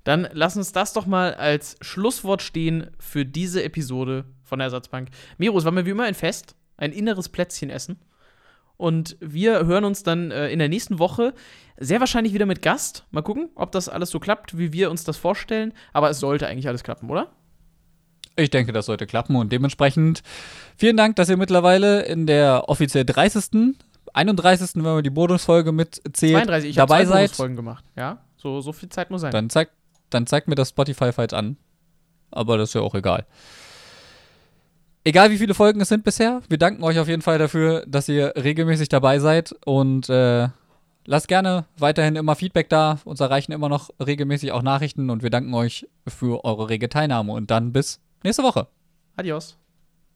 Dann 0.04 0.28
lass 0.32 0.56
uns 0.56 0.72
das 0.72 0.94
doch 0.94 1.06
mal 1.06 1.34
als 1.34 1.78
Schlusswort 1.82 2.42
stehen 2.42 2.90
für 3.00 3.26
diese 3.26 3.64
Episode 3.64 4.26
von 4.44 4.60
der 4.60 4.68
Ersatzbank. 4.68 5.10
Miro, 5.38 5.58
es 5.58 5.66
war 5.66 5.72
mir 5.72 5.86
wie 5.86 5.92
immer 5.92 6.06
ein 6.06 6.16
Fest, 6.16 6.56
ein 6.78 6.92
inneres 6.92 7.30
Plätzchen 7.30 7.70
essen. 7.70 8.00
Und 8.78 9.18
wir 9.20 9.66
hören 9.66 9.84
uns 9.84 10.04
dann 10.04 10.32
äh, 10.32 10.50
in 10.50 10.60
der 10.60 10.70
nächsten 10.70 11.00
Woche 11.00 11.34
sehr 11.78 12.00
wahrscheinlich 12.00 12.34
wieder 12.34 12.46
mit 12.46 12.62
Gast. 12.62 13.06
Mal 13.12 13.22
gucken, 13.22 13.50
ob 13.56 13.74
das 13.74 13.90
alles 13.90 14.10
so 14.10 14.20
klappt, 14.20 14.58
wie 14.58 14.72
wir 14.72 14.90
uns 14.90 15.04
das 15.04 15.18
vorstellen. 15.18 15.74
Aber 15.92 16.10
es 16.10 16.20
sollte 16.20 16.48
eigentlich 16.48 16.68
alles 16.68 16.84
klappen, 16.84 17.10
oder? 17.10 17.28
Ich 18.38 18.50
denke, 18.50 18.72
das 18.72 18.86
sollte 18.86 19.06
klappen 19.06 19.36
und 19.36 19.52
dementsprechend 19.52 20.24
vielen 20.78 20.96
Dank, 20.96 21.18
dass 21.18 21.30
ihr 21.30 21.36
mittlerweile 21.36 22.04
in 22.04 22.26
der 22.26 22.70
offiziell 22.70 23.04
30. 23.04 23.76
31. 24.14 24.76
wenn 24.76 24.84
man 24.84 25.04
die 25.04 25.10
Bonusfolge 25.10 25.72
mitzählt, 25.72 26.34
32, 26.34 26.70
ich 26.70 26.76
dabei 26.76 27.04
zwei 27.04 27.06
seid. 27.06 27.30
Bonusfolgen 27.30 27.56
gemacht, 27.56 27.86
ja? 27.96 28.20
So, 28.38 28.62
so 28.62 28.72
viel 28.72 28.90
Zeit 28.90 29.12
muss 29.12 29.22
sein. 29.22 29.32
Dann 29.32 29.50
zeigt, 29.50 29.74
dann 30.10 30.28
zeigt 30.28 30.48
mir 30.48 30.56
das 30.56 30.70
Spotify 30.70 31.12
falsch 31.12 31.34
an. 31.34 31.58
Aber 32.32 32.58
das 32.58 32.70
ist 32.70 32.74
ja 32.76 32.82
auch 32.82 32.96
egal. 32.96 33.26
Egal 35.04 35.32
wie 35.32 35.38
viele 35.38 35.54
Folgen 35.54 35.82
es 35.82 35.90
sind 35.90 36.04
bisher, 36.04 36.42
wir 36.50 36.58
danken 36.58 36.84
euch 36.84 37.00
auf 37.00 37.08
jeden 37.08 37.22
Fall 37.22 37.38
dafür, 37.38 37.84
dass 37.88 38.10
ihr 38.10 38.34
regelmäßig 38.36 38.90
dabei 38.90 39.20
seid 39.20 39.54
und 39.66 40.10
äh, 40.10 40.50
lasst 41.06 41.28
gerne 41.28 41.66
weiterhin 41.78 42.16
immer 42.16 42.36
Feedback 42.36 42.70
da. 42.70 43.00
Uns 43.06 43.20
erreichen 43.20 43.52
immer 43.52 43.70
noch 43.70 43.90
regelmäßig 44.06 44.52
auch 44.52 44.62
Nachrichten 44.62 45.10
und 45.10 45.24
wir 45.24 45.30
danken 45.30 45.54
euch 45.54 45.88
für 46.08 46.44
eure 46.44 46.70
rege 46.70 46.90
Teilnahme 46.90 47.32
und 47.34 47.50
dann 47.50 47.72
bis 47.72 48.00
nächste 48.24 48.44
Woche. 48.44 48.68
Adios. 49.16 49.58